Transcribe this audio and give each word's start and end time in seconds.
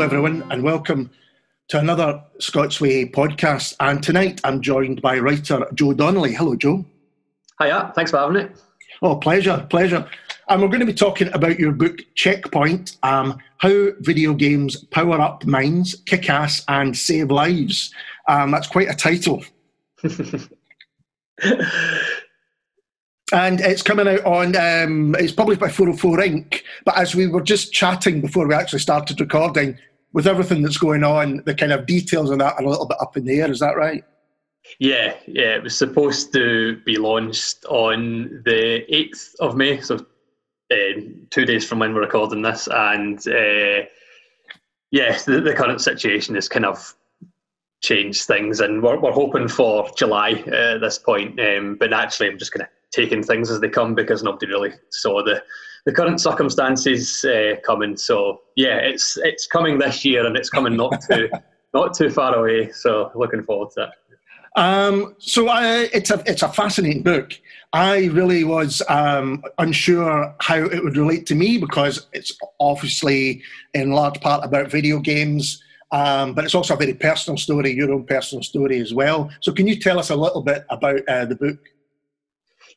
Hello, 0.00 0.08
everyone, 0.08 0.50
and 0.50 0.62
welcome 0.62 1.10
to 1.68 1.78
another 1.78 2.24
Scots 2.38 2.80
Way 2.80 3.04
podcast. 3.04 3.76
And 3.80 4.02
tonight 4.02 4.40
I'm 4.44 4.62
joined 4.62 5.02
by 5.02 5.18
writer 5.18 5.66
Joe 5.74 5.92
Donnelly. 5.92 6.32
Hello, 6.32 6.56
Joe. 6.56 6.86
Hiya, 7.60 7.92
thanks 7.94 8.10
for 8.10 8.16
having 8.16 8.36
me. 8.36 8.46
Oh, 9.02 9.16
pleasure, 9.16 9.66
pleasure. 9.68 10.08
And 10.48 10.62
we're 10.62 10.68
going 10.68 10.80
to 10.80 10.86
be 10.86 10.94
talking 10.94 11.30
about 11.34 11.58
your 11.58 11.72
book, 11.72 11.98
Checkpoint 12.14 12.96
um, 13.02 13.36
How 13.58 13.88
Video 13.98 14.32
Games 14.32 14.84
Power 14.84 15.20
Up 15.20 15.44
Minds, 15.44 15.94
Kick 16.06 16.30
Ass, 16.30 16.64
and 16.66 16.96
Save 16.96 17.30
Lives. 17.30 17.92
Um, 18.26 18.52
that's 18.52 18.68
quite 18.68 18.88
a 18.88 18.94
title. 18.94 19.44
and 23.34 23.60
it's 23.60 23.82
coming 23.82 24.08
out 24.08 24.24
on 24.24 24.56
um, 24.56 25.14
it's 25.18 25.34
published 25.34 25.60
by 25.60 25.68
404 25.68 26.22
Ink. 26.22 26.64
But 26.86 26.96
as 26.96 27.14
we 27.14 27.26
were 27.26 27.42
just 27.42 27.74
chatting 27.74 28.22
before 28.22 28.48
we 28.48 28.54
actually 28.54 28.78
started 28.78 29.20
recording, 29.20 29.76
with 30.12 30.26
everything 30.26 30.62
that's 30.62 30.78
going 30.78 31.04
on, 31.04 31.42
the 31.46 31.54
kind 31.54 31.72
of 31.72 31.86
details 31.86 32.30
of 32.30 32.38
that 32.38 32.54
are 32.54 32.64
a 32.64 32.68
little 32.68 32.86
bit 32.86 32.98
up 33.00 33.16
in 33.16 33.24
the 33.24 33.40
air. 33.40 33.50
Is 33.50 33.60
that 33.60 33.76
right? 33.76 34.04
Yeah, 34.78 35.14
yeah. 35.26 35.54
It 35.54 35.62
was 35.62 35.76
supposed 35.76 36.32
to 36.32 36.80
be 36.84 36.96
launched 36.96 37.64
on 37.66 38.42
the 38.44 38.84
eighth 38.94 39.34
of 39.40 39.56
May, 39.56 39.80
so 39.80 39.96
uh, 40.70 41.00
two 41.30 41.44
days 41.44 41.66
from 41.66 41.78
when 41.78 41.94
we're 41.94 42.02
recording 42.02 42.42
this, 42.42 42.68
and 42.70 43.18
uh, 43.28 43.86
yeah, 44.90 45.16
the, 45.26 45.40
the 45.44 45.54
current 45.54 45.80
situation 45.80 46.34
has 46.34 46.48
kind 46.48 46.66
of 46.66 46.94
changed 47.82 48.24
things, 48.26 48.60
and 48.60 48.82
we're, 48.82 49.00
we're 49.00 49.12
hoping 49.12 49.48
for 49.48 49.88
July 49.96 50.42
uh, 50.48 50.74
at 50.74 50.80
this 50.80 50.98
point. 50.98 51.40
Um, 51.40 51.76
but 51.78 51.90
naturally, 51.90 52.30
I'm 52.30 52.38
just 52.38 52.52
going 52.52 52.66
to 52.66 52.70
taking 52.92 53.22
things 53.22 53.50
as 53.50 53.60
they 53.60 53.68
come 53.68 53.94
because 53.94 54.22
nobody 54.22 54.46
really 54.46 54.72
saw 54.90 55.22
the 55.22 55.42
the 55.86 55.92
current 55.92 56.20
circumstances 56.20 57.24
uh, 57.24 57.56
coming. 57.64 57.96
So 57.96 58.42
yeah, 58.56 58.76
it's 58.76 59.16
it's 59.18 59.46
coming 59.46 59.78
this 59.78 60.04
year 60.04 60.26
and 60.26 60.36
it's 60.36 60.50
coming 60.50 60.76
not 60.76 61.00
too 61.10 61.28
not 61.74 61.94
too 61.94 62.10
far 62.10 62.34
away. 62.34 62.70
So 62.72 63.10
looking 63.14 63.42
forward 63.44 63.70
to 63.76 63.84
it. 63.84 63.90
Um, 64.56 65.14
so 65.18 65.48
I, 65.48 65.88
it's 65.92 66.10
a 66.10 66.22
it's 66.26 66.42
a 66.42 66.48
fascinating 66.48 67.02
book. 67.02 67.32
I 67.72 68.06
really 68.06 68.42
was 68.42 68.82
um, 68.88 69.44
unsure 69.58 70.34
how 70.40 70.56
it 70.56 70.82
would 70.82 70.96
relate 70.96 71.26
to 71.26 71.36
me 71.36 71.56
because 71.56 72.08
it's 72.12 72.36
obviously 72.58 73.42
in 73.74 73.92
large 73.92 74.20
part 74.20 74.44
about 74.44 74.70
video 74.70 74.98
games, 74.98 75.62
um, 75.92 76.34
but 76.34 76.44
it's 76.44 76.54
also 76.54 76.74
a 76.74 76.76
very 76.76 76.94
personal 76.94 77.36
story, 77.36 77.72
your 77.72 77.92
own 77.92 78.04
personal 78.06 78.42
story 78.42 78.80
as 78.80 78.92
well. 78.92 79.30
So 79.40 79.52
can 79.52 79.68
you 79.68 79.76
tell 79.76 80.00
us 80.00 80.10
a 80.10 80.16
little 80.16 80.42
bit 80.42 80.64
about 80.68 81.00
uh, 81.08 81.26
the 81.26 81.36
book? 81.36 81.58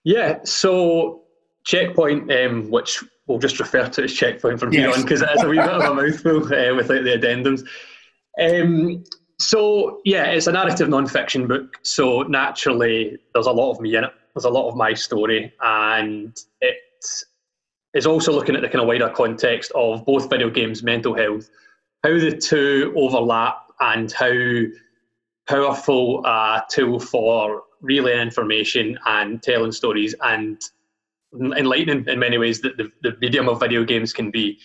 Yeah, 0.03 0.39
so 0.43 1.22
Checkpoint, 1.65 2.31
um, 2.31 2.69
which 2.69 3.03
we'll 3.27 3.39
just 3.39 3.59
refer 3.59 3.87
to 3.87 4.03
as 4.03 4.13
Checkpoint 4.13 4.59
from 4.59 4.71
here 4.71 4.87
yes. 4.87 4.97
on 4.97 5.03
because 5.03 5.21
it 5.21 5.29
is 5.35 5.43
a 5.43 5.47
wee 5.47 5.57
bit 5.57 5.69
of 5.69 5.81
a 5.81 5.93
mouthful 6.01 6.37
uh, 6.37 6.75
without 6.75 7.03
the 7.03 7.17
addendums. 7.17 7.65
Um, 8.39 9.03
so 9.39 10.01
yeah, 10.05 10.25
it's 10.25 10.47
a 10.47 10.51
narrative 10.51 10.89
non-fiction 10.89 11.47
book. 11.47 11.77
So 11.83 12.23
naturally, 12.23 13.17
there's 13.33 13.47
a 13.47 13.51
lot 13.51 13.71
of 13.71 13.79
me 13.79 13.95
in 13.95 14.03
it. 14.03 14.13
There's 14.35 14.45
a 14.45 14.49
lot 14.49 14.69
of 14.69 14.75
my 14.75 14.93
story, 14.93 15.53
and 15.61 16.35
it 16.61 16.77
is 17.93 18.07
also 18.07 18.31
looking 18.31 18.55
at 18.55 18.61
the 18.61 18.69
kind 18.69 18.81
of 18.81 18.87
wider 18.87 19.09
context 19.09 19.71
of 19.75 20.05
both 20.05 20.29
video 20.29 20.49
games, 20.49 20.81
mental 20.81 21.15
health, 21.15 21.49
how 22.03 22.17
the 22.17 22.35
two 22.35 22.93
overlap, 22.95 23.57
and 23.79 24.11
how 24.11 24.31
powerful 25.47 26.25
a 26.25 26.63
tool 26.69 26.99
for 26.99 27.63
relaying 27.81 28.21
information 28.21 28.97
and 29.05 29.43
telling 29.43 29.71
stories 29.71 30.15
and 30.21 30.61
enlightening 31.39 32.05
in 32.07 32.19
many 32.19 32.37
ways 32.37 32.61
that 32.61 32.77
the, 32.77 32.91
the 33.01 33.15
medium 33.21 33.49
of 33.49 33.59
video 33.59 33.83
games 33.83 34.13
can 34.13 34.31
be. 34.31 34.59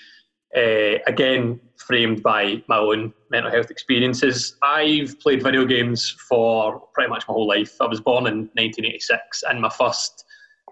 Uh, 0.57 0.97
again, 1.07 1.61
framed 1.77 2.23
by 2.23 2.63
my 2.69 2.79
own 2.79 3.13
mental 3.31 3.51
health 3.51 3.71
experiences. 3.71 4.57
I've 4.63 5.21
played 5.21 5.43
video 5.43 5.67
games 5.67 6.17
for 6.29 6.81
pretty 6.95 7.11
much 7.11 7.25
my 7.29 7.35
whole 7.35 7.47
life. 7.47 7.77
I 7.81 7.87
was 7.87 8.01
born 8.01 8.27
in 8.27 8.49
1986, 8.55 9.43
and 9.49 9.61
my 9.61 9.69
first 9.69 10.25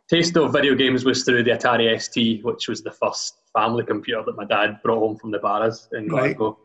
taste 0.08 0.36
of 0.36 0.52
video 0.52 0.74
games 0.74 1.04
was 1.04 1.24
through 1.24 1.42
the 1.42 1.50
Atari 1.50 2.00
ST, 2.00 2.44
which 2.44 2.68
was 2.68 2.82
the 2.82 2.92
first 2.92 3.34
family 3.52 3.84
computer 3.84 4.22
that 4.24 4.36
my 4.36 4.44
dad 4.44 4.78
brought 4.82 5.00
home 5.00 5.16
from 5.16 5.30
the 5.30 5.38
Barras 5.38 5.88
in 5.92 6.08
Glasgow. 6.08 6.58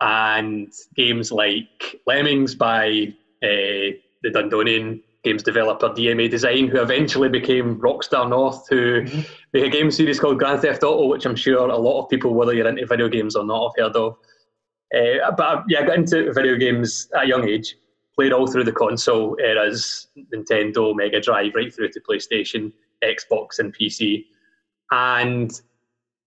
Right. 0.00 0.34
And 0.34 0.72
games 0.96 1.30
like 1.30 2.00
Lemmings 2.06 2.54
by 2.54 3.14
uh, 3.42 3.94
the 4.22 4.30
Dundonian 4.30 5.00
games 5.24 5.42
developer 5.42 5.88
DMA 5.88 6.30
Design, 6.30 6.68
who 6.68 6.80
eventually 6.80 7.28
became 7.28 7.78
Rockstar 7.78 8.28
North, 8.28 8.66
who 8.68 9.02
mm-hmm. 9.02 9.20
made 9.52 9.64
a 9.64 9.68
game 9.68 9.90
series 9.90 10.18
called 10.18 10.38
Grand 10.38 10.60
Theft 10.60 10.82
Auto, 10.82 11.06
which 11.06 11.26
I'm 11.26 11.36
sure 11.36 11.68
a 11.68 11.76
lot 11.76 12.02
of 12.02 12.10
people, 12.10 12.34
whether 12.34 12.52
you're 12.52 12.68
into 12.68 12.86
video 12.86 13.08
games 13.08 13.36
or 13.36 13.44
not, 13.44 13.72
have 13.76 13.86
heard 13.86 13.96
of. 13.96 14.16
Uh, 14.94 15.30
but 15.36 15.64
yeah, 15.68 15.80
I 15.80 15.86
got 15.86 15.96
into 15.96 16.32
video 16.32 16.56
games 16.56 17.08
at 17.16 17.24
a 17.24 17.28
young 17.28 17.48
age, 17.48 17.76
played 18.14 18.32
all 18.32 18.46
through 18.46 18.64
the 18.64 18.72
console 18.72 19.36
eras 19.40 20.08
Nintendo, 20.34 20.94
Mega 20.94 21.20
Drive, 21.20 21.54
right 21.54 21.72
through 21.72 21.90
to 21.90 22.00
PlayStation, 22.00 22.72
Xbox, 23.02 23.58
and 23.58 23.74
PC. 23.74 24.26
And 24.90 25.52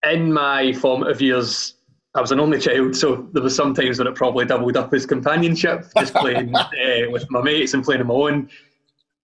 in 0.09 0.31
my 0.31 0.73
formative 0.73 1.21
years, 1.21 1.75
I 2.15 2.21
was 2.21 2.31
an 2.31 2.39
only 2.39 2.59
child, 2.59 2.95
so 2.95 3.27
there 3.33 3.43
was 3.43 3.55
some 3.55 3.73
times 3.73 3.99
when 3.99 4.07
it 4.07 4.15
probably 4.15 4.45
doubled 4.45 4.77
up 4.77 4.93
as 4.93 5.05
companionship, 5.05 5.85
just 5.97 6.13
playing 6.13 6.55
uh, 6.55 7.09
with 7.09 7.29
my 7.29 7.41
mates 7.41 7.73
and 7.73 7.83
playing 7.83 8.01
on 8.01 8.07
my 8.07 8.13
own. 8.13 8.49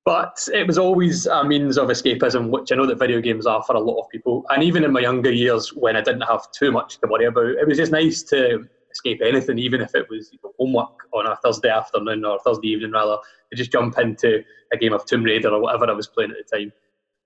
But 0.03 0.47
it 0.51 0.65
was 0.65 0.79
always 0.79 1.27
a 1.27 1.43
means 1.43 1.77
of 1.77 1.89
escapism, 1.89 2.49
which 2.49 2.71
I 2.71 2.75
know 2.75 2.87
that 2.87 2.97
video 2.97 3.21
games 3.21 3.45
are 3.45 3.61
for 3.63 3.75
a 3.75 3.79
lot 3.79 4.01
of 4.01 4.09
people. 4.09 4.45
And 4.49 4.63
even 4.63 4.83
in 4.83 4.91
my 4.91 5.01
younger 5.01 5.31
years, 5.31 5.73
when 5.73 5.95
I 5.95 6.01
didn't 6.01 6.21
have 6.21 6.51
too 6.51 6.71
much 6.71 6.97
to 6.99 7.07
worry 7.07 7.25
about, 7.25 7.45
it 7.45 7.67
was 7.67 7.77
just 7.77 7.91
nice 7.91 8.23
to 8.23 8.67
escape 8.91 9.21
anything, 9.23 9.59
even 9.59 9.79
if 9.79 9.93
it 9.93 10.07
was 10.09 10.31
you 10.33 10.39
know, 10.43 10.53
homework 10.57 11.07
on 11.13 11.27
a 11.27 11.35
Thursday 11.37 11.69
afternoon 11.69 12.25
or 12.25 12.39
Thursday 12.39 12.69
evening, 12.69 12.91
rather, 12.91 13.17
to 13.51 13.55
just 13.55 13.71
jump 13.71 13.97
into 13.99 14.43
a 14.73 14.77
game 14.77 14.93
of 14.93 15.05
Tomb 15.05 15.23
Raider 15.23 15.49
or 15.49 15.61
whatever 15.61 15.87
I 15.89 15.93
was 15.93 16.07
playing 16.07 16.31
at 16.31 16.37
the 16.37 16.57
time. 16.57 16.73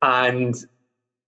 And 0.02 0.56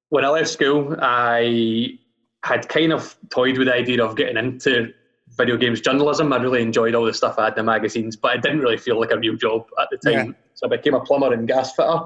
when 0.09 0.25
I 0.25 0.29
left 0.29 0.49
school, 0.49 0.97
I 0.99 1.97
had 2.43 2.67
kind 2.67 2.91
of 2.91 3.17
toyed 3.29 3.57
with 3.57 3.67
the 3.67 3.73
idea 3.73 4.03
of 4.03 4.15
getting 4.17 4.37
into 4.37 4.93
video 5.37 5.57
games 5.57 5.81
journalism. 5.81 6.33
I 6.33 6.37
really 6.37 6.61
enjoyed 6.61 6.95
all 6.95 7.05
the 7.05 7.13
stuff 7.13 7.37
I 7.37 7.45
had 7.45 7.53
in 7.53 7.65
the 7.65 7.71
magazines, 7.71 8.15
but 8.15 8.35
it 8.35 8.41
didn't 8.41 8.59
really 8.59 8.77
feel 8.77 8.99
like 8.99 9.11
a 9.11 9.19
real 9.19 9.35
job 9.35 9.67
at 9.79 9.87
the 9.91 9.97
time. 9.97 10.27
Yeah. 10.27 10.33
So 10.55 10.67
I 10.67 10.75
became 10.75 10.95
a 10.95 11.01
plumber 11.01 11.33
and 11.33 11.47
gas 11.47 11.75
fitter. 11.75 11.99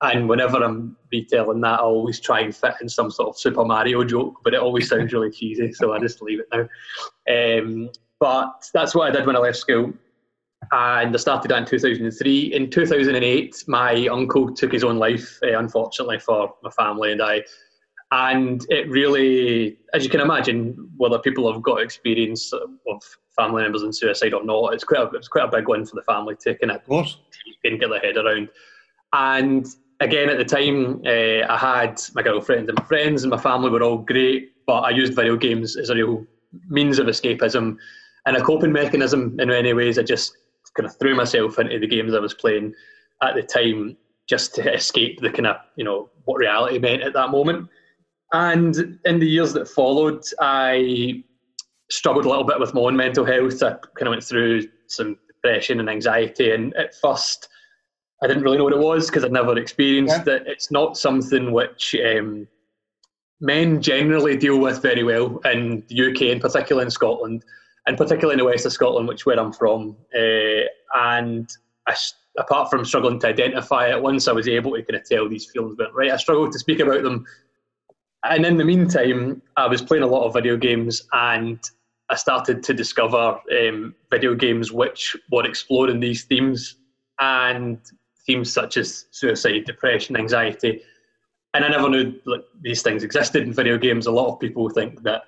And 0.00 0.28
whenever 0.28 0.62
I'm 0.62 0.96
retailing 1.12 1.60
that, 1.62 1.80
I 1.80 1.82
always 1.82 2.20
try 2.20 2.40
and 2.40 2.54
fit 2.54 2.74
in 2.80 2.88
some 2.88 3.10
sort 3.10 3.30
of 3.30 3.38
Super 3.38 3.64
Mario 3.64 4.04
joke, 4.04 4.40
but 4.44 4.54
it 4.54 4.60
always 4.60 4.88
sounds 4.88 5.12
really 5.12 5.30
cheesy, 5.30 5.72
so 5.72 5.92
I 5.92 5.98
just 5.98 6.22
leave 6.22 6.40
it 6.40 6.46
now. 6.52 6.68
Um, 7.28 7.90
but 8.20 8.64
that's 8.72 8.94
what 8.94 9.08
I 9.08 9.10
did 9.10 9.26
when 9.26 9.34
I 9.34 9.40
left 9.40 9.58
school. 9.58 9.92
And 10.70 11.14
I 11.14 11.18
started 11.18 11.50
that 11.50 11.58
in 11.58 11.64
2003. 11.64 12.54
In 12.54 12.70
2008, 12.70 13.64
my 13.66 14.06
uncle 14.06 14.54
took 14.54 14.72
his 14.72 14.84
own 14.84 14.98
life, 14.98 15.38
uh, 15.42 15.58
unfortunately, 15.58 16.18
for 16.20 16.54
my 16.62 16.70
family 16.70 17.12
and 17.12 17.22
I. 17.22 17.42
And 18.10 18.64
it 18.70 18.88
really, 18.88 19.76
as 19.92 20.02
you 20.02 20.10
can 20.10 20.20
imagine, 20.20 20.90
whether 20.96 21.18
people 21.18 21.50
have 21.52 21.62
got 21.62 21.82
experience 21.82 22.52
of 22.52 23.02
family 23.36 23.62
members 23.62 23.82
in 23.82 23.92
suicide 23.92 24.32
or 24.32 24.44
not, 24.44 24.72
it's 24.72 24.84
quite 24.84 25.02
a, 25.02 25.10
it's 25.16 25.28
quite 25.28 25.44
a 25.44 25.56
big 25.56 25.68
one 25.68 25.84
for 25.84 25.96
the 25.96 26.02
family 26.02 26.34
to 26.40 26.54
kind 26.54 26.72
of, 26.72 26.80
of 26.88 27.06
and 27.64 27.78
get 27.78 27.90
their 27.90 28.00
head 28.00 28.16
around. 28.16 28.48
And 29.12 29.66
again, 30.00 30.30
at 30.30 30.38
the 30.38 30.44
time, 30.44 31.02
uh, 31.06 31.52
I 31.52 31.56
had 31.56 32.00
my 32.14 32.22
girlfriend 32.22 32.68
and 32.68 32.78
my 32.78 32.84
friends, 32.84 33.24
and 33.24 33.30
my 33.30 33.36
family 33.38 33.70
were 33.70 33.82
all 33.82 33.98
great, 33.98 34.52
but 34.66 34.80
I 34.80 34.90
used 34.90 35.14
video 35.14 35.36
games 35.36 35.76
as 35.76 35.90
a 35.90 35.94
real 35.94 36.26
means 36.68 36.98
of 36.98 37.06
escapism 37.06 37.76
and 38.26 38.36
a 38.36 38.42
coping 38.42 38.72
mechanism 38.72 39.38
in 39.38 39.48
many 39.48 39.72
ways. 39.74 39.98
I 39.98 40.02
just 40.02 40.36
kind 40.74 40.86
of 40.86 40.96
threw 40.98 41.14
myself 41.14 41.58
into 41.58 41.78
the 41.78 41.86
games 41.86 42.14
I 42.14 42.20
was 42.20 42.34
playing 42.34 42.74
at 43.22 43.34
the 43.34 43.42
time 43.42 43.96
just 44.28 44.54
to 44.54 44.74
escape 44.74 45.20
the 45.20 45.30
kind 45.30 45.46
of, 45.46 45.56
you 45.76 45.84
know, 45.84 46.10
what 46.24 46.38
reality 46.38 46.78
meant 46.78 47.02
at 47.02 47.14
that 47.14 47.30
moment. 47.30 47.68
And 48.32 48.98
in 49.04 49.18
the 49.18 49.26
years 49.26 49.52
that 49.54 49.68
followed, 49.68 50.22
I 50.40 51.22
struggled 51.90 52.26
a 52.26 52.28
little 52.28 52.44
bit 52.44 52.60
with 52.60 52.74
my 52.74 52.82
own 52.82 52.96
mental 52.96 53.24
health. 53.24 53.62
I 53.62 53.70
kind 53.70 54.08
of 54.08 54.10
went 54.10 54.24
through 54.24 54.68
some 54.86 55.16
depression 55.28 55.80
and 55.80 55.88
anxiety, 55.88 56.52
and 56.52 56.74
at 56.76 56.94
first, 56.96 57.48
I 58.22 58.26
didn't 58.26 58.42
really 58.42 58.58
know 58.58 58.64
what 58.64 58.72
it 58.72 58.78
was 58.78 59.06
because 59.06 59.24
I'd 59.24 59.32
never 59.32 59.56
experienced 59.56 60.26
yeah. 60.26 60.34
it. 60.34 60.42
It's 60.46 60.70
not 60.70 60.96
something 60.96 61.52
which 61.52 61.94
um, 62.04 62.46
men 63.40 63.80
generally 63.80 64.36
deal 64.36 64.58
with 64.58 64.82
very 64.82 65.04
well 65.04 65.38
in 65.44 65.84
the 65.88 66.10
UK, 66.10 66.22
in 66.22 66.40
particular 66.40 66.82
in 66.82 66.90
Scotland, 66.90 67.44
and 67.86 67.96
particularly 67.96 68.34
in 68.34 68.38
the 68.38 68.44
west 68.44 68.66
of 68.66 68.72
Scotland, 68.72 69.08
which 69.08 69.24
where 69.24 69.38
I'm 69.38 69.52
from. 69.52 69.96
Uh, 70.14 70.66
and 70.94 71.48
I, 71.86 71.94
apart 72.38 72.70
from 72.70 72.84
struggling 72.84 73.20
to 73.20 73.28
identify 73.28 73.88
it, 73.88 74.02
once 74.02 74.28
I 74.28 74.32
was 74.32 74.48
able 74.48 74.72
to 74.72 74.82
kind 74.82 75.00
of 75.00 75.08
tell 75.08 75.28
these 75.28 75.50
feelings 75.50 75.76
went 75.78 75.94
right, 75.94 76.10
I 76.10 76.16
struggled 76.16 76.52
to 76.52 76.58
speak 76.58 76.80
about 76.80 77.02
them. 77.02 77.24
And 78.28 78.44
in 78.44 78.58
the 78.58 78.64
meantime, 78.64 79.40
I 79.56 79.66
was 79.66 79.80
playing 79.80 80.04
a 80.04 80.06
lot 80.06 80.26
of 80.26 80.34
video 80.34 80.56
games 80.56 81.02
and 81.12 81.58
I 82.10 82.14
started 82.14 82.62
to 82.64 82.74
discover 82.74 83.40
um, 83.58 83.94
video 84.10 84.34
games 84.34 84.70
which 84.70 85.16
were 85.32 85.46
exploring 85.46 86.00
these 86.00 86.24
themes 86.24 86.76
and 87.18 87.78
themes 88.26 88.52
such 88.52 88.76
as 88.76 89.06
suicide, 89.10 89.64
depression, 89.64 90.16
anxiety. 90.16 90.82
And 91.54 91.64
I 91.64 91.68
never 91.68 91.88
knew 91.88 92.14
like, 92.26 92.44
these 92.60 92.82
things 92.82 93.02
existed 93.02 93.42
in 93.44 93.52
video 93.52 93.78
games. 93.78 94.06
A 94.06 94.10
lot 94.10 94.32
of 94.32 94.40
people 94.40 94.68
think 94.68 95.02
that 95.02 95.22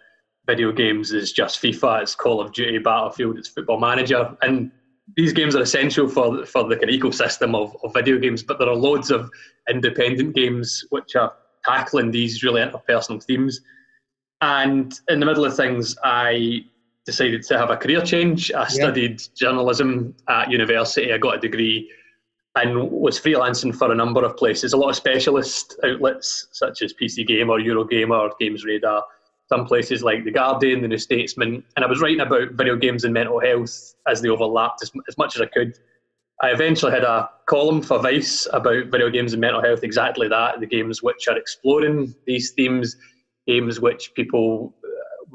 video 0.46 0.70
games 0.70 1.12
is 1.12 1.32
just 1.32 1.62
FIFA, 1.62 2.02
it's 2.02 2.14
Call 2.14 2.40
of 2.40 2.52
Duty, 2.52 2.78
Battlefield, 2.78 3.38
it's 3.38 3.48
Football 3.48 3.80
Manager, 3.80 4.36
and 4.42 4.70
these 5.16 5.32
games 5.32 5.56
are 5.56 5.62
essential 5.62 6.08
for 6.08 6.44
for 6.46 6.64
the 6.64 6.76
kind 6.76 6.90
of 6.90 7.00
ecosystem 7.00 7.54
of, 7.54 7.76
of 7.82 7.92
video 7.94 8.18
games. 8.18 8.42
But 8.42 8.58
there 8.58 8.68
are 8.68 8.76
loads 8.76 9.10
of 9.10 9.30
independent 9.68 10.34
games 10.34 10.84
which 10.90 11.16
are 11.16 11.32
tackling 11.70 12.10
these 12.10 12.42
really 12.42 12.60
interpersonal 12.60 13.22
themes. 13.22 13.60
And 14.40 14.98
in 15.08 15.20
the 15.20 15.26
middle 15.26 15.44
of 15.44 15.54
things, 15.54 15.96
I 16.02 16.64
decided 17.06 17.42
to 17.44 17.58
have 17.58 17.70
a 17.70 17.76
career 17.76 18.02
change. 18.02 18.52
I 18.52 18.66
studied 18.68 19.22
journalism 19.36 20.14
at 20.28 20.50
university. 20.50 21.12
I 21.12 21.18
got 21.18 21.36
a 21.36 21.40
degree 21.40 21.90
and 22.56 22.90
was 22.90 23.20
freelancing 23.20 23.74
for 23.74 23.92
a 23.92 23.94
number 23.94 24.24
of 24.24 24.36
places, 24.36 24.72
a 24.72 24.76
lot 24.76 24.90
of 24.90 24.96
specialist 24.96 25.78
outlets 25.84 26.48
such 26.52 26.82
as 26.82 26.92
PC 26.92 27.26
Gamer, 27.26 27.60
Eurogamer, 27.60 28.30
Games 28.40 28.64
Radar, 28.64 29.04
some 29.48 29.66
places 29.66 30.02
like 30.02 30.24
The 30.24 30.32
Guardian, 30.32 30.82
The 30.82 30.88
New 30.88 30.98
Statesman, 30.98 31.62
and 31.76 31.84
I 31.84 31.88
was 31.88 32.00
writing 32.00 32.20
about 32.20 32.52
video 32.52 32.76
games 32.76 33.04
and 33.04 33.14
mental 33.14 33.40
health 33.40 33.94
as 34.08 34.20
they 34.20 34.28
overlapped 34.28 34.82
as, 34.82 34.90
as 35.08 35.16
much 35.16 35.36
as 35.36 35.42
I 35.42 35.46
could. 35.46 35.78
I 36.42 36.50
eventually 36.50 36.92
had 36.92 37.04
a 37.04 37.30
column 37.50 37.82
for 37.82 37.98
Vice 37.98 38.46
about 38.52 38.86
video 38.86 39.10
games 39.10 39.32
and 39.32 39.40
mental 39.40 39.60
health, 39.60 39.82
exactly 39.82 40.28
that, 40.28 40.60
the 40.60 40.66
games 40.66 41.02
which 41.02 41.26
are 41.26 41.36
exploring 41.36 42.14
these 42.24 42.52
themes, 42.52 42.96
games 43.44 43.80
which 43.80 44.14
people 44.14 44.72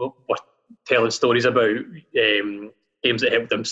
uh, 0.02 0.08
were 0.30 0.38
telling 0.88 1.12
stories 1.12 1.44
about, 1.44 1.76
um, 1.76 2.72
games 3.04 3.22
that 3.22 3.34
help 3.34 3.50
them 3.50 3.64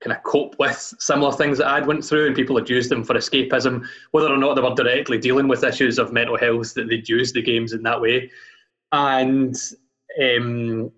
kind 0.00 0.16
of 0.16 0.22
cope 0.22 0.54
with 0.60 0.94
similar 1.00 1.32
things 1.32 1.58
that 1.58 1.66
I'd 1.66 1.86
went 1.86 2.04
through, 2.04 2.28
and 2.28 2.36
people 2.36 2.56
had 2.56 2.70
used 2.70 2.92
them 2.92 3.02
for 3.02 3.14
escapism, 3.14 3.84
whether 4.12 4.32
or 4.32 4.36
not 4.36 4.54
they 4.54 4.62
were 4.62 4.74
directly 4.76 5.18
dealing 5.18 5.48
with 5.48 5.64
issues 5.64 5.98
of 5.98 6.12
mental 6.12 6.38
health, 6.38 6.74
that 6.74 6.88
they'd 6.88 7.08
use 7.08 7.32
the 7.32 7.42
games 7.42 7.72
in 7.72 7.82
that 7.82 8.00
way. 8.00 8.30
And 8.92 9.56
um, 10.22 10.92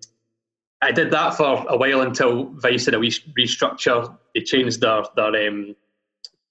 I 0.83 0.91
did 0.91 1.09
that 1.09 1.33
for 1.33 1.65
a 1.67 1.75
while 1.75 2.01
until 2.01 2.51
Vice 2.57 2.85
had 2.85 2.93
a 2.93 2.99
wee 2.99 3.09
restructure. 3.09 4.15
They 4.35 4.41
changed 4.41 4.81
their 4.81 5.01
their 5.15 5.47
um, 5.47 5.75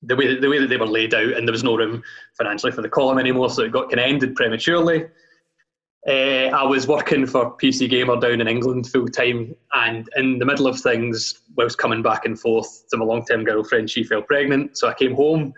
the 0.03 0.17
way 0.17 0.39
the 0.39 0.49
way 0.49 0.59
that 0.59 0.69
they 0.69 0.77
were 0.77 0.87
laid 0.87 1.15
out, 1.15 1.33
and 1.33 1.47
there 1.47 1.53
was 1.53 1.65
no 1.65 1.77
room 1.77 2.03
financially 2.37 2.73
for 2.73 2.83
the 2.83 2.89
column 2.89 3.19
anymore, 3.19 3.51
so 3.51 3.63
it 3.63 3.73
got 3.73 3.91
kind 3.91 4.01
of 4.01 4.07
ended 4.07 4.35
prematurely. 4.35 5.07
Uh, 6.09 6.49
I 6.49 6.63
was 6.63 6.87
working 6.87 7.27
for 7.27 7.57
PC 7.59 7.91
Gamer 7.91 8.19
down 8.19 8.41
in 8.41 8.49
England 8.49 8.89
full 8.89 9.09
time, 9.09 9.55
and 9.75 10.09
in 10.17 10.39
the 10.39 10.47
middle 10.47 10.67
of 10.67 10.81
things, 10.81 11.43
whilst 11.57 11.77
coming 11.77 12.03
back 12.03 12.25
and 12.25 12.41
forth 12.41 12.85
to 12.91 12.97
my 12.97 13.05
long 13.05 13.25
term 13.27 13.45
girlfriend, 13.45 13.91
she 13.91 14.05
fell 14.05 14.23
pregnant. 14.23 14.79
So 14.79 14.89
I 14.89 14.95
came 14.95 15.15
home, 15.15 15.53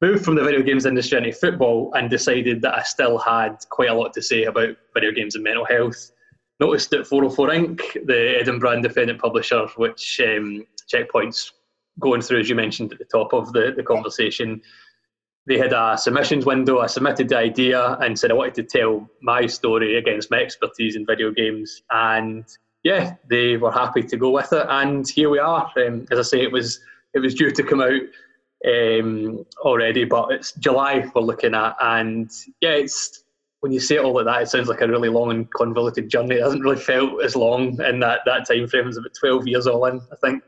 moved 0.00 0.24
from 0.24 0.34
the 0.34 0.42
video 0.42 0.62
games 0.62 0.86
industry 0.86 1.18
into 1.18 1.32
football, 1.32 1.92
and 1.94 2.10
decided 2.10 2.62
that 2.62 2.74
I 2.74 2.82
still 2.82 3.18
had 3.18 3.58
quite 3.70 3.90
a 3.90 3.94
lot 3.94 4.12
to 4.14 4.22
say 4.22 4.44
about 4.44 4.76
video 4.92 5.12
games 5.12 5.36
and 5.36 5.44
mental 5.44 5.64
health. 5.64 6.10
Noticed 6.58 6.90
that 6.90 7.06
404 7.06 7.52
Ink., 7.52 7.98
the 8.06 8.38
Edinburgh 8.40 8.72
independent 8.72 9.20
publisher, 9.20 9.66
which 9.76 10.20
um, 10.24 10.66
Checkpoint's 10.88 11.52
going 12.00 12.20
through, 12.20 12.40
as 12.40 12.48
you 12.48 12.54
mentioned 12.54 12.92
at 12.92 12.98
the 12.98 13.04
top 13.04 13.32
of 13.32 13.52
the, 13.52 13.72
the 13.76 13.82
conversation, 13.82 14.60
they 15.46 15.58
had 15.58 15.72
a 15.72 15.96
submissions 15.96 16.44
window. 16.44 16.80
I 16.80 16.86
submitted 16.86 17.28
the 17.28 17.38
idea 17.38 17.96
and 18.00 18.18
said 18.18 18.30
I 18.30 18.34
wanted 18.34 18.54
to 18.54 18.62
tell 18.64 19.08
my 19.22 19.46
story 19.46 19.96
against 19.96 20.30
my 20.30 20.38
expertise 20.38 20.96
in 20.96 21.06
video 21.06 21.30
games. 21.30 21.82
And 21.90 22.44
yeah, 22.82 23.14
they 23.28 23.56
were 23.56 23.70
happy 23.70 24.02
to 24.02 24.16
go 24.16 24.30
with 24.30 24.52
it. 24.52 24.66
And 24.68 25.08
here 25.08 25.30
we 25.30 25.38
are. 25.38 25.70
Um, 25.76 26.06
as 26.10 26.18
I 26.18 26.22
say, 26.22 26.42
it 26.42 26.52
was 26.52 26.80
it 27.14 27.20
was 27.20 27.34
due 27.34 27.50
to 27.50 27.62
come 27.62 27.80
out 27.80 28.02
um, 28.66 29.46
already, 29.58 30.04
but 30.04 30.32
it's 30.32 30.52
July 30.52 31.10
we're 31.14 31.22
looking 31.22 31.54
at. 31.54 31.76
And 31.80 32.30
yeah, 32.60 32.72
it's 32.72 33.22
when 33.60 33.72
you 33.72 33.80
say 33.80 33.96
it 33.96 34.04
all 34.04 34.14
like 34.14 34.26
that, 34.26 34.42
it 34.42 34.48
sounds 34.48 34.68
like 34.68 34.80
a 34.80 34.88
really 34.88 35.08
long 35.08 35.30
and 35.30 35.50
convoluted 35.52 36.08
journey. 36.08 36.36
It 36.36 36.42
hasn't 36.42 36.62
really 36.62 36.76
felt 36.76 37.22
as 37.24 37.34
long 37.34 37.80
in 37.82 38.00
that, 38.00 38.20
that 38.26 38.46
time 38.46 38.68
frame. 38.68 38.88
It's 38.88 38.98
about 38.98 39.14
12 39.18 39.46
years 39.48 39.66
all 39.66 39.86
in, 39.86 40.00
I 40.12 40.16
think. 40.16 40.42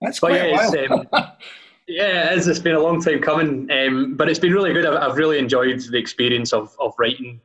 That's 0.00 0.20
quite 0.20 0.50
yeah. 0.50 0.86
Um, 0.90 1.26
Yeah, 1.88 2.32
it 2.32 2.38
is. 2.38 2.46
It's 2.46 2.58
been 2.58 2.74
a 2.74 2.80
long 2.80 3.00
time 3.00 3.20
coming, 3.20 3.66
um, 3.70 4.14
but 4.14 4.28
it's 4.28 4.38
been 4.38 4.52
really 4.52 4.74
good. 4.74 4.84
I've, 4.84 5.10
I've, 5.10 5.16
really 5.16 5.38
enjoyed 5.38 5.80
the 5.80 5.96
experience 5.96 6.52
of, 6.52 6.76
of 6.78 6.92
writing 6.98 7.40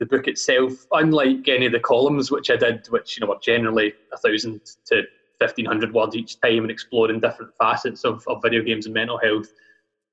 the 0.00 0.06
book 0.06 0.26
itself. 0.28 0.72
Unlike 0.92 1.46
any 1.48 1.66
of 1.66 1.72
the 1.72 1.80
columns 1.80 2.30
which 2.30 2.50
I 2.50 2.56
did, 2.56 2.86
which 2.88 3.16
you 3.16 3.20
know 3.20 3.30
were 3.30 3.38
generally 3.42 3.92
a 4.14 4.16
thousand 4.16 4.62
to 4.86 5.02
fifteen 5.38 5.66
hundred 5.66 5.92
words 5.92 6.16
each 6.16 6.40
time 6.40 6.60
and 6.60 6.70
exploring 6.70 7.20
different 7.20 7.52
facets 7.58 8.04
of, 8.04 8.26
of 8.28 8.40
video 8.42 8.62
games 8.62 8.86
and 8.86 8.94
mental 8.94 9.18
health, 9.18 9.52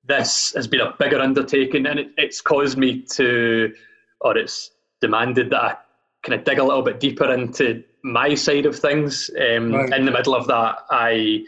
this 0.03 0.53
has 0.55 0.67
been 0.67 0.81
a 0.81 0.93
bigger 0.99 1.21
undertaking, 1.21 1.85
and 1.85 1.99
it, 1.99 2.07
it's 2.17 2.41
caused 2.41 2.77
me 2.77 3.01
to, 3.13 3.73
or 4.19 4.37
it's 4.37 4.71
demanded 4.99 5.51
that 5.51 5.63
I 5.63 5.77
kind 6.23 6.37
of 6.37 6.43
dig 6.43 6.59
a 6.59 6.63
little 6.65 6.83
bit 6.83 6.99
deeper 6.99 7.33
into 7.33 7.81
my 8.03 8.35
side 8.35 8.65
of 8.65 8.77
things. 8.77 9.31
Um, 9.39 9.71
right. 9.71 9.93
In 9.93 10.03
the 10.03 10.11
middle 10.11 10.35
of 10.35 10.47
that, 10.47 10.79
I 10.91 11.45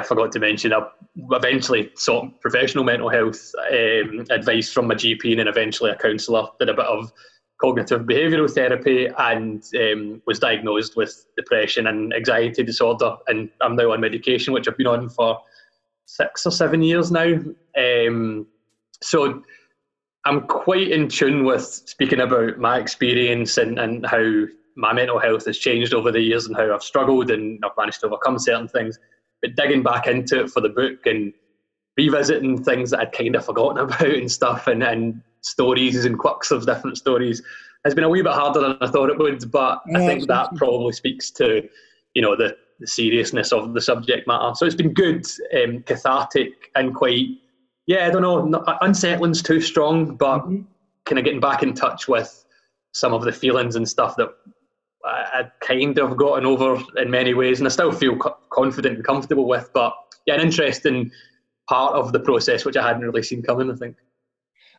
I 0.00 0.02
forgot 0.02 0.32
to 0.32 0.40
mention, 0.40 0.72
I 0.72 0.80
eventually 1.30 1.90
sought 1.96 2.40
professional 2.40 2.84
mental 2.84 3.08
health 3.08 3.52
um, 3.70 4.24
advice 4.30 4.72
from 4.72 4.88
my 4.88 4.94
GP 4.94 5.30
and 5.30 5.40
then 5.40 5.48
eventually 5.48 5.90
a 5.90 5.96
counsellor. 5.96 6.46
Did 6.58 6.68
a 6.68 6.74
bit 6.74 6.86
of 6.86 7.12
cognitive 7.60 8.02
behavioural 8.02 8.50
therapy 8.50 9.08
and 9.18 9.62
um, 9.80 10.22
was 10.26 10.38
diagnosed 10.38 10.96
with 10.96 11.26
depression 11.36 11.86
and 11.86 12.12
anxiety 12.12 12.62
disorder. 12.62 13.16
And 13.26 13.50
I'm 13.60 13.76
now 13.76 13.92
on 13.92 14.00
medication, 14.00 14.52
which 14.52 14.68
I've 14.68 14.76
been 14.76 14.86
on 14.86 15.08
for 15.08 15.40
six 16.06 16.46
or 16.46 16.50
seven 16.50 16.82
years 16.82 17.10
now. 17.10 17.38
Um, 17.76 18.46
so 19.02 19.42
I'm 20.24 20.46
quite 20.46 20.90
in 20.90 21.08
tune 21.08 21.44
with 21.44 21.64
speaking 21.64 22.20
about 22.20 22.58
my 22.58 22.78
experience 22.78 23.58
and, 23.58 23.78
and 23.78 24.04
how 24.06 24.44
my 24.76 24.92
mental 24.92 25.20
health 25.20 25.46
has 25.46 25.58
changed 25.58 25.94
over 25.94 26.10
the 26.10 26.20
years 26.20 26.46
and 26.46 26.56
how 26.56 26.74
I've 26.74 26.82
struggled 26.82 27.30
and 27.30 27.62
I've 27.64 27.76
managed 27.78 28.00
to 28.00 28.06
overcome 28.06 28.38
certain 28.38 28.68
things 28.68 28.98
but 29.44 29.56
digging 29.56 29.82
back 29.82 30.06
into 30.06 30.40
it 30.40 30.50
for 30.50 30.60
the 30.60 30.70
book 30.70 31.04
and 31.04 31.32
revisiting 31.98 32.62
things 32.64 32.90
that 32.90 33.00
I'd 33.00 33.12
kind 33.12 33.36
of 33.36 33.44
forgotten 33.44 33.78
about 33.84 34.02
and 34.02 34.30
stuff 34.30 34.66
and, 34.66 34.82
and 34.82 35.20
stories 35.42 36.04
and 36.04 36.18
quirks 36.18 36.50
of 36.50 36.66
different 36.66 36.96
stories 36.96 37.42
has 37.84 37.94
been 37.94 38.04
a 38.04 38.08
wee 38.08 38.22
bit 38.22 38.32
harder 38.32 38.60
than 38.60 38.78
I 38.80 38.88
thought 38.88 39.10
it 39.10 39.18
would. 39.18 39.50
But 39.50 39.82
yeah, 39.86 39.98
I 39.98 40.06
think 40.06 40.26
that 40.28 40.54
probably 40.56 40.92
speaks 40.92 41.30
to, 41.32 41.68
you 42.14 42.22
know, 42.22 42.34
the, 42.34 42.56
the 42.80 42.86
seriousness 42.86 43.52
of 43.52 43.74
the 43.74 43.82
subject 43.82 44.26
matter. 44.26 44.54
So 44.54 44.64
it's 44.64 44.74
been 44.74 44.94
good, 44.94 45.26
um, 45.62 45.82
cathartic, 45.82 46.70
and 46.74 46.94
quite, 46.94 47.26
yeah, 47.86 48.06
I 48.06 48.10
don't 48.10 48.22
know, 48.22 48.42
not, 48.46 48.78
unsettling's 48.80 49.42
too 49.42 49.60
strong, 49.60 50.16
but 50.16 50.38
mm-hmm. 50.38 50.62
kind 51.04 51.18
of 51.18 51.24
getting 51.26 51.40
back 51.40 51.62
in 51.62 51.74
touch 51.74 52.08
with 52.08 52.46
some 52.92 53.12
of 53.12 53.24
the 53.24 53.32
feelings 53.32 53.76
and 53.76 53.86
stuff 53.86 54.16
that 54.16 54.30
I'd 55.04 55.50
kind 55.60 55.98
of 55.98 56.16
gotten 56.16 56.46
over 56.46 56.82
in 56.96 57.10
many 57.10 57.34
ways, 57.34 57.60
and 57.60 57.66
I 57.66 57.70
still 57.70 57.92
feel 57.92 58.16
confident 58.50 58.96
and 58.96 59.04
comfortable 59.04 59.46
with. 59.46 59.70
But 59.74 59.94
yeah, 60.26 60.34
an 60.34 60.40
interesting 60.40 61.10
part 61.68 61.94
of 61.94 62.12
the 62.12 62.20
process 62.20 62.64
which 62.64 62.76
I 62.76 62.86
hadn't 62.86 63.02
really 63.02 63.22
seen 63.22 63.42
coming. 63.42 63.70
I 63.70 63.74
think 63.74 63.96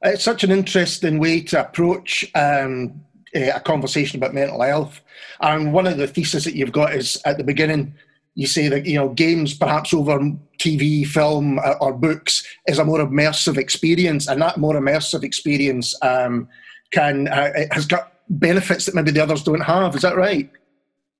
it's 0.03 0.24
such 0.24 0.44
an 0.44 0.51
interesting 0.51 1.20
way 1.20 1.41
to 1.41 1.62
approach 1.62 2.25
um, 2.36 3.01
a 3.34 3.60
conversation 3.60 4.20
about 4.20 4.34
mental 4.34 4.62
health. 4.62 5.01
And 5.41 5.74
one 5.74 5.88
of 5.88 5.98
the 5.98 6.08
theses 6.08 6.44
that 6.46 6.55
you've 6.55 6.72
got 6.72 6.94
is 6.94 7.22
at 7.25 7.38
the 7.38 7.44
beginning, 7.44 7.96
you 8.36 8.48
say 8.48 8.67
that 8.67 8.86
you 8.86 8.96
know 8.96 9.10
games 9.10 9.53
perhaps 9.53 9.94
over 9.94 10.20
TV, 10.60 11.05
film, 11.05 11.60
uh, 11.60 11.75
or 11.79 11.94
books 11.94 12.46
is 12.67 12.79
a 12.79 12.86
more 12.86 13.00
immersive 13.00 13.58
experience, 13.58 14.27
and 14.27 14.41
that 14.41 14.58
more 14.58 14.75
immersive 14.75 15.24
experience 15.24 15.96
um, 16.01 16.48
can 16.91 17.27
uh, 17.29 17.51
has 17.72 17.86
got 17.86 18.12
benefits 18.29 18.86
that 18.86 18.96
maybe 18.96 19.12
the 19.12 19.24
others 19.24 19.44
don't 19.44 19.62
have. 19.62 19.96
Is 19.96 20.01
that 20.01 20.17
right? 20.17 20.50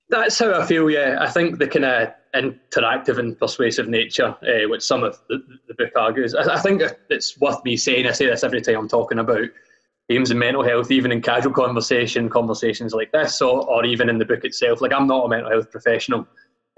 That's 0.08 0.38
how 0.38 0.60
I 0.60 0.66
feel. 0.66 0.90
Yeah, 0.90 1.16
I 1.20 1.28
think 1.28 1.58
the 1.58 1.66
kind 1.66 1.84
of 1.84 2.12
interactive 2.34 3.18
and 3.18 3.38
persuasive 3.38 3.88
nature, 3.88 4.36
uh, 4.42 4.68
which 4.68 4.82
some 4.82 5.02
of 5.02 5.18
the, 5.28 5.42
the 5.68 5.74
book 5.74 5.92
argues, 5.96 6.34
I, 6.34 6.54
I, 6.54 6.60
think 6.60 6.82
it's 7.10 7.38
worth 7.40 7.64
me 7.64 7.76
saying. 7.76 8.06
I 8.06 8.12
say 8.12 8.26
this 8.26 8.44
every 8.44 8.60
time 8.60 8.76
I'm 8.76 8.88
talking 8.88 9.18
about 9.18 9.48
games 10.08 10.30
and 10.30 10.38
mental 10.38 10.62
health, 10.62 10.90
even 10.90 11.10
in 11.10 11.22
casual 11.22 11.52
conversation, 11.52 12.28
conversations 12.28 12.92
like 12.92 13.10
this, 13.12 13.40
or, 13.42 13.68
or 13.68 13.84
even 13.84 14.08
in 14.08 14.18
the 14.18 14.24
book 14.24 14.44
itself. 14.44 14.80
Like 14.80 14.92
I'm 14.92 15.08
not 15.08 15.24
a 15.24 15.28
mental 15.28 15.50
health 15.50 15.70
professional. 15.70 16.26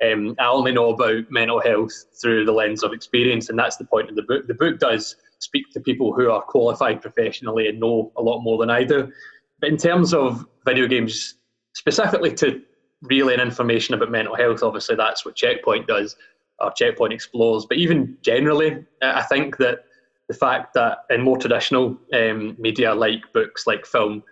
Um, 0.02 0.36
I 0.38 0.46
only 0.46 0.72
know 0.72 0.90
about 0.90 1.30
mental 1.30 1.60
health 1.60 1.92
through 2.22 2.44
the 2.44 2.52
lens 2.52 2.82
of 2.82 2.92
experience, 2.92 3.50
and 3.50 3.58
that's 3.58 3.76
the 3.76 3.84
point 3.84 4.08
of 4.08 4.16
the 4.16 4.22
book. 4.22 4.46
The 4.46 4.54
book 4.54 4.78
does 4.78 5.16
speak 5.40 5.64
to 5.72 5.80
people 5.80 6.12
who 6.12 6.30
are 6.30 6.42
qualified 6.42 7.02
professionally 7.02 7.68
and 7.68 7.80
know 7.80 8.12
a 8.16 8.22
lot 8.22 8.40
more 8.40 8.58
than 8.58 8.70
I 8.70 8.84
do. 8.84 9.12
But 9.60 9.70
in 9.70 9.76
terms 9.76 10.14
of 10.14 10.46
video 10.64 10.86
games, 10.86 11.34
specifically 11.74 12.32
to 12.34 12.62
relaying 13.02 13.40
information 13.40 13.94
about 13.94 14.10
mental 14.10 14.36
health, 14.36 14.62
obviously 14.62 14.96
that's 14.96 15.24
what 15.24 15.36
Checkpoint 15.36 15.86
does, 15.86 16.16
or 16.58 16.72
Checkpoint 16.72 17.12
explores. 17.12 17.66
But 17.66 17.78
even 17.78 18.16
generally, 18.22 18.84
I 19.02 19.22
think 19.22 19.56
that 19.58 19.84
the 20.28 20.34
fact 20.34 20.74
that 20.74 20.98
in 21.10 21.22
more 21.22 21.38
traditional 21.38 21.96
um, 22.12 22.56
media 22.58 22.94
like 22.94 23.32
books, 23.32 23.66
like 23.66 23.86
film, 23.86 24.22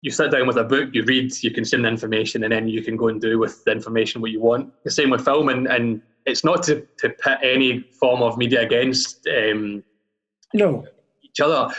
you 0.00 0.10
sit 0.12 0.30
down 0.30 0.46
with 0.46 0.56
a 0.56 0.64
book, 0.64 0.90
you 0.92 1.02
read, 1.04 1.32
you 1.42 1.50
consume 1.50 1.82
the 1.82 1.88
information, 1.88 2.44
and 2.44 2.52
then 2.52 2.68
you 2.68 2.82
can 2.82 2.96
go 2.96 3.08
and 3.08 3.20
do 3.20 3.38
with 3.38 3.64
the 3.64 3.72
information 3.72 4.20
what 4.20 4.30
you 4.30 4.40
want. 4.40 4.72
The 4.84 4.90
same 4.92 5.10
with 5.10 5.24
film, 5.24 5.48
and, 5.48 5.66
and 5.66 6.00
it's 6.24 6.44
not 6.44 6.62
to, 6.64 6.86
to 6.98 7.08
pit 7.10 7.38
any 7.42 7.80
form 7.98 8.22
of 8.22 8.38
media 8.38 8.60
against 8.60 9.26
um, 9.26 9.82
no 10.54 10.86
each 11.38 11.44
other. 11.44 11.72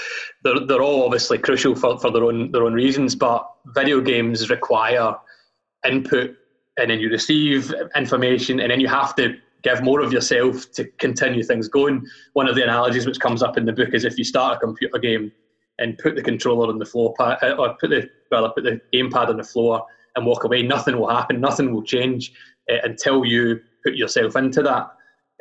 They're, 0.43 0.65
they're 0.65 0.81
all 0.81 1.05
obviously 1.05 1.37
crucial 1.37 1.75
for, 1.75 1.99
for 1.99 2.11
their 2.11 2.23
own 2.23 2.51
their 2.51 2.63
own 2.63 2.73
reasons, 2.73 3.15
but 3.15 3.49
video 3.75 4.01
games 4.01 4.49
require 4.49 5.15
input 5.85 6.35
and 6.77 6.91
then 6.91 6.99
you 6.99 7.09
receive 7.09 7.73
information 7.95 8.59
and 8.59 8.71
then 8.71 8.79
you 8.79 8.87
have 8.87 9.15
to 9.15 9.35
give 9.63 9.81
more 9.83 10.01
of 10.01 10.13
yourself 10.13 10.71
to 10.71 10.85
continue 10.99 11.43
things 11.43 11.67
going. 11.67 12.05
One 12.33 12.47
of 12.47 12.55
the 12.55 12.63
analogies 12.63 13.05
which 13.05 13.19
comes 13.19 13.43
up 13.43 13.57
in 13.57 13.65
the 13.65 13.73
book 13.73 13.89
is 13.93 14.05
if 14.05 14.17
you 14.17 14.23
start 14.23 14.57
a 14.57 14.59
computer 14.59 14.97
game 14.97 15.31
and 15.79 15.97
put 15.97 16.15
the 16.15 16.21
controller 16.21 16.69
on 16.69 16.79
the 16.79 16.85
floor 16.85 17.13
pad, 17.17 17.37
uh, 17.41 17.55
or 17.57 17.75
put 17.79 17.89
the 17.89 18.09
well, 18.31 18.49
put 18.51 18.63
the 18.63 18.79
gamepad 18.93 19.29
on 19.29 19.37
the 19.37 19.43
floor 19.43 19.85
and 20.15 20.25
walk 20.25 20.43
away, 20.43 20.61
nothing 20.63 20.97
will 20.97 21.09
happen, 21.09 21.39
nothing 21.41 21.73
will 21.73 21.83
change 21.83 22.31
uh, 22.71 22.77
until 22.83 23.25
you 23.25 23.59
put 23.83 23.95
yourself 23.95 24.35
into 24.35 24.61
that. 24.63 24.89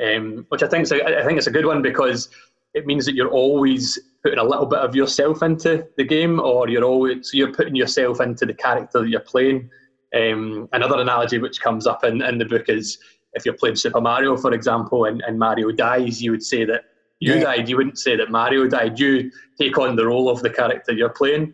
Um, 0.00 0.46
which 0.50 0.62
I 0.62 0.68
think 0.68 0.84
is 0.84 0.90
think 0.90 1.38
it's 1.38 1.48
a 1.48 1.50
good 1.50 1.66
one 1.66 1.82
because 1.82 2.28
it 2.78 2.86
means 2.86 3.04
that 3.06 3.14
you're 3.14 3.30
always 3.30 3.98
putting 4.22 4.38
a 4.38 4.44
little 4.44 4.66
bit 4.66 4.78
of 4.80 4.94
yourself 4.94 5.42
into 5.42 5.86
the 5.96 6.04
game, 6.04 6.40
or 6.40 6.68
you're 6.68 6.84
always 6.84 7.30
so 7.30 7.36
you're 7.36 7.52
putting 7.52 7.74
yourself 7.74 8.20
into 8.20 8.46
the 8.46 8.54
character 8.54 9.00
that 9.00 9.08
you're 9.08 9.20
playing. 9.20 9.68
Um, 10.14 10.68
another 10.72 11.00
analogy 11.00 11.38
which 11.38 11.60
comes 11.60 11.86
up 11.86 12.04
in, 12.04 12.22
in 12.22 12.38
the 12.38 12.44
book 12.44 12.68
is 12.68 12.98
if 13.34 13.44
you're 13.44 13.54
playing 13.54 13.76
Super 13.76 14.00
Mario, 14.00 14.36
for 14.36 14.52
example, 14.54 15.04
and, 15.04 15.22
and 15.26 15.38
Mario 15.38 15.70
dies, 15.70 16.22
you 16.22 16.30
would 16.30 16.42
say 16.42 16.64
that 16.64 16.82
you 17.20 17.34
yeah. 17.34 17.40
died. 17.40 17.68
You 17.68 17.76
wouldn't 17.76 17.98
say 17.98 18.16
that 18.16 18.30
Mario 18.30 18.66
died. 18.66 18.98
You 18.98 19.30
take 19.60 19.76
on 19.78 19.96
the 19.96 20.06
role 20.06 20.30
of 20.30 20.40
the 20.42 20.50
character 20.50 20.92
you're 20.92 21.10
playing. 21.10 21.52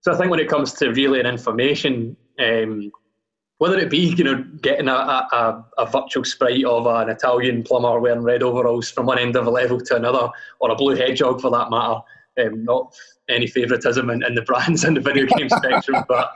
So 0.00 0.12
I 0.12 0.16
think 0.16 0.30
when 0.30 0.40
it 0.40 0.48
comes 0.48 0.72
to 0.74 0.90
relaying 0.90 1.26
information, 1.26 2.16
um, 2.38 2.90
whether 3.58 3.78
it 3.78 3.90
be 3.90 4.14
you 4.16 4.24
know 4.24 4.44
getting 4.62 4.88
a, 4.88 4.92
a, 4.92 5.64
a, 5.78 5.86
virtual 5.86 6.24
sprite 6.24 6.64
of 6.64 6.86
an 6.86 7.08
Italian 7.08 7.62
plumber 7.62 8.00
wearing 8.00 8.22
red 8.22 8.42
overalls 8.42 8.90
from 8.90 9.06
one 9.06 9.18
end 9.18 9.36
of 9.36 9.46
a 9.46 9.50
level 9.50 9.80
to 9.80 9.96
another, 9.96 10.28
or 10.60 10.70
a 10.70 10.76
blue 10.76 10.96
hedgehog 10.96 11.40
for 11.40 11.50
that 11.50 11.70
matter, 11.70 12.00
um, 12.40 12.64
not 12.64 12.94
any 13.28 13.46
favouritism 13.46 14.10
in, 14.10 14.22
in, 14.24 14.34
the 14.34 14.42
brands 14.42 14.84
in 14.84 14.94
the 14.94 15.00
video 15.00 15.26
game 15.36 15.48
spectrum, 15.48 16.04
but 16.08 16.32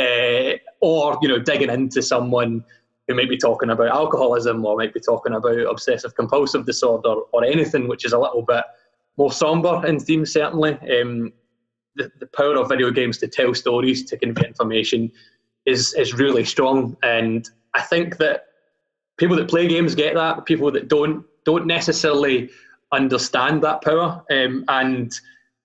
uh, 0.00 0.52
or 0.80 1.18
you 1.20 1.28
know 1.28 1.38
digging 1.38 1.70
into 1.70 2.02
someone 2.02 2.64
who 3.06 3.14
might 3.14 3.28
be 3.28 3.36
talking 3.36 3.70
about 3.70 3.88
alcoholism 3.88 4.64
or 4.64 4.76
might 4.76 4.94
be 4.94 5.00
talking 5.00 5.34
about 5.34 5.58
obsessive 5.58 6.14
compulsive 6.14 6.64
disorder 6.64 7.14
or 7.32 7.44
anything 7.44 7.86
which 7.86 8.06
is 8.06 8.14
a 8.14 8.18
little 8.18 8.42
bit 8.42 8.64
more 9.16 9.30
somber 9.30 9.86
in 9.86 10.00
theme, 10.00 10.26
certainly. 10.26 10.72
Um, 11.00 11.32
the, 11.96 12.10
the 12.18 12.26
power 12.26 12.56
of 12.56 12.68
video 12.68 12.90
games 12.90 13.18
to 13.18 13.28
tell 13.28 13.54
stories, 13.54 14.04
to 14.06 14.16
convey 14.16 14.48
information 14.48 15.12
is, 15.66 15.94
is 15.94 16.14
really 16.14 16.44
strong. 16.44 16.96
And 17.02 17.48
I 17.74 17.82
think 17.82 18.18
that 18.18 18.46
people 19.18 19.36
that 19.36 19.48
play 19.48 19.66
games 19.68 19.94
get 19.94 20.14
that, 20.14 20.44
people 20.44 20.70
that 20.72 20.88
don't, 20.88 21.24
don't 21.44 21.66
necessarily 21.66 22.50
understand 22.92 23.62
that 23.62 23.82
power. 23.82 24.24
Um, 24.30 24.64
and 24.68 25.12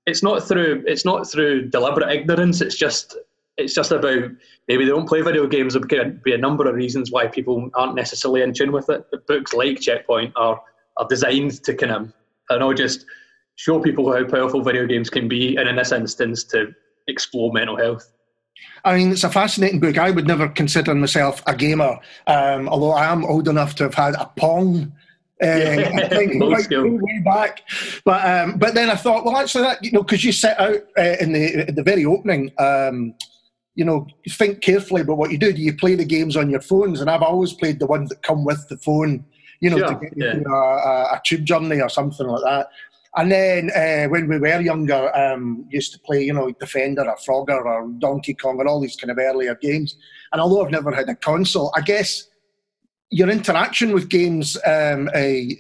it's 0.09 0.23
not 0.23 0.45
through 0.45 0.83
it's 0.87 1.05
not 1.05 1.29
through 1.29 1.69
deliberate 1.69 2.11
ignorance. 2.11 2.61
It's 2.61 2.75
just 2.75 3.17
it's 3.57 3.73
just 3.73 3.91
about 3.91 4.31
maybe 4.67 4.85
they 4.85 4.91
don't 4.91 5.07
play 5.07 5.21
video 5.21 5.47
games. 5.47 5.73
There 5.73 5.83
could 5.83 6.23
be 6.23 6.33
a 6.33 6.37
number 6.37 6.67
of 6.67 6.75
reasons 6.75 7.11
why 7.11 7.27
people 7.27 7.69
aren't 7.75 7.95
necessarily 7.95 8.41
in 8.41 8.53
tune 8.53 8.71
with 8.71 8.89
it. 8.89 9.05
Books 9.27 9.53
like 9.53 9.79
Checkpoint 9.79 10.33
are 10.35 10.61
are 10.97 11.07
designed 11.07 11.63
to 11.63 11.75
kind 11.75 11.91
of 11.91 12.13
I 12.49 12.57
know 12.57 12.73
just 12.73 13.05
show 13.55 13.79
people 13.79 14.11
how 14.11 14.25
powerful 14.25 14.63
video 14.63 14.85
games 14.87 15.09
can 15.09 15.27
be, 15.27 15.57
and 15.57 15.67
in 15.69 15.75
this 15.75 15.91
instance, 15.91 16.43
to 16.45 16.73
explore 17.07 17.51
mental 17.53 17.77
health. 17.77 18.11
I 18.83 18.97
mean, 18.97 19.11
it's 19.11 19.23
a 19.23 19.29
fascinating 19.29 19.79
book. 19.79 19.97
I 19.97 20.11
would 20.11 20.27
never 20.27 20.47
consider 20.47 20.95
myself 20.95 21.43
a 21.47 21.55
gamer, 21.55 21.99
um, 22.27 22.69
although 22.69 22.91
I 22.91 23.11
am 23.11 23.25
old 23.25 23.47
enough 23.47 23.75
to 23.75 23.83
have 23.83 23.93
had 23.93 24.15
a 24.15 24.31
Pong. 24.37 24.93
Uh, 25.41 25.47
right, 25.47 26.69
way 26.69 27.21
back, 27.23 27.61
but 28.03 28.27
um, 28.27 28.57
but 28.57 28.73
then 28.75 28.89
I 28.89 28.95
thought, 28.95 29.23
well, 29.23 29.37
actually, 29.37 29.63
that 29.63 29.81
you 29.81 29.91
know, 29.93 30.03
because 30.03 30.25
you 30.25 30.33
set 30.33 30.59
out 30.59 30.81
uh, 30.97 31.15
in 31.21 31.31
the 31.31 31.69
in 31.69 31.75
the 31.75 31.83
very 31.83 32.03
opening, 32.03 32.51
um, 32.57 33.13
you 33.79 33.85
know, 33.85 34.05
think 34.29 34.59
carefully 34.59 35.01
about 35.01 35.17
what 35.17 35.31
you 35.31 35.37
do. 35.37 35.53
Do 35.53 35.61
you 35.61 35.73
play 35.73 35.95
the 35.95 36.03
games 36.03 36.35
on 36.35 36.49
your 36.49 36.59
phones? 36.59 36.99
And 36.99 37.09
I've 37.09 37.21
always 37.21 37.53
played 37.53 37.79
the 37.79 37.85
ones 37.85 38.09
that 38.09 38.21
come 38.21 38.43
with 38.43 38.67
the 38.67 38.75
phone, 38.75 39.23
you 39.61 39.69
know, 39.69 39.77
sure, 39.77 39.87
to 39.87 39.95
get 39.95 40.13
yeah. 40.17 40.35
a, 40.45 41.15
a, 41.15 41.21
tube 41.25 41.45
journey 41.45 41.79
or 41.79 41.87
something 41.87 42.27
like 42.27 42.43
that. 42.43 42.67
And 43.19 43.29
then 43.29 43.69
uh, 43.71 44.07
when 44.07 44.29
we 44.29 44.39
were 44.39 44.61
younger, 44.61 45.13
um, 45.13 45.65
used 45.69 45.91
to 45.91 45.99
play, 45.99 46.23
you 46.23 46.31
know, 46.31 46.51
Defender 46.51 47.03
or 47.05 47.17
Frogger 47.17 47.65
or 47.65 47.89
Donkey 47.99 48.33
Kong 48.33 48.61
and 48.61 48.69
all 48.69 48.79
these 48.79 48.95
kind 48.95 49.11
of 49.11 49.17
earlier 49.17 49.55
games. 49.55 49.97
And 50.31 50.39
although 50.39 50.63
I've 50.63 50.71
never 50.71 50.89
had 50.93 51.09
a 51.09 51.15
console, 51.15 51.69
I 51.75 51.81
guess 51.81 52.29
your 53.11 53.29
interaction 53.29 53.91
with 53.91 54.07
games, 54.07 54.55
um, 54.65 55.09
uh, 55.09 55.51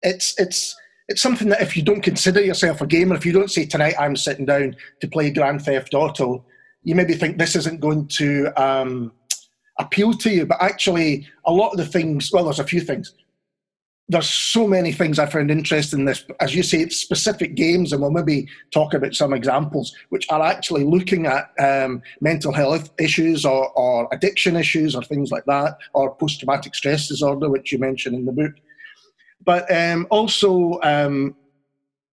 it's 0.00 0.34
it's 0.38 0.74
it's 1.08 1.20
something 1.20 1.50
that 1.50 1.60
if 1.60 1.76
you 1.76 1.82
don't 1.82 2.00
consider 2.00 2.40
yourself 2.40 2.80
a 2.80 2.86
gamer, 2.86 3.16
if 3.16 3.26
you 3.26 3.32
don't 3.32 3.50
say 3.50 3.66
tonight 3.66 3.96
I'm 3.98 4.16
sitting 4.16 4.46
down 4.46 4.76
to 5.02 5.08
play 5.08 5.30
Grand 5.30 5.60
Theft 5.60 5.92
Auto, 5.92 6.42
you 6.84 6.94
maybe 6.94 7.12
think 7.12 7.36
this 7.36 7.54
isn't 7.54 7.80
going 7.82 8.08
to 8.08 8.50
um, 8.56 9.12
appeal 9.78 10.14
to 10.14 10.30
you, 10.30 10.46
but 10.46 10.62
actually, 10.62 11.28
a 11.44 11.52
lot 11.52 11.72
of 11.72 11.76
the 11.76 11.84
things, 11.84 12.32
well, 12.32 12.44
there's 12.44 12.60
a 12.60 12.64
few 12.64 12.80
things. 12.80 13.12
There's 14.08 14.28
so 14.28 14.68
many 14.68 14.92
things 14.92 15.18
I 15.18 15.26
found 15.26 15.50
interesting 15.50 16.00
in 16.00 16.04
this. 16.04 16.24
As 16.38 16.54
you 16.54 16.62
say, 16.62 16.78
it's 16.78 16.96
specific 16.96 17.56
games, 17.56 17.92
and 17.92 18.00
we'll 18.00 18.12
maybe 18.12 18.46
talk 18.70 18.94
about 18.94 19.14
some 19.14 19.32
examples, 19.32 19.96
which 20.10 20.26
are 20.30 20.42
actually 20.42 20.84
looking 20.84 21.26
at 21.26 21.50
um, 21.58 22.02
mental 22.20 22.52
health 22.52 22.90
issues 23.00 23.44
or, 23.44 23.70
or 23.70 24.08
addiction 24.12 24.54
issues 24.54 24.94
or 24.94 25.02
things 25.02 25.32
like 25.32 25.44
that, 25.46 25.76
or 25.92 26.14
post 26.14 26.38
traumatic 26.38 26.74
stress 26.76 27.08
disorder, 27.08 27.50
which 27.50 27.72
you 27.72 27.78
mentioned 27.78 28.14
in 28.14 28.26
the 28.26 28.32
book. 28.32 28.52
But 29.44 29.70
um, 29.74 30.06
also 30.10 30.80
um, 30.82 31.34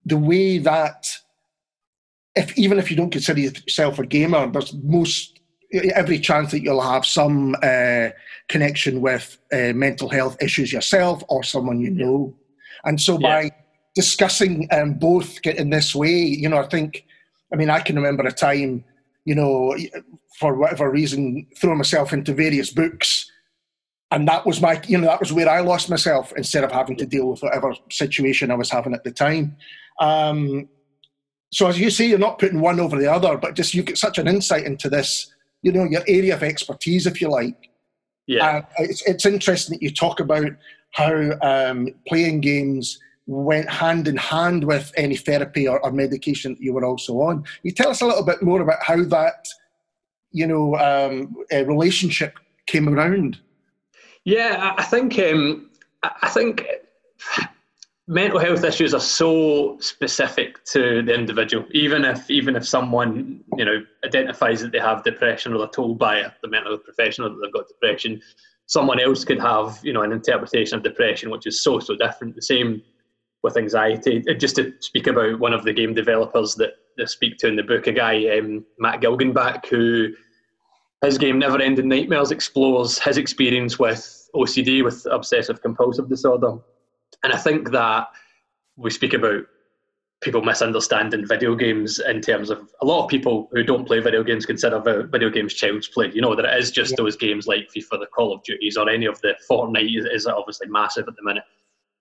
the 0.06 0.18
way 0.18 0.58
that 0.58 1.06
if 2.36 2.58
even 2.58 2.80
if 2.80 2.90
you 2.90 2.98
don't 2.98 3.12
consider 3.12 3.40
yourself 3.40 4.00
a 4.00 4.06
gamer, 4.06 4.50
there's 4.50 4.74
most 4.74 5.40
every 5.74 6.20
chance 6.20 6.52
that 6.52 6.62
you'll 6.62 6.82
have 6.82 7.06
some 7.06 7.56
uh, 7.64 8.10
connection 8.48 9.02
with 9.02 9.38
uh, 9.52 9.74
mental 9.74 10.10
health 10.10 10.38
issues 10.42 10.72
yourself 10.72 11.24
or 11.30 11.44
someone 11.44 11.80
you 11.80 11.90
know. 11.90 12.36
And 12.86 13.00
so 13.02 13.18
yeah. 13.20 13.28
by 13.28 13.52
discussing 13.96 14.68
um, 14.72 14.94
both 14.94 15.40
in 15.46 15.70
this 15.70 15.96
way, 15.96 16.16
you 16.16 16.50
know, 16.50 16.58
I 16.58 16.68
think, 16.68 17.06
I 17.52 17.56
mean, 17.56 17.70
I 17.70 17.80
can 17.80 17.96
remember 17.96 18.24
a 18.24 18.32
time, 18.32 18.84
you 19.26 19.36
know, 19.36 19.76
for 20.40 20.56
whatever 20.56 20.90
reason, 20.90 21.48
throwing 21.60 21.78
myself 21.78 22.14
into 22.14 22.34
various 22.34 22.72
books. 22.72 23.30
And 24.12 24.28
that 24.28 24.46
was 24.46 24.62
my, 24.62 24.82
you 24.88 24.98
know, 24.98 25.08
that 25.08 25.20
was 25.20 25.34
where 25.34 25.50
I 25.50 25.62
lost 25.62 25.90
myself 25.90 26.34
instead 26.38 26.64
of 26.64 26.72
having 26.72 26.98
to 26.98 27.06
deal 27.06 27.30
with 27.30 27.42
whatever 27.42 27.74
situation 27.90 28.52
I 28.52 28.56
was 28.56 28.70
having 28.70 28.94
at 28.94 29.04
the 29.04 29.12
time. 29.12 29.56
Um, 30.00 30.70
so 31.52 31.68
as 31.68 31.80
you 31.80 31.90
say, 31.90 32.08
you're 32.08 32.20
not 32.20 32.40
putting 32.40 32.62
one 32.62 32.80
over 32.80 33.00
the 33.00 33.12
other, 33.12 33.38
but 33.38 33.56
just 33.56 33.74
you 33.74 33.84
get 33.84 33.98
such 33.98 34.18
an 34.18 34.28
insight 34.28 34.66
into 34.66 34.90
this, 34.90 35.33
you 35.64 35.72
know, 35.72 35.86
your 35.86 36.04
area 36.08 36.36
of 36.36 36.44
expertise, 36.44 37.08
if 37.08 37.20
you 37.20 37.30
like. 37.30 37.70
Yeah, 38.28 38.58
uh, 38.58 38.62
it's 38.78 39.02
it's 39.08 39.26
interesting 39.26 39.76
that 39.76 39.82
you 39.82 39.92
talk 39.92 40.20
about 40.20 40.52
how 40.92 41.32
um, 41.42 41.90
playing 42.08 42.42
games 42.42 43.00
went 43.26 43.70
hand 43.70 44.08
in 44.08 44.18
hand 44.18 44.64
with 44.66 44.92
any 44.98 45.16
therapy 45.16 45.68
or, 45.68 45.80
or, 45.84 45.92
medication 45.92 46.54
that 46.54 46.62
you 46.62 46.74
were 46.74 46.86
also 46.86 47.14
on. 47.22 47.44
You 47.64 47.72
tell 47.72 47.90
us 47.90 48.02
a 48.02 48.06
little 48.06 48.26
bit 48.26 48.44
more 48.44 48.62
about 48.62 48.84
how 48.84 49.02
that, 49.06 49.48
you 50.32 50.46
know, 50.46 50.76
um, 50.76 51.34
relationship 51.52 52.38
came 52.68 52.90
around. 52.90 53.40
Yeah, 54.26 54.74
I 54.78 54.84
think 54.84 55.18
um, 55.20 55.70
I 56.04 56.30
think 56.30 56.66
mental 58.08 58.40
health 58.40 58.64
issues 58.64 58.94
are 58.94 59.00
so 59.00 59.78
specific 59.80 60.64
to 60.66 61.02
the 61.04 61.14
individual. 61.14 61.66
Even 61.72 62.04
if 62.04 62.30
even 62.30 62.56
if 62.56 62.68
someone 62.68 63.42
you 63.58 63.66
know 63.66 63.84
identifies 64.06 64.62
that 64.62 64.72
they 64.72 64.80
have 64.80 65.04
depression 65.04 65.54
or 65.54 65.60
they're 65.60 65.68
told 65.68 65.98
by 65.98 66.32
the 66.42 66.50
mental 66.50 66.74
health 66.74 66.84
professional 66.84 67.30
that 67.30 67.40
they've 67.42 67.54
got 67.54 67.68
depression, 67.68 68.22
someone 68.66 69.00
else 69.00 69.24
could 69.24 69.40
have 69.40 69.80
you 69.84 69.94
know 69.94 70.02
an 70.02 70.12
interpretation 70.12 70.78
of 70.78 70.84
depression 70.84 71.30
which 71.30 71.48
is 71.48 71.64
so 71.64 71.80
so 71.80 71.96
different. 71.96 72.36
The 72.36 72.42
same 72.42 72.82
with 73.42 73.58
anxiety. 73.58 74.24
Just 74.38 74.56
to 74.58 74.74
speak 74.80 75.08
about 75.08 75.40
one 75.40 75.54
of 75.54 75.64
the 75.64 75.74
game 75.74 75.94
developers 75.94 76.56
that 76.56 76.74
I 77.00 77.06
speak 77.06 77.38
to 77.40 77.48
in 77.48 77.56
the 77.56 77.64
book, 77.64 77.88
a 77.88 77.92
guy 77.92 78.38
um, 78.38 78.66
Matt 78.80 79.02
Gilgenbach 79.02 79.66
who 79.68 80.10
his 81.02 81.18
game 81.18 81.40
Never 81.40 81.62
Ending 81.62 81.90
Nightmares 81.90 82.32
explores 82.32 82.98
his 82.98 83.18
experience 83.18 83.78
with 83.78 84.30
OCD, 84.34 84.84
with 84.84 85.06
obsessive 85.12 85.62
compulsive 85.62 86.08
disorder 86.08 86.60
and 87.24 87.34
I 87.34 87.38
think 87.38 87.72
that 87.72 88.10
we 88.76 88.90
speak 88.90 89.14
about 89.14 89.44
people 90.24 90.42
misunderstanding 90.42 91.28
video 91.28 91.54
games 91.54 92.00
in 92.00 92.22
terms 92.22 92.50
of 92.50 92.70
a 92.82 92.86
lot 92.86 93.04
of 93.04 93.10
people 93.10 93.50
who 93.52 93.64
don't 93.64 93.86
play 93.86 94.00
video 94.00 94.24
games 94.24 94.46
consider 94.46 94.80
video 95.12 95.30
games 95.30 95.54
child's 95.54 95.88
play. 95.88 96.12
You 96.14 96.22
know, 96.22 96.36
that 96.36 96.46
it 96.46 96.60
is 96.60 96.72
just 96.72 96.92
yeah. 96.92 96.98
those 97.00 97.18
games 97.18 97.46
like 97.46 97.70
FIFA, 97.76 98.00
the 98.00 98.08
Call 98.08 98.34
of 98.34 98.44
Duties, 98.44 98.78
or 98.78 98.90
any 98.90 99.06
of 99.06 99.20
the 99.22 99.36
Fortnite 99.50 100.14
is 100.14 100.26
obviously 100.26 100.68
massive 100.68 101.08
at 101.08 101.16
the 101.16 101.24
minute. 101.24 101.44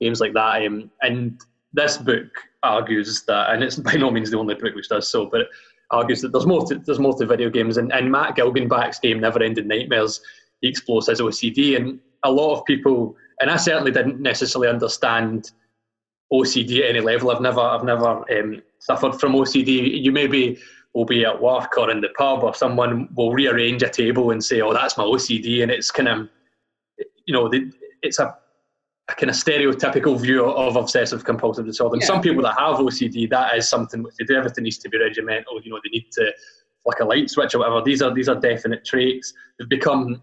Games 0.01 0.21
like 0.21 0.33
that. 0.35 0.65
Um, 0.65 0.91
and 1.03 1.41
this 1.73 1.99
book 1.99 2.29
argues 2.63 3.23
that, 3.25 3.51
and 3.51 3.63
it's 3.63 3.77
by 3.77 3.95
no 3.95 4.11
means 4.11 4.31
the 4.31 4.39
only 4.39 4.55
book 4.55 4.75
which 4.75 4.89
does 4.89 5.09
so, 5.09 5.27
but 5.27 5.43
it 5.43 5.49
argues 5.91 6.23
that 6.23 6.33
there's 6.33 6.47
more 6.47 6.65
to, 6.67 6.77
there's 6.77 7.01
more 7.01 7.17
to 7.19 7.27
video 7.27 7.51
games. 7.51 7.77
And, 7.77 7.93
and 7.93 8.11
Matt 8.11 8.37
Gilgenbach's 8.37 9.01
game, 9.01 9.21
Never 9.21 9.43
Ending 9.43 9.69
Nightmares, 9.69 10.21
he 10.61 10.69
explores 10.69 11.09
his 11.09 11.21
OCD. 11.21 11.77
And 11.77 11.99
a 12.23 12.31
lot 12.31 12.57
of 12.57 12.65
people 12.65 13.17
and 13.43 13.51
I 13.51 13.57
certainly 13.57 13.91
didn't 13.91 14.21
necessarily 14.21 14.69
understand 14.69 15.51
OCD 16.33 16.79
at 16.79 16.91
any 16.91 17.01
level. 17.01 17.31
I've 17.31 17.41
never, 17.41 17.61
I've 17.61 17.85
never 17.85 18.25
um, 18.39 18.63
suffered 18.79 19.19
from 19.21 19.33
OCD. 19.33 20.03
You 20.03 20.13
maybe 20.13 20.59
will 20.95 21.05
be 21.05 21.25
at 21.25 21.43
work 21.43 21.77
or 21.77 21.91
in 21.91 22.01
the 22.01 22.09
pub, 22.17 22.45
or 22.45 22.55
someone 22.55 23.09
will 23.17 23.33
rearrange 23.33 23.83
a 23.83 23.89
table 23.89 24.31
and 24.31 24.43
say, 24.43 24.61
"Oh, 24.61 24.73
that's 24.73 24.97
my 24.97 25.05
OCD," 25.05 25.63
and 25.63 25.73
it's 25.73 25.91
kind 25.91 26.09
of, 26.09 26.29
you 27.27 27.35
know, 27.35 27.51
it's 28.03 28.21
a, 28.21 28.35
a 29.09 29.15
kind 29.15 29.29
of 29.31 29.37
stereotypical 29.37 30.19
view 30.21 30.45
of 30.45 30.77
obsessive 30.77 31.25
compulsive 31.25 31.67
disorder. 31.67 31.95
And 31.95 32.03
yeah. 32.03 32.09
some 32.09 32.23
people 32.23 32.43
that 32.45 32.59
have 32.59 32.77
OCD, 32.77 33.29
that 33.31 33.57
is 33.57 33.69
something 33.69 34.05
which 34.05 34.15
they 34.19 34.25
do. 34.25 34.37
Everything 34.37 34.65
needs 34.65 34.79
to 34.79 34.89
be 34.89 34.99
regimental. 34.99 35.61
You 35.63 35.73
know, 35.73 35.81
they 35.83 35.91
need 35.91 36.13
to 36.13 36.33
flick 36.85 37.01
a 37.01 37.05
light 37.05 37.29
switch 37.29 37.55
or 37.57 37.59
whatever. 37.59 37.83
These 37.83 38.03
are 38.03 38.15
these 38.15 38.29
are 38.29 38.39
definite 38.39 38.85
traits. 38.85 39.35
They've 39.59 39.69
become 39.69 40.23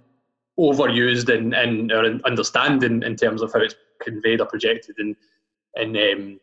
overused 0.60 1.30
in, 1.30 1.54
in 1.54 1.92
our 1.92 2.06
understanding 2.26 3.02
in 3.04 3.16
terms 3.16 3.42
of 3.42 3.54
how 3.54 3.62
it's 3.62 3.76
conveyed 4.02 4.42
or 4.42 4.46
projected 4.46 4.96
in 5.00 5.16
in 5.76 5.96
um, 5.96 6.40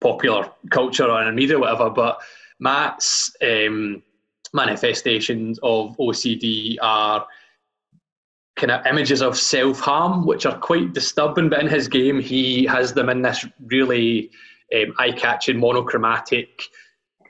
popular 0.00 0.50
culture 0.70 1.10
or 1.10 1.22
in 1.22 1.34
media, 1.34 1.56
or 1.56 1.60
whatever. 1.60 1.90
But 1.90 2.20
Matt's 2.60 3.34
um, 3.42 4.02
manifestations 4.52 5.58
of 5.62 5.96
OCD 5.98 6.76
are 6.80 7.26
kind 8.56 8.70
of 8.70 8.86
images 8.86 9.22
of 9.22 9.36
self 9.36 9.80
harm, 9.80 10.26
which 10.26 10.46
are 10.46 10.58
quite 10.58 10.92
disturbing. 10.92 11.48
But 11.48 11.60
in 11.60 11.68
his 11.68 11.88
game, 11.88 12.20
he 12.20 12.64
has 12.66 12.94
them 12.94 13.08
in 13.08 13.22
this 13.22 13.46
really 13.66 14.30
um, 14.74 14.94
eye 14.98 15.12
catching, 15.12 15.58
monochromatic 15.58 16.62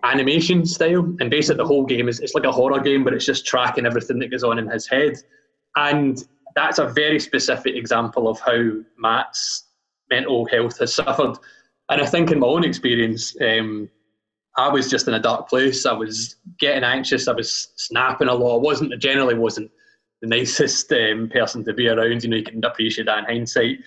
animation 0.03 0.65
style. 0.67 1.05
And 1.21 1.31
basically, 1.31 1.59
the 1.59 1.67
whole 1.67 1.85
game 1.85 2.09
is 2.09 2.21
it's 2.21 2.35
like 2.35 2.45
a 2.45 2.53
horror 2.53 2.81
game, 2.81 3.05
but 3.05 3.15
it's 3.15 3.27
just 3.27 3.47
tracking 3.47 3.87
everything 3.87 4.19
that 4.21 4.31
goes 4.31 4.45
on 4.45 4.59
in 4.59 4.69
his 4.69 4.87
head. 4.87 5.17
And 5.77 6.23
that's 6.55 6.79
a 6.79 6.89
very 6.89 7.21
specific 7.21 7.77
example 7.77 8.29
of 8.29 8.41
how 8.41 8.73
Matt's 8.99 9.65
mental 10.11 10.47
health 10.47 10.79
has 10.79 10.95
suffered. 10.95 11.37
And 11.89 12.01
I 12.01 12.07
think 12.07 12.31
in 12.31 12.41
my 12.41 12.47
own 12.47 12.65
experience, 12.65 13.37
um, 13.41 13.89
I 14.57 14.69
was 14.69 14.91
just 14.91 15.07
in 15.07 15.15
a 15.15 15.21
dark 15.21 15.49
place. 15.49 15.85
I 15.85 15.93
was 15.93 16.37
getting 16.59 16.83
anxious. 16.83 17.29
I 17.29 17.33
was 17.33 17.69
snapping 17.77 18.29
a 18.29 18.35
lot. 18.35 18.57
I 18.57 18.63
wasn't 18.63 18.93
I 18.93 18.97
generally 18.97 19.35
wasn't 19.35 19.71
the 20.23 20.29
nicest 20.29 20.91
um, 20.93 21.29
person 21.29 21.63
to 21.65 21.75
be 21.75 21.89
around. 21.89 22.25
You 22.25 22.31
know, 22.31 22.37
you 22.37 22.43
can 22.43 22.65
appreciate 22.65 23.05
that 23.05 23.19
in 23.19 23.25
hindsight. 23.27 23.79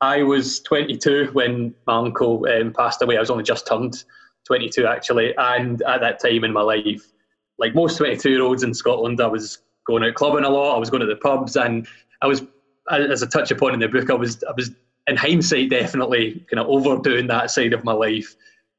I 0.00 0.22
was 0.22 0.60
22 0.60 1.30
when 1.32 1.74
my 1.86 1.96
uncle 1.96 2.46
um, 2.48 2.72
passed 2.72 3.02
away. 3.02 3.16
I 3.16 3.20
was 3.20 3.30
only 3.30 3.42
just 3.42 3.66
turned 3.66 4.04
22 4.46 4.86
actually, 4.86 5.34
and 5.36 5.82
at 5.82 6.00
that 6.00 6.20
time 6.20 6.44
in 6.44 6.52
my 6.52 6.60
life, 6.60 7.12
like 7.58 7.74
most 7.74 7.96
22 7.96 8.30
year 8.30 8.42
olds 8.42 8.62
in 8.62 8.74
Scotland, 8.74 9.20
I 9.20 9.26
was 9.26 9.58
going 9.88 10.04
out 10.04 10.14
clubbing 10.14 10.44
a 10.44 10.48
lot. 10.48 10.76
I 10.76 10.78
was 10.78 10.90
going 10.90 11.00
to 11.00 11.06
the 11.06 11.16
pubs, 11.16 11.56
and 11.56 11.88
I 12.22 12.28
was, 12.28 12.42
as 12.90 13.22
I 13.22 13.26
touch 13.26 13.50
upon 13.50 13.74
in 13.74 13.80
the 13.80 13.88
book, 13.88 14.10
I 14.10 14.14
was, 14.14 14.44
I 14.44 14.52
was 14.56 14.70
in 15.08 15.16
hindsight 15.16 15.70
definitely 15.70 16.46
kind 16.50 16.60
of 16.60 16.68
overdoing 16.68 17.26
that 17.26 17.50
side 17.50 17.72
of 17.72 17.82
my 17.82 17.92
life 17.92 18.36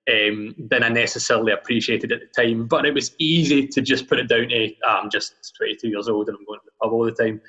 um, 0.09 0.55
than 0.57 0.83
I 0.83 0.89
necessarily 0.89 1.51
appreciated 1.51 2.11
at 2.11 2.21
the 2.21 2.43
time. 2.43 2.67
But 2.67 2.85
it 2.85 2.93
was 2.93 3.15
easy 3.17 3.67
to 3.67 3.81
just 3.81 4.07
put 4.07 4.19
it 4.19 4.29
down 4.29 4.47
to 4.49 4.73
ah, 4.85 5.01
I'm 5.01 5.09
just 5.09 5.33
22 5.57 5.89
years 5.89 6.07
old 6.07 6.29
and 6.29 6.37
I'm 6.37 6.45
going 6.45 6.59
to 6.59 6.65
the 6.65 6.71
pub 6.81 6.93
all 6.93 7.03
the 7.03 7.11
time. 7.11 7.41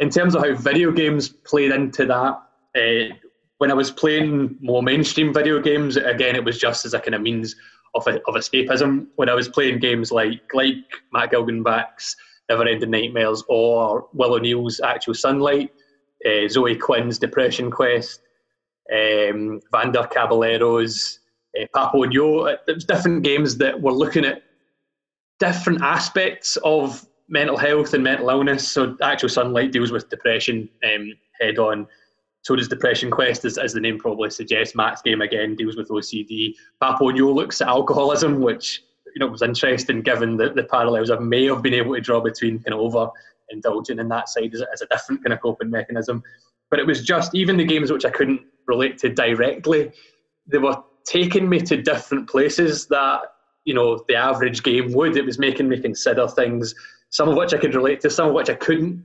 In 0.00 0.10
terms 0.10 0.34
of 0.34 0.42
how 0.42 0.54
video 0.54 0.92
games 0.92 1.28
played 1.28 1.72
into 1.72 2.06
that, 2.06 2.42
uh, 2.76 3.14
when 3.58 3.70
I 3.70 3.74
was 3.74 3.90
playing 3.90 4.56
more 4.60 4.82
mainstream 4.82 5.32
video 5.32 5.60
games, 5.60 5.96
again, 5.96 6.36
it 6.36 6.44
was 6.44 6.58
just 6.58 6.84
as 6.84 6.94
a 6.94 7.00
kind 7.00 7.14
of 7.14 7.22
means 7.22 7.56
of, 7.94 8.06
of 8.06 8.34
escapism. 8.34 9.06
When 9.16 9.28
I 9.28 9.34
was 9.34 9.48
playing 9.48 9.80
games 9.80 10.12
like 10.12 10.42
like 10.54 10.76
Matt 11.12 11.32
Gilgenbach's 11.32 12.16
Never 12.48 12.66
Ending 12.66 12.90
Nightmares 12.90 13.44
or 13.48 14.08
Will 14.12 14.34
O'Neill's 14.34 14.80
Actual 14.80 15.14
Sunlight, 15.14 15.70
uh, 16.26 16.48
Zoe 16.48 16.76
Quinn's 16.76 17.18
Depression 17.18 17.70
Quest, 17.70 18.22
um, 18.92 19.60
Vander 19.70 20.04
Caballero's 20.04 21.20
uh, 21.60 21.66
Papo 21.74 22.10
Yo. 22.12 22.56
Was 22.66 22.84
different 22.84 23.22
games 23.22 23.58
that 23.58 23.80
were 23.80 23.92
looking 23.92 24.24
at 24.24 24.42
different 25.38 25.82
aspects 25.82 26.56
of 26.64 27.06
mental 27.28 27.56
health 27.56 27.92
and 27.94 28.02
mental 28.02 28.30
illness. 28.30 28.66
So, 28.68 28.96
Actual 29.02 29.28
Sunlight 29.28 29.72
deals 29.72 29.92
with 29.92 30.08
depression 30.08 30.68
um, 30.84 31.12
head 31.40 31.58
on. 31.58 31.86
So 32.42 32.56
does 32.56 32.68
Depression 32.68 33.10
Quest, 33.10 33.44
as, 33.44 33.58
as 33.58 33.74
the 33.74 33.80
name 33.80 33.98
probably 33.98 34.30
suggests. 34.30 34.74
Matt's 34.74 35.02
game 35.02 35.20
again 35.20 35.54
deals 35.54 35.76
with 35.76 35.88
OCD. 35.88 36.54
Papo 36.82 37.14
Yo 37.14 37.30
looks 37.30 37.60
at 37.60 37.68
alcoholism, 37.68 38.40
which 38.40 38.82
you 39.18 39.24
know 39.24 39.26
it 39.26 39.32
was 39.32 39.42
interesting 39.42 40.00
given 40.00 40.36
the, 40.36 40.50
the 40.50 40.62
parallels 40.62 41.10
I 41.10 41.18
may 41.18 41.46
have 41.46 41.60
been 41.60 41.74
able 41.74 41.92
to 41.94 42.00
draw 42.00 42.20
between 42.20 42.60
kind 42.60 42.72
of 42.72 42.78
over 42.78 43.10
indulging 43.50 43.98
in 43.98 44.08
that 44.10 44.28
side 44.28 44.54
as, 44.54 44.62
as 44.72 44.80
a 44.80 44.86
different 44.86 45.24
kind 45.24 45.32
of 45.32 45.40
coping 45.40 45.70
mechanism. 45.70 46.22
But 46.70 46.78
it 46.78 46.86
was 46.86 47.02
just 47.02 47.34
even 47.34 47.56
the 47.56 47.64
games 47.64 47.90
which 47.90 48.04
I 48.04 48.10
couldn't 48.10 48.42
relate 48.68 48.96
to 48.98 49.08
directly, 49.08 49.90
they 50.46 50.58
were 50.58 50.76
taking 51.04 51.48
me 51.48 51.58
to 51.62 51.82
different 51.82 52.30
places 52.30 52.86
that 52.88 53.22
you 53.64 53.74
know 53.74 54.04
the 54.06 54.14
average 54.14 54.62
game 54.62 54.92
would. 54.92 55.16
It 55.16 55.26
was 55.26 55.36
making 55.36 55.68
me 55.68 55.80
consider 55.80 56.28
things, 56.28 56.72
some 57.10 57.28
of 57.28 57.34
which 57.34 57.52
I 57.52 57.58
could 57.58 57.74
relate 57.74 58.00
to, 58.02 58.10
some 58.10 58.28
of 58.28 58.34
which 58.34 58.50
I 58.50 58.54
couldn't. 58.54 59.04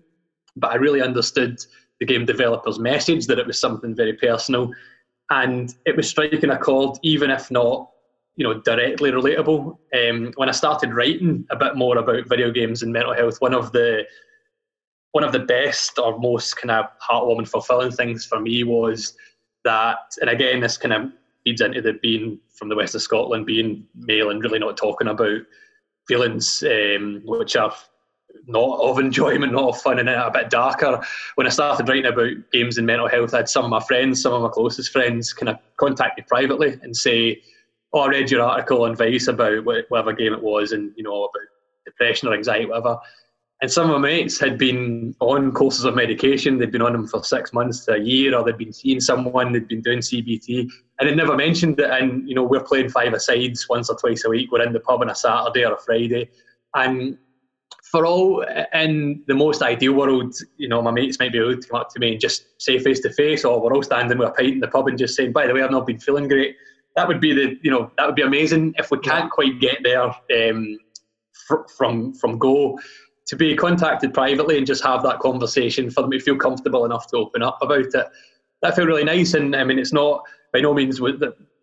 But 0.55 0.73
I 0.73 0.75
really 0.75 1.01
understood 1.01 1.57
the 1.99 2.05
game 2.05 2.25
developer's 2.25 2.77
message 2.77 3.25
that 3.27 3.39
it 3.39 3.47
was 3.47 3.59
something 3.59 3.95
very 3.95 4.13
personal, 4.13 4.71
and 5.31 5.73
it 5.87 5.97
was 5.97 6.07
striking 6.07 6.51
a 6.51 6.57
chord, 6.59 6.99
even 7.01 7.31
if 7.31 7.49
not 7.49 7.89
you 8.35 8.43
know 8.43 8.59
directly 8.61 9.11
relatable. 9.11 9.77
Um, 9.93 10.33
when 10.35 10.49
I 10.49 10.53
started 10.53 10.93
writing 10.93 11.45
a 11.51 11.55
bit 11.55 11.75
more 11.75 11.97
about 11.97 12.27
video 12.27 12.51
games 12.51 12.81
and 12.81 12.91
mental 12.91 13.13
health, 13.13 13.37
one 13.39 13.53
of 13.53 13.71
the 13.71 14.03
one 15.11 15.23
of 15.23 15.31
the 15.31 15.39
best 15.39 15.99
or 15.99 16.19
most 16.19 16.57
kind 16.57 16.71
of 16.71 16.85
heartwarming, 16.99 17.47
fulfilling 17.47 17.91
things 17.91 18.25
for 18.25 18.39
me 18.39 18.63
was 18.63 19.15
that, 19.63 19.97
and 20.19 20.29
again, 20.29 20.59
this 20.59 20.75
kind 20.75 20.93
of 20.93 21.11
feeds 21.43 21.61
into 21.61 21.81
the 21.81 21.93
being 22.01 22.39
from 22.49 22.67
the 22.67 22.75
west 22.75 22.95
of 22.95 23.01
Scotland, 23.01 23.45
being 23.45 23.85
male 23.95 24.31
and 24.31 24.43
really 24.43 24.57
not 24.57 24.75
talking 24.75 25.07
about 25.07 25.41
feelings 26.07 26.63
um, 26.63 27.21
which 27.25 27.55
are 27.55 27.73
not 28.47 28.79
of 28.79 28.97
enjoyment, 28.99 29.53
not 29.53 29.69
of 29.69 29.81
fun, 29.81 29.99
and 29.99 30.09
a 30.09 30.31
bit 30.33 30.49
darker. 30.49 30.99
When 31.35 31.45
I 31.45 31.51
started 31.51 31.87
writing 31.87 32.07
about 32.11 32.51
games 32.51 32.79
and 32.79 32.87
mental 32.87 33.07
health, 33.07 33.35
I 33.35 33.37
had 33.37 33.49
some 33.49 33.65
of 33.65 33.69
my 33.69 33.79
friends, 33.81 34.21
some 34.21 34.33
of 34.33 34.41
my 34.41 34.49
closest 34.49 34.91
friends, 34.91 35.31
kind 35.31 35.49
of 35.49 35.57
contact 35.77 36.17
me 36.17 36.25
privately 36.27 36.79
and 36.81 36.95
say, 36.95 37.41
"Oh, 37.93 38.01
I 38.01 38.07
read 38.07 38.31
your 38.31 38.41
article 38.41 38.83
on 38.83 38.95
Vice 38.95 39.27
about 39.27 39.63
whatever 39.65 40.13
game 40.13 40.33
it 40.33 40.41
was, 40.41 40.71
and 40.71 40.91
you 40.95 41.03
know 41.03 41.23
about 41.23 41.47
depression 41.85 42.27
or 42.27 42.33
anxiety, 42.33 42.65
whatever." 42.65 42.97
And 43.61 43.71
some 43.71 43.89
of 43.89 44.01
my 44.01 44.09
mates 44.09 44.39
had 44.39 44.57
been 44.57 45.15
on 45.21 45.53
courses 45.53 45.85
of 45.85 45.95
medication. 45.95 46.57
They'd 46.57 46.71
been 46.71 46.81
on 46.81 46.91
them 46.91 47.07
for 47.07 47.23
six 47.23 47.53
months 47.53 47.85
to 47.85 47.93
a 47.93 47.97
year, 47.97 48.35
or 48.35 48.43
they'd 48.43 48.57
been 48.57 48.73
seeing 48.73 48.99
someone. 48.99 49.53
They'd 49.53 49.69
been 49.69 49.81
doing 49.81 49.99
CBT, 49.99 50.69
and 50.99 51.09
they'd 51.09 51.15
never 51.15 51.35
mentioned 51.35 51.79
it. 51.79 51.89
And 51.89 52.27
you 52.27 52.35
know, 52.35 52.43
we're 52.43 52.63
playing 52.63 52.89
five 52.89 53.13
asides 53.13 53.69
once 53.69 53.89
or 53.89 53.95
twice 53.95 54.25
a 54.25 54.29
week. 54.29 54.51
We're 54.51 54.63
in 54.63 54.73
the 54.73 54.81
pub 54.81 55.01
on 55.01 55.09
a 55.09 55.15
Saturday 55.15 55.65
or 55.65 55.75
a 55.75 55.79
Friday, 55.79 56.29
and 56.75 57.17
for 57.93 58.05
all 58.07 58.43
in 58.73 59.23
the 59.27 59.35
most 59.35 59.61
ideal 59.61 59.93
world, 59.93 60.33
you 60.57 60.67
know, 60.67 60.81
my 60.81 60.89
mates 60.89 61.19
might 61.19 61.31
be 61.31 61.37
able 61.37 61.55
to 61.55 61.67
come 61.67 61.79
up 61.79 61.89
to 61.91 61.99
me 61.99 62.13
and 62.13 62.19
just 62.19 62.45
say 62.57 62.79
face 62.79 62.99
to 63.01 63.11
face, 63.13 63.45
or 63.45 63.61
we're 63.61 63.73
all 63.73 63.83
standing 63.83 64.17
with 64.17 64.29
a 64.29 64.31
pint 64.31 64.53
in 64.53 64.59
the 64.59 64.67
pub 64.67 64.87
and 64.87 64.97
just 64.97 65.15
saying, 65.15 65.31
"By 65.31 65.45
the 65.45 65.53
way, 65.53 65.61
I've 65.61 65.71
not 65.71 65.85
been 65.85 65.99
feeling 65.99 66.27
great." 66.27 66.57
That 66.95 67.07
would 67.07 67.19
be 67.19 67.33
the, 67.33 67.57
you 67.61 67.71
know, 67.71 67.91
that 67.97 68.05
would 68.05 68.15
be 68.15 68.21
amazing. 68.21 68.75
If 68.77 68.91
we 68.91 68.99
can't 68.99 69.31
quite 69.31 69.59
get 69.59 69.79
there 69.83 70.03
um, 70.03 70.77
fr- 71.47 71.67
from 71.75 72.13
from 72.13 72.37
go, 72.37 72.79
to 73.27 73.35
be 73.35 73.55
contacted 73.55 74.13
privately 74.13 74.57
and 74.57 74.67
just 74.67 74.83
have 74.83 75.03
that 75.03 75.19
conversation 75.19 75.89
for 75.89 76.01
them 76.01 76.11
to 76.11 76.19
feel 76.19 76.35
comfortable 76.35 76.85
enough 76.85 77.07
to 77.07 77.17
open 77.17 77.41
up 77.41 77.57
about 77.61 77.79
it. 77.79 78.07
That 78.61 78.75
felt 78.75 78.87
really 78.87 79.03
nice, 79.03 79.33
and 79.33 79.55
I 79.55 79.63
mean, 79.63 79.79
it's 79.79 79.93
not 79.93 80.23
by 80.53 80.61
no 80.61 80.73
means 80.73 81.01
was, 81.01 81.15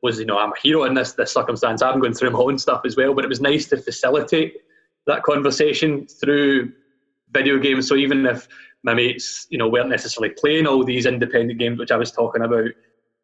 was 0.02 0.18
you 0.18 0.26
know 0.26 0.38
I'm 0.38 0.52
a 0.52 0.60
hero 0.62 0.84
in 0.84 0.94
this 0.94 1.12
this 1.12 1.32
circumstance. 1.32 1.82
I'm 1.82 2.00
going 2.00 2.14
through 2.14 2.30
my 2.30 2.38
own 2.38 2.58
stuff 2.58 2.82
as 2.84 2.96
well, 2.96 3.14
but 3.14 3.24
it 3.24 3.28
was 3.28 3.40
nice 3.40 3.66
to 3.68 3.76
facilitate 3.76 4.54
that 5.06 5.22
conversation 5.22 6.06
through 6.06 6.72
video 7.32 7.58
games. 7.58 7.88
So 7.88 7.96
even 7.96 8.26
if 8.26 8.48
my 8.82 8.94
mates, 8.94 9.46
you 9.50 9.58
know, 9.58 9.68
weren't 9.68 9.88
necessarily 9.88 10.34
playing 10.38 10.66
all 10.66 10.84
these 10.84 11.06
independent 11.06 11.58
games 11.58 11.78
which 11.78 11.90
I 11.90 11.96
was 11.96 12.12
talking 12.12 12.42
about, 12.42 12.70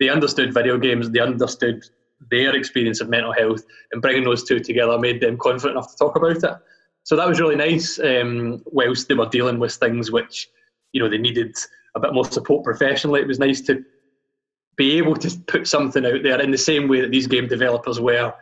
they 0.00 0.08
understood 0.08 0.54
video 0.54 0.78
games. 0.78 1.10
They 1.10 1.20
understood 1.20 1.84
their 2.30 2.54
experience 2.54 3.00
of 3.00 3.08
mental 3.08 3.32
health, 3.32 3.64
and 3.92 4.00
bringing 4.02 4.24
those 4.24 4.44
two 4.44 4.60
together 4.60 4.98
made 4.98 5.20
them 5.20 5.36
confident 5.38 5.72
enough 5.72 5.90
to 5.92 5.96
talk 5.96 6.16
about 6.16 6.42
it 6.42 6.60
so 7.06 7.14
that 7.14 7.28
was 7.28 7.38
really 7.38 7.54
nice. 7.54 8.00
Um, 8.00 8.64
whilst 8.66 9.06
they 9.06 9.14
were 9.14 9.28
dealing 9.28 9.60
with 9.60 9.72
things 9.74 10.10
which 10.10 10.48
you 10.92 11.00
know 11.00 11.08
they 11.08 11.18
needed 11.18 11.54
a 11.94 12.00
bit 12.00 12.12
more 12.12 12.24
support 12.24 12.64
professionally, 12.64 13.20
it 13.20 13.28
was 13.28 13.38
nice 13.38 13.60
to 13.62 13.84
be 14.76 14.98
able 14.98 15.14
to 15.14 15.38
put 15.46 15.68
something 15.68 16.04
out 16.04 16.24
there 16.24 16.42
in 16.42 16.50
the 16.50 16.58
same 16.58 16.88
way 16.88 17.00
that 17.00 17.12
these 17.12 17.28
game 17.28 17.46
developers 17.46 18.00
were 18.00 18.34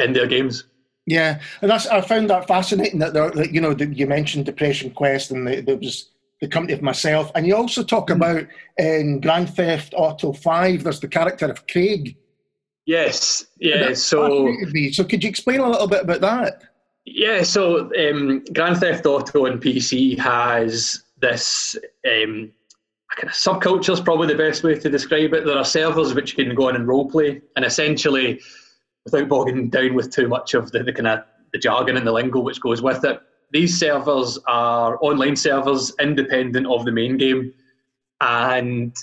in 0.00 0.12
their 0.12 0.26
games. 0.26 0.64
Yeah, 1.06 1.40
and 1.62 1.70
that's 1.70 1.86
I 1.86 2.00
found 2.00 2.30
that 2.30 2.48
fascinating 2.48 2.98
that, 2.98 3.12
that 3.14 3.52
you 3.52 3.60
know 3.60 3.76
you 3.78 4.08
mentioned 4.08 4.44
Depression 4.44 4.90
Quest 4.90 5.30
and 5.30 5.46
the, 5.46 5.60
there 5.60 5.76
was 5.76 6.10
the 6.40 6.48
company 6.48 6.72
of 6.72 6.82
myself, 6.82 7.30
and 7.34 7.46
you 7.46 7.54
also 7.54 7.82
talk 7.82 8.08
mm-hmm. 8.08 8.22
about 8.22 8.46
in 8.78 9.20
Grand 9.20 9.54
Theft 9.54 9.94
Auto 9.96 10.32
Five. 10.32 10.84
There's 10.84 11.00
the 11.00 11.08
character 11.08 11.46
of 11.46 11.66
Craig. 11.66 12.16
Yes, 12.86 13.46
yeah. 13.58 13.92
So, 13.94 14.52
so 14.90 15.04
could 15.04 15.22
you 15.22 15.28
explain 15.28 15.60
a 15.60 15.68
little 15.68 15.86
bit 15.86 16.02
about 16.02 16.20
that? 16.22 16.62
Yeah, 17.04 17.42
so 17.42 17.90
um, 17.96 18.44
Grand 18.52 18.78
Theft 18.78 19.06
Auto 19.06 19.46
on 19.46 19.60
PC 19.60 20.18
has 20.18 21.02
this 21.20 21.76
um, 22.06 22.50
kind 23.16 23.24
of 23.24 23.30
subculture 23.30 23.92
is 23.92 24.00
probably 24.00 24.28
the 24.28 24.34
best 24.34 24.62
way 24.62 24.78
to 24.78 24.88
describe 24.88 25.34
it. 25.34 25.44
There 25.44 25.56
are 25.56 25.64
servers 25.64 26.14
which 26.14 26.36
you 26.36 26.44
can 26.44 26.54
go 26.54 26.68
on 26.68 26.76
and 26.76 26.86
roleplay, 26.86 27.40
and 27.56 27.64
essentially, 27.64 28.40
without 29.04 29.28
bogging 29.28 29.68
down 29.68 29.94
with 29.94 30.12
too 30.12 30.28
much 30.28 30.54
of 30.54 30.70
the, 30.72 30.82
the 30.82 30.92
kind 30.92 31.08
of 31.08 31.20
the 31.52 31.58
jargon 31.58 31.96
and 31.96 32.06
the 32.06 32.12
lingo 32.12 32.40
which 32.40 32.60
goes 32.60 32.82
with 32.82 33.04
it. 33.04 33.20
These 33.52 33.78
servers 33.78 34.38
are 34.46 34.98
online 35.02 35.36
servers 35.36 35.92
independent 36.00 36.66
of 36.66 36.84
the 36.84 36.92
main 36.92 37.16
game, 37.16 37.52
and 38.20 38.94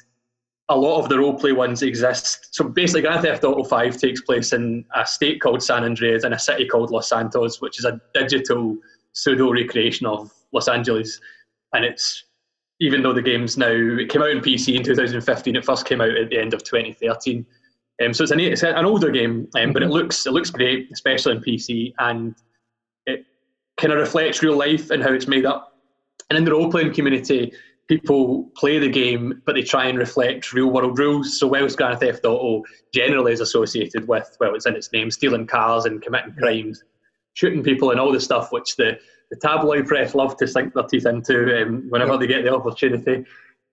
a 0.70 0.78
lot 0.78 1.02
of 1.02 1.10
the 1.10 1.16
roleplay 1.16 1.56
ones 1.56 1.82
exist. 1.82 2.54
So 2.54 2.66
basically, 2.66 3.02
Grand 3.02 3.22
Theft 3.22 3.44
Auto 3.44 3.64
5 3.64 3.98
takes 3.98 4.22
place 4.22 4.54
in 4.54 4.86
a 4.96 5.06
state 5.06 5.42
called 5.42 5.64
San 5.64 5.84
Andreas 5.84 6.24
and 6.24 6.34
a 6.34 6.40
city 6.40 6.68
called 6.68 6.92
Los 6.92 7.10
Santos, 7.10 7.62
which 7.62 7.80
is 7.80 7.86
a 7.86 8.02
digital 8.14 8.78
pseudo 9.14 9.52
recreation 9.52 10.06
of 10.06 10.32
Los 10.52 10.68
Angeles. 10.68 11.20
And 11.74 11.86
it's, 11.86 12.26
even 12.80 13.02
though 13.02 13.14
the 13.14 13.22
game's 13.22 13.58
now, 13.58 13.72
it 13.72 14.10
came 14.10 14.22
out 14.22 14.30
in 14.30 14.40
PC 14.40 14.76
in 14.76 14.84
2015, 14.84 15.56
it 15.56 15.66
first 15.66 15.86
came 15.86 16.02
out 16.02 16.16
at 16.16 16.30
the 16.30 16.40
end 16.40 16.54
of 16.54 16.64
2013. 16.64 17.46
Um, 18.04 18.14
so 18.14 18.24
it's 18.24 18.32
an, 18.32 18.40
it's 18.40 18.64
an 18.64 18.86
older 18.86 19.10
game, 19.10 19.48
um, 19.56 19.74
but 19.74 19.82
it 19.82 19.86
mm-hmm. 19.86 19.94
looks 19.94 20.28
it 20.28 20.34
looks 20.34 20.52
great, 20.52 20.88
especially 20.92 21.36
on 21.36 21.44
PC, 21.44 21.94
and 21.98 22.36
kind 23.78 23.94
of 23.94 24.00
reflects 24.00 24.44
real 24.44 24.58
life 24.58 24.90
and 24.90 25.04
how 25.04 25.14
it's 25.14 25.28
made 25.28 25.46
up. 25.46 25.78
And 26.30 26.38
in 26.38 26.46
the 26.46 26.52
role 26.52 26.70
playing 26.70 26.94
community, 26.94 27.54
people 27.88 28.52
play 28.56 28.80
the 28.80 28.90
game, 28.90 29.42
but 29.46 29.56
they 29.56 29.62
try 29.62 29.86
and 29.86 29.98
reflect 29.98 30.52
real 30.54 30.72
world 30.72 31.00
rules. 31.00 31.40
So 31.40 31.48
whilst 31.48 31.78
Grand 31.78 32.00
Theft 32.00 32.26
Auto 32.26 32.64
generally 32.94 33.32
is 33.32 33.40
associated 33.40 34.08
with, 34.08 34.36
well, 34.40 34.56
it's 34.56 34.66
in 34.66 34.76
its 34.76 34.92
name, 34.92 35.10
stealing 35.10 35.48
cars 35.48 35.86
and 35.86 36.02
committing 36.02 36.34
crimes, 36.34 36.84
shooting 37.34 37.64
people 37.64 37.92
and 37.92 38.00
all 38.00 38.12
the 38.12 38.20
stuff 38.20 38.52
which 38.52 38.76
the, 38.76 39.00
the 39.30 39.38
tabloid 39.38 39.88
press 39.88 40.16
love 40.16 40.36
to 40.38 40.48
sink 40.48 40.74
their 40.74 40.84
teeth 40.84 41.06
into 41.06 41.62
um, 41.62 41.86
whenever 41.90 42.14
yeah. 42.14 42.18
they 42.18 42.28
get 42.28 42.44
the 42.44 42.54
opportunity. 42.54 43.26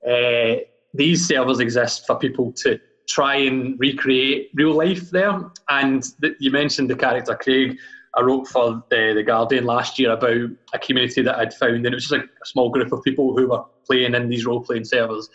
Uh, 0.09 0.61
these 0.93 1.27
servers 1.27 1.59
exist 1.59 2.07
for 2.07 2.17
people 2.17 2.53
to 2.53 2.79
try 3.09 3.35
and 3.35 3.79
recreate 3.81 4.51
real 4.55 4.75
life 4.75 5.11
there. 5.11 5.51
And 5.69 6.05
you 6.38 6.51
mentioned 6.51 6.88
the 6.88 6.97
character 6.97 7.35
Craig. 7.35 7.79
I 8.16 8.22
wrote 8.22 8.46
for 8.46 8.83
the, 8.90 9.12
the 9.14 9.22
Guardian 9.22 9.64
last 9.64 9.98
year 9.98 10.12
about 10.12 10.50
a 10.72 10.79
community 10.79 11.22
that 11.22 11.37
I'd 11.37 11.55
found, 11.55 11.77
and 11.77 11.87
it 11.87 11.94
was 11.94 12.09
just 12.09 12.22
a 12.22 12.29
small 12.44 12.70
group 12.70 12.92
of 12.92 13.03
people 13.03 13.37
who 13.37 13.48
were 13.48 13.64
playing 13.87 14.14
in 14.14 14.29
these 14.29 14.46
role 14.46 14.62
playing 14.62 14.85
servers. 14.85 15.29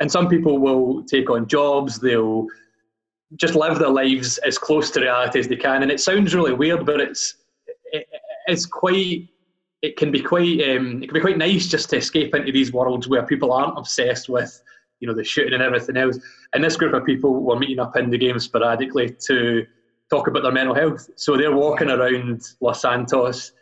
And 0.00 0.10
some 0.10 0.28
people 0.28 0.58
will 0.58 1.04
take 1.04 1.30
on 1.30 1.48
jobs, 1.48 1.98
they'll 1.98 2.46
just 3.36 3.54
live 3.54 3.78
their 3.78 3.90
lives 3.90 4.38
as 4.38 4.58
close 4.58 4.90
to 4.92 5.00
reality 5.00 5.38
as 5.38 5.48
they 5.48 5.56
can. 5.56 5.82
And 5.82 5.90
it 5.90 6.00
sounds 6.00 6.34
really 6.34 6.54
weird, 6.54 6.86
but 6.86 7.00
it's 7.00 7.34
it, 7.92 8.06
it's 8.46 8.66
quite 8.66 9.28
it 9.82 9.96
can 9.96 10.10
be 10.10 10.20
quite 10.20 10.60
um, 10.68 11.02
it 11.02 11.06
can 11.06 11.14
be 11.14 11.20
quite 11.20 11.38
nice 11.38 11.68
just 11.68 11.90
to 11.90 11.96
escape 11.96 12.34
into 12.34 12.52
these 12.52 12.72
worlds 12.72 13.08
where 13.08 13.24
people 13.26 13.52
aren't 13.52 13.78
obsessed 13.78 14.28
with 14.28 14.60
you 15.00 15.08
know 15.08 15.14
the 15.14 15.24
shooting 15.24 15.54
and 15.54 15.62
everything 15.62 15.96
else. 15.96 16.18
And 16.52 16.62
this 16.62 16.76
group 16.76 16.94
of 16.94 17.04
people 17.04 17.42
were 17.42 17.58
meeting 17.58 17.80
up 17.80 17.96
in 17.96 18.10
the 18.10 18.18
game 18.18 18.38
sporadically 18.38 19.14
to 19.26 19.66
talk 20.10 20.26
about 20.26 20.42
their 20.42 20.52
mental 20.52 20.74
health. 20.74 21.08
So 21.16 21.36
they're 21.36 21.54
walking 21.54 21.90
around 21.90 22.42
Los 22.60 22.82
Santos 22.82 23.52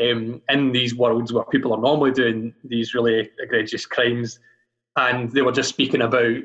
um, 0.00 0.42
in 0.48 0.72
these 0.72 0.94
worlds 0.94 1.32
where 1.32 1.44
people 1.44 1.72
are 1.72 1.80
normally 1.80 2.12
doing 2.12 2.54
these 2.64 2.94
really 2.94 3.30
egregious 3.38 3.86
crimes, 3.86 4.38
and 4.96 5.30
they 5.32 5.42
were 5.42 5.52
just 5.52 5.68
speaking 5.68 6.02
about 6.02 6.36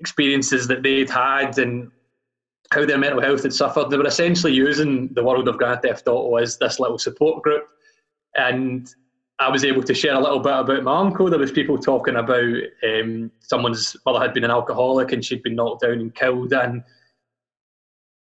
experiences 0.00 0.66
that 0.68 0.82
they'd 0.82 1.10
had 1.10 1.58
and 1.58 1.90
how 2.72 2.86
their 2.86 2.98
mental 2.98 3.20
health 3.20 3.42
had 3.42 3.52
suffered. 3.52 3.90
They 3.90 3.98
were 3.98 4.06
essentially 4.06 4.52
using 4.52 5.12
the 5.14 5.24
world 5.24 5.48
of 5.48 5.58
Grand 5.58 5.82
Theft 5.82 6.06
Auto 6.08 6.36
as 6.36 6.56
this 6.58 6.80
little 6.80 6.98
support 6.98 7.42
group, 7.42 7.66
and 8.36 8.88
I 9.40 9.48
was 9.48 9.64
able 9.64 9.82
to 9.82 9.94
share 9.94 10.14
a 10.14 10.20
little 10.20 10.38
bit 10.38 10.52
about 10.52 10.84
my 10.84 10.98
uncle. 10.98 11.30
There 11.30 11.38
was 11.38 11.50
people 11.50 11.78
talking 11.78 12.16
about 12.16 12.54
um, 12.84 13.30
someone's 13.40 13.96
mother 14.04 14.20
had 14.20 14.34
been 14.34 14.44
an 14.44 14.50
alcoholic 14.50 15.12
and 15.12 15.24
she'd 15.24 15.42
been 15.42 15.56
knocked 15.56 15.80
down 15.80 15.94
and 15.94 16.14
killed, 16.14 16.52
and 16.52 16.82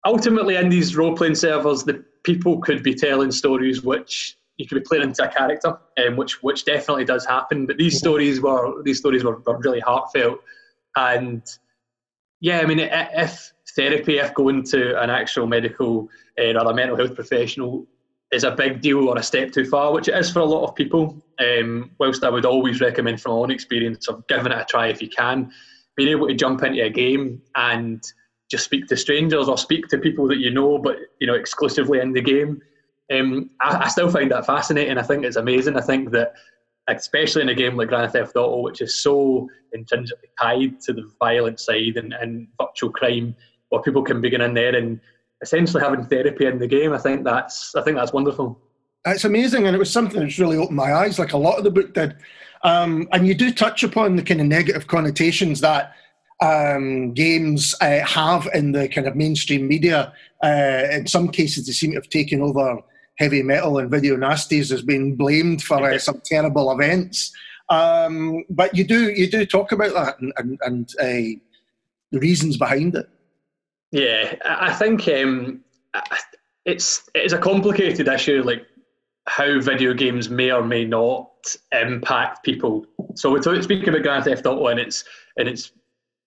ultimately 0.07 0.57
in 0.57 0.69
these 0.69 0.97
role 0.97 1.15
playing 1.15 1.35
servers, 1.35 1.83
the 1.85 2.05
people 2.23 2.59
could 2.61 2.83
be 2.83 2.95
telling 2.95 3.31
stories 3.31 3.83
which 3.83 4.39
you 4.57 4.67
could 4.67 4.77
be 4.77 4.81
playing 4.89 5.05
into 5.05 5.23
a 5.23 5.29
character, 5.29 5.79
um, 5.99 6.17
which 6.17 6.43
which 6.43 6.65
definitely 6.65 7.05
does 7.05 7.27
happen. 7.27 7.67
But 7.67 7.77
these 7.77 7.99
stories 7.99 8.41
were 8.41 8.83
these 8.83 8.99
stories 8.99 9.25
were, 9.25 9.39
were 9.41 9.59
really 9.59 9.81
heartfelt, 9.81 10.41
and 10.97 11.43
yeah, 12.41 12.61
I 12.61 12.67
mean, 12.67 12.79
if 12.81 13.53
therapy, 13.75 14.19
if 14.19 14.33
going 14.35 14.63
to 14.65 15.01
an 15.03 15.11
actual 15.11 15.47
medical 15.47 16.09
uh, 16.39 16.53
or 16.53 16.71
a 16.71 16.75
mental 16.75 16.97
health 16.97 17.15
professional 17.15 17.87
is 18.33 18.45
a 18.45 18.51
big 18.51 18.81
deal 18.81 19.09
or 19.09 19.19
a 19.19 19.23
step 19.23 19.53
too 19.53 19.65
far, 19.65 19.93
which 19.93 20.09
it 20.09 20.15
is 20.15 20.31
for 20.33 20.41
a 20.41 20.45
lot 20.45 20.65
of 20.65 20.75
people. 20.75 21.23
Um, 21.39 21.91
whilst 21.99 22.25
I 22.25 22.31
would 22.31 22.47
always 22.47 22.81
recommend 22.81 23.21
from 23.21 23.33
my 23.33 23.39
own 23.39 23.51
experience 23.51 24.09
of 24.09 24.27
giving 24.27 24.53
it 24.53 24.59
a 24.59 24.65
try 24.65 24.89
if 24.89 25.03
you 25.03 25.09
can, 25.09 25.53
being 25.97 26.09
able 26.09 26.29
to 26.29 26.35
jump 26.35 26.63
into 26.63 26.83
a 26.83 26.91
game 26.91 27.43
and 27.55 28.03
just 28.51 28.65
speak 28.65 28.87
to 28.87 28.97
strangers 28.97 29.49
or 29.49 29.59
speak 29.59 29.89
to 29.89 29.99
people 29.99 30.29
that 30.29 30.39
you 30.39 30.51
know, 30.51 30.79
but 30.79 30.97
you 31.21 31.27
know 31.27 31.35
exclusively 31.35 32.01
in 32.01 32.13
the 32.13 32.21
game. 32.21 32.61
Um, 33.13 33.51
I, 33.61 33.85
I, 33.85 33.89
still 33.89 34.11
find 34.11 34.31
that 34.33 34.47
fascinating. 34.47 34.99
I 34.99 35.03
think 35.03 35.25
it's 35.25 35.37
amazing. 35.37 35.77
I 35.77 35.81
think 35.81 36.11
that, 36.11 36.35
especially 36.89 37.43
in 37.43 37.49
a 37.49 37.55
game 37.55 37.77
like 37.77 37.89
Grand 37.89 38.13
Theft 38.13 38.35
Auto, 38.37 38.63
which 38.63 38.81
is 38.81 39.01
so 39.01 39.49
intrinsically 39.73 40.29
tied 40.41 40.81
to 40.83 40.93
the 40.93 41.09
violent 41.21 41.61
side 41.61 41.97
and, 41.97 42.13
and 42.13 42.49
virtual 42.61 42.91
crime, 42.91 43.37
where 43.69 43.83
people 43.83 44.03
can 44.03 44.21
begin 44.21 44.41
in 44.41 44.55
there 44.55 44.75
and 44.75 45.01
essentially 45.41 45.83
having 45.83 46.05
therapy 46.05 46.47
in 46.47 46.59
the 46.59 46.67
game. 46.67 46.93
I 46.93 46.99
think 46.99 47.25
that's 47.25 47.75
I 47.75 47.83
think 47.83 47.97
that's 47.97 48.13
wonderful. 48.13 48.59
It's 49.07 49.25
amazing, 49.25 49.67
and 49.67 49.77
it 49.77 49.79
was 49.79 49.91
something 49.91 50.21
that's 50.21 50.39
really 50.39 50.57
opened 50.57 50.77
my 50.77 50.93
eyes, 50.93 51.19
like 51.19 51.33
a 51.33 51.39
lot 51.39 51.59
of 51.59 51.65
the 51.65 51.71
book 51.71 51.95
did. 51.95 52.17
Um, 52.63 53.09
and 53.13 53.27
you 53.27 53.35
do 53.35 53.53
touch 53.53 53.85
upon 53.85 54.17
the 54.17 54.23
kind 54.23 54.41
of 54.41 54.47
negative 54.49 54.89
connotations 54.89 55.61
that 55.61 55.95
um, 56.41 57.13
games 57.15 57.75
uh, 57.81 58.01
have 58.01 58.49
in 58.55 58.73
the 58.73 58.89
kind 58.89 59.07
of 59.07 59.17
mainstream 59.17 59.67
media. 59.67 60.13
Uh, 60.43 60.83
in 60.91 61.07
some 61.07 61.29
cases, 61.29 61.67
they 61.67 61.73
seem 61.73 61.93
to 61.93 61.97
have 61.97 62.09
taken 62.09 62.43
over 62.43 62.79
heavy 63.19 63.43
metal 63.43 63.79
and 63.79 63.91
video 63.91 64.17
nasties 64.17 64.71
has 64.71 64.83
been 64.83 65.17
blamed 65.17 65.63
for 65.63 65.83
uh, 65.83 65.99
some 65.99 66.21
terrible 66.25 66.71
events. 66.71 67.33
Um, 67.69 68.45
but 68.51 68.77
you 68.77 68.85
do 68.85 69.11
you 69.11 69.29
do 69.29 69.45
talk 69.45 69.73
about 69.73 69.93
that 69.95 70.21
and, 70.21 70.33
and, 70.37 70.59
and 70.63 70.95
uh, 71.01 71.41
the 72.13 72.21
reasons 72.21 72.57
behind 72.57 72.95
it. 72.95 73.09
Yeah, 73.91 74.35
I 74.45 74.73
think 74.73 75.09
um, 75.09 75.65
it's 76.65 77.09
it's 77.15 77.33
a 77.33 77.39
complicated 77.39 78.09
issue, 78.09 78.43
like 78.45 78.67
how 79.27 79.61
video 79.61 79.95
games 79.95 80.29
may 80.29 80.53
or 80.53 80.63
may 80.63 80.85
not 80.85 81.31
impact 81.73 82.45
people. 82.45 82.87
So 83.15 83.33
we're 83.33 83.63
speaking 83.63 83.89
about 83.89 84.03
Grand 84.03 84.25
Theft 84.25 84.47
Auto 84.47 84.69
and 84.69 84.79
its 84.79 85.05
and 85.37 85.49
its 85.49 85.73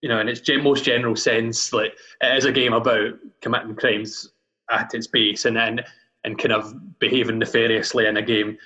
you 0.02 0.10
know, 0.10 0.20
in 0.20 0.30
its 0.30 0.42
most 0.62 0.84
general 0.84 1.16
sense, 1.16 1.74
like 1.74 1.94
it 2.22 2.38
is 2.38 2.46
a 2.46 2.52
game 2.52 2.74
about 2.74 3.14
committing 3.42 3.76
crimes 3.76 4.30
at 4.72 4.94
its 4.94 5.08
base, 5.08 5.46
and 5.46 5.58
then 5.58 5.82
and 6.24 6.38
kind 6.38 6.54
of 6.54 7.00
behaving 7.00 7.40
nefariously 7.40 8.06
in 8.06 8.18
a 8.18 8.22
game. 8.22 8.58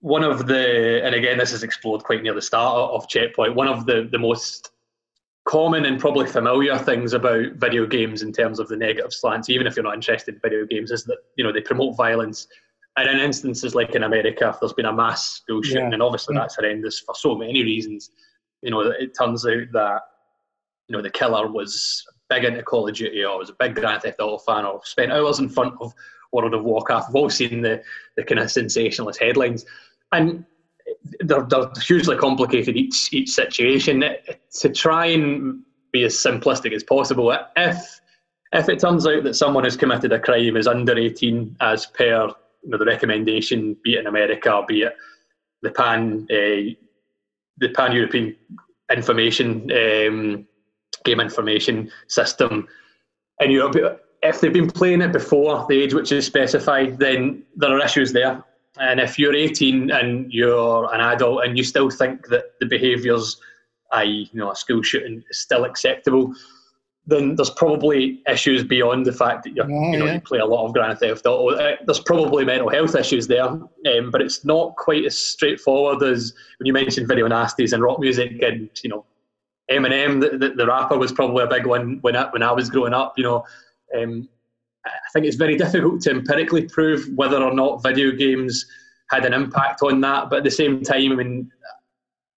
One 0.00 0.22
of 0.22 0.46
the, 0.46 1.02
and 1.04 1.14
again, 1.14 1.38
this 1.38 1.52
is 1.52 1.62
explored 1.62 2.04
quite 2.04 2.22
near 2.22 2.34
the 2.34 2.42
start 2.42 2.90
of 2.90 3.08
Checkpoint. 3.08 3.54
One 3.54 3.68
of 3.68 3.86
the 3.86 4.08
the 4.10 4.18
most 4.18 4.70
common 5.46 5.84
and 5.84 6.00
probably 6.00 6.26
familiar 6.26 6.78
things 6.78 7.12
about 7.12 7.52
video 7.54 7.86
games 7.86 8.22
in 8.22 8.32
terms 8.32 8.58
of 8.58 8.68
the 8.68 8.76
negative 8.76 9.12
slants, 9.12 9.50
even 9.50 9.66
if 9.66 9.76
you're 9.76 9.84
not 9.84 9.94
interested 9.94 10.34
in 10.34 10.40
video 10.40 10.64
games, 10.64 10.90
is 10.90 11.04
that 11.04 11.18
you 11.36 11.44
know 11.44 11.52
they 11.52 11.60
promote 11.60 11.96
violence. 11.96 12.46
And 12.96 13.08
in 13.10 13.18
instances 13.18 13.74
like 13.74 13.96
in 13.96 14.04
America, 14.04 14.48
if 14.48 14.60
there's 14.60 14.72
been 14.72 14.84
a 14.84 14.92
mass 14.92 15.38
school 15.38 15.62
shooting, 15.62 15.88
yeah. 15.88 15.94
and 15.94 16.02
obviously 16.02 16.36
yeah. 16.36 16.42
that's 16.42 16.54
horrendous 16.54 17.00
for 17.00 17.12
so 17.16 17.34
many 17.34 17.64
reasons 17.64 18.10
you 18.64 18.70
know, 18.70 18.80
it 18.80 19.14
turns 19.16 19.46
out 19.46 19.70
that 19.72 20.00
you 20.88 20.96
know 20.96 21.02
the 21.02 21.10
killer 21.10 21.46
was 21.46 22.04
big 22.30 22.44
into 22.44 22.62
Call 22.62 22.88
of 22.88 22.94
Duty 22.94 23.24
or 23.24 23.38
was 23.38 23.50
a 23.50 23.56
big 23.58 23.74
Grand 23.74 24.02
Theft 24.02 24.20
Auto 24.20 24.38
fan 24.38 24.64
or 24.64 24.80
spent 24.84 25.12
hours 25.12 25.38
in 25.38 25.50
front 25.50 25.74
of 25.80 25.92
World 26.32 26.54
of 26.54 26.64
Warcraft. 26.64 27.10
We've 27.10 27.16
all 27.16 27.30
seen 27.30 27.60
the 27.60 27.82
the 28.16 28.24
kind 28.24 28.40
of 28.40 28.50
sensationalist 28.50 29.20
headlines, 29.20 29.66
and 30.12 30.44
they're, 31.20 31.42
they're 31.42 31.70
hugely 31.86 32.16
complicated 32.16 32.76
each 32.76 33.12
each 33.12 33.30
situation. 33.30 34.02
To 34.60 34.68
try 34.70 35.06
and 35.06 35.62
be 35.92 36.04
as 36.04 36.14
simplistic 36.14 36.72
as 36.72 36.82
possible, 36.82 37.36
if 37.56 38.00
if 38.52 38.68
it 38.70 38.78
turns 38.78 39.06
out 39.06 39.24
that 39.24 39.34
someone 39.34 39.64
has 39.64 39.76
committed 39.76 40.12
a 40.12 40.18
crime 40.18 40.56
is 40.56 40.66
under 40.66 40.96
18 40.96 41.56
as 41.60 41.86
per 41.86 42.28
you 42.28 42.70
know, 42.70 42.78
the 42.78 42.86
recommendation, 42.86 43.76
be 43.84 43.96
it 43.96 44.00
in 44.00 44.06
America, 44.06 44.62
be 44.66 44.82
it 44.82 44.94
the 45.62 45.70
pan 45.70 46.26
uh, 46.30 46.83
the 47.58 47.68
pan 47.70 47.92
European 47.92 48.36
information 48.90 49.70
um, 49.72 50.46
game 51.04 51.20
information 51.20 51.90
system 52.08 52.66
in 53.40 53.50
Europe. 53.50 54.00
If 54.22 54.40
they've 54.40 54.52
been 54.52 54.70
playing 54.70 55.02
it 55.02 55.12
before 55.12 55.66
the 55.68 55.82
age 55.82 55.92
which 55.92 56.12
is 56.12 56.26
specified, 56.26 56.98
then 56.98 57.42
there 57.56 57.70
are 57.70 57.84
issues 57.84 58.12
there. 58.12 58.42
And 58.80 58.98
if 58.98 59.18
you're 59.18 59.34
18 59.34 59.90
and 59.90 60.32
you're 60.32 60.92
an 60.92 61.00
adult 61.00 61.44
and 61.44 61.56
you 61.56 61.62
still 61.62 61.90
think 61.90 62.26
that 62.28 62.58
the 62.58 62.66
behaviours, 62.66 63.36
i.e., 63.92 64.28
you 64.32 64.40
know, 64.40 64.50
a 64.50 64.56
school 64.56 64.82
shooting, 64.82 65.22
is 65.30 65.38
still 65.38 65.64
acceptable, 65.64 66.34
then 67.06 67.36
there's 67.36 67.50
probably 67.50 68.22
issues 68.26 68.64
beyond 68.64 69.04
the 69.04 69.12
fact 69.12 69.44
that 69.44 69.50
you 69.50 69.62
yeah, 69.62 69.90
you 69.90 69.98
know 69.98 70.06
yeah. 70.06 70.14
you 70.14 70.20
play 70.20 70.38
a 70.38 70.46
lot 70.46 70.64
of 70.64 70.72
Grand 70.72 70.98
Theft 70.98 71.26
Auto. 71.26 71.56
Uh, 71.56 71.76
there's 71.84 72.00
probably 72.00 72.44
mental 72.44 72.70
health 72.70 72.94
issues 72.94 73.26
there, 73.26 73.44
um, 73.44 74.10
but 74.10 74.22
it's 74.22 74.44
not 74.44 74.74
quite 74.76 75.04
as 75.04 75.16
straightforward 75.16 76.02
as 76.02 76.32
when 76.58 76.66
you 76.66 76.72
mentioned 76.72 77.06
video 77.06 77.28
nasties 77.28 77.72
and 77.72 77.82
rock 77.82 77.98
music 78.00 78.40
and 78.42 78.70
you 78.82 78.90
know 78.90 79.04
Eminem, 79.70 80.20
the, 80.20 80.36
the, 80.36 80.54
the 80.54 80.66
rapper 80.66 80.98
was 80.98 81.12
probably 81.12 81.42
a 81.42 81.46
big 81.46 81.66
one 81.66 81.98
when 82.02 82.16
I, 82.16 82.28
when 82.30 82.42
I 82.42 82.52
was 82.52 82.68
growing 82.68 82.92
up. 82.92 83.14
You 83.16 83.24
know, 83.24 83.44
um, 83.96 84.28
I 84.84 84.90
think 85.12 85.26
it's 85.26 85.36
very 85.36 85.56
difficult 85.56 86.02
to 86.02 86.10
empirically 86.10 86.68
prove 86.68 87.08
whether 87.14 87.42
or 87.42 87.54
not 87.54 87.82
video 87.82 88.12
games 88.12 88.66
had 89.10 89.24
an 89.24 89.32
impact 89.32 89.82
on 89.82 90.00
that. 90.02 90.28
But 90.28 90.38
at 90.38 90.44
the 90.44 90.50
same 90.50 90.82
time, 90.82 91.12
I 91.12 91.14
mean, 91.14 91.50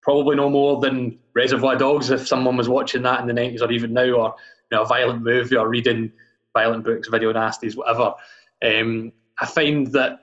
probably 0.02 0.38
no 0.38 0.50
more 0.50 0.80
than 0.80 1.20
Reservoir 1.36 1.76
Dogs 1.76 2.10
if 2.12 2.28
someone 2.28 2.56
was 2.56 2.70
watching 2.70 3.02
that 3.04 3.20
in 3.20 3.28
the 3.28 3.34
90s 3.34 3.62
or 3.62 3.72
even 3.72 3.94
now, 3.94 4.10
or 4.12 4.36
you 4.72 4.78
know, 4.78 4.84
a 4.84 4.88
violent 4.88 5.24
movie 5.24 5.56
or 5.56 5.70
reading 5.70 6.12
violent 6.54 6.84
books, 6.84 7.08
video 7.08 7.32
nasties, 7.34 7.76
whatever. 7.76 8.14
Um, 8.66 9.12
I 9.40 9.46
find 9.46 9.88
that 9.94 10.20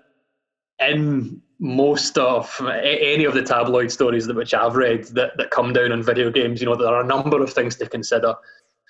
in 0.81 1.41
most 1.61 2.19
of 2.19 2.61
any 2.83 3.25
of 3.25 3.35
the 3.35 3.43
tabloid 3.43 3.91
stories 3.91 4.27
that 4.27 4.37
which 4.37 4.55
I've 4.55 4.77
read 4.77 5.05
that, 5.15 5.37
that 5.39 5.51
come 5.51 5.73
down 5.73 5.93
on 5.93 6.03
video 6.03 6.31
games, 6.31 6.61
you 6.61 6.67
know, 6.67 6.77
there 6.77 6.89
are 6.89 7.03
a 7.03 7.07
number 7.07 7.43
of 7.43 7.53
things 7.53 7.77
to 7.77 7.89
consider. 7.89 8.35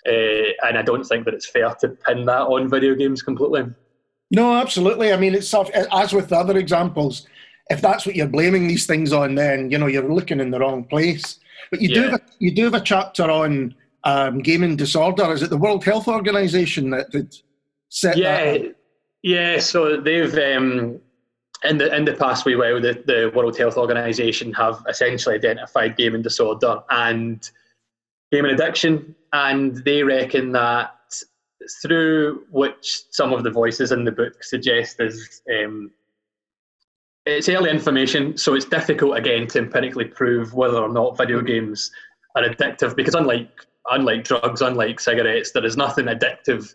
Uh, 0.07 0.49
and 0.67 0.77
I 0.77 0.83
don't 0.83 1.05
think 1.05 1.25
that 1.25 1.35
it's 1.35 1.49
fair 1.49 1.75
to 1.81 1.89
pin 1.89 2.25
that 2.27 2.43
on 2.43 2.69
video 2.69 2.95
games 2.95 3.23
completely. 3.23 3.65
No, 4.31 4.55
absolutely. 4.57 5.13
I 5.13 5.17
mean, 5.17 5.35
it's 5.35 5.55
as 5.55 6.13
with 6.13 6.29
the 6.29 6.37
other 6.37 6.59
examples. 6.59 7.27
If 7.71 7.81
that's 7.81 8.05
what 8.05 8.15
you're 8.15 8.27
blaming 8.27 8.67
these 8.67 8.87
things 8.87 9.13
on, 9.13 9.35
then 9.35 9.71
you 9.71 9.79
know 9.79 9.87
you're 9.87 10.13
looking 10.13 10.41
in 10.41 10.51
the 10.51 10.59
wrong 10.59 10.85
place. 10.85 11.39
But 11.71 11.81
you 11.81 11.89
yeah. 11.89 11.95
do 11.95 12.03
have 12.09 12.21
a, 12.21 12.23
you 12.39 12.51
do 12.51 12.65
have 12.65 12.75
a 12.75 12.81
chapter 12.81 13.31
on 13.31 13.75
um, 14.05 14.41
gaming 14.41 14.77
disorder. 14.77 15.33
Is 15.33 15.43
it 15.43 15.51
the 15.51 15.59
World 15.59 15.85
Health 15.85 16.09
Organization 16.09 16.91
that, 16.91 17.11
that 17.13 17.37
set 17.89 18.17
yeah, 18.17 18.53
that? 18.53 18.77
Yeah. 19.23 19.59
So 19.59 20.01
they've 20.01 20.35
um, 20.39 21.01
in 21.65 21.79
the 21.79 21.95
in 21.95 22.05
the 22.05 22.15
past 22.15 22.45
wee 22.45 22.57
while 22.57 22.81
the, 22.81 23.03
the 23.07 23.33
World 23.35 23.57
Health 23.57 23.77
Organization 23.77 24.53
have 24.53 24.85
essentially 24.89 25.35
identified 25.35 25.97
gaming 25.97 26.23
disorder 26.23 26.83
and 26.91 27.49
gaming 28.31 28.53
addiction, 28.53 29.15
and 29.33 29.77
they 29.85 30.03
reckon 30.03 30.53
that 30.53 30.91
through 31.83 32.45
which 32.51 33.05
some 33.11 33.33
of 33.33 33.43
the 33.43 33.51
voices 33.51 33.91
in 33.91 34.05
the 34.05 34.13
book 34.13 34.45
suggest 34.45 35.01
is 35.01 35.41
um, 35.51 35.91
it's 37.27 37.49
early 37.49 37.71
information, 37.71 38.37
so 38.37 38.55
it's 38.55 38.67
difficult 38.67 39.17
again 39.17 39.47
to 39.47 39.59
empirically 39.59 40.05
prove 40.05 40.53
whether 40.53 40.77
or 40.77 40.91
not 40.91 41.17
video 41.17 41.41
games 41.41 41.91
are 42.37 42.43
addictive 42.43 42.95
because 42.95 43.15
unlike 43.15 43.49
unlike 43.91 44.25
drugs, 44.25 44.63
unlike 44.63 45.01
cigarettes, 45.01 45.53
there 45.53 45.65
is 45.65 45.77
nothing 45.77 46.07
addictive 46.07 46.73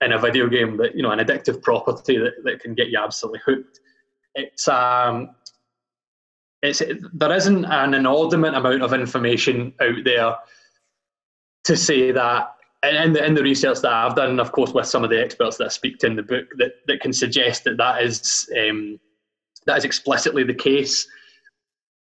in 0.00 0.12
a 0.12 0.18
video 0.18 0.48
game 0.48 0.76
that 0.76 0.94
you 0.94 1.02
know 1.02 1.10
an 1.10 1.18
addictive 1.18 1.62
property 1.62 2.18
that, 2.18 2.34
that 2.44 2.60
can 2.60 2.74
get 2.74 2.88
you 2.88 2.98
absolutely 2.98 3.40
hooked. 3.44 3.80
It's 4.34 4.68
um 4.68 5.30
it's 6.62 6.82
there 7.12 7.32
isn't 7.32 7.64
an 7.66 7.94
inordinate 7.94 8.54
amount 8.54 8.82
of 8.82 8.92
information 8.92 9.74
out 9.80 10.04
there 10.04 10.34
to 11.64 11.76
say 11.76 12.10
that 12.12 12.54
in 12.82 13.12
the, 13.14 13.24
in 13.24 13.34
the 13.34 13.42
research 13.42 13.80
that 13.80 13.92
I've 13.92 14.14
done, 14.14 14.30
and 14.30 14.40
of 14.40 14.52
course, 14.52 14.72
with 14.72 14.86
some 14.86 15.04
of 15.04 15.10
the 15.10 15.22
experts 15.22 15.56
that 15.56 15.66
I 15.66 15.68
speak 15.68 15.98
to 15.98 16.06
in 16.06 16.16
the 16.16 16.22
book, 16.22 16.46
that, 16.58 16.72
that 16.86 17.00
can 17.00 17.12
suggest 17.12 17.64
that 17.64 17.78
that 17.78 18.02
is 18.02 18.48
um, 18.58 19.00
that 19.66 19.78
is 19.78 19.84
explicitly 19.84 20.44
the 20.44 20.54
case. 20.54 21.06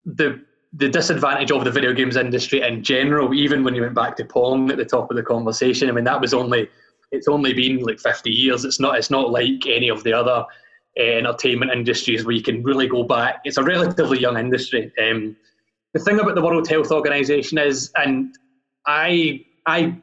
The 0.05 0.43
the 0.73 0.89
disadvantage 0.89 1.51
of 1.51 1.63
the 1.63 1.71
video 1.71 1.93
games 1.93 2.17
industry 2.17 2.61
in 2.61 2.83
general, 2.83 3.33
even 3.33 3.63
when 3.63 3.73
you 3.73 3.81
went 3.81 3.95
back 3.95 4.15
to 4.17 4.25
Pong 4.25 4.69
at 4.69 4.77
the 4.77 4.85
top 4.85 5.09
of 5.09 5.17
the 5.17 5.23
conversation, 5.23 5.89
I 5.89 5.91
mean 5.93 6.03
that 6.03 6.21
was 6.21 6.33
only 6.33 6.69
it's 7.11 7.27
only 7.27 7.53
been 7.53 7.79
like 7.79 7.99
50 7.99 8.29
years. 8.29 8.65
It's 8.65 8.79
not 8.79 8.97
it's 8.97 9.09
not 9.09 9.31
like 9.31 9.65
any 9.67 9.89
of 9.89 10.03
the 10.03 10.13
other 10.13 10.45
uh, 10.99 11.03
entertainment 11.03 11.71
industries 11.71 12.25
where 12.25 12.35
you 12.35 12.41
can 12.41 12.63
really 12.63 12.87
go 12.87 13.03
back. 13.03 13.41
It's 13.45 13.57
a 13.57 13.63
relatively 13.63 14.19
young 14.19 14.37
industry. 14.37 14.91
Um, 15.01 15.35
the 15.93 15.99
thing 15.99 16.19
about 16.19 16.35
the 16.35 16.41
World 16.41 16.67
Health 16.67 16.91
Organization 16.91 17.57
is, 17.57 17.91
and 17.95 18.35
I 18.85 19.45
I 19.65 19.95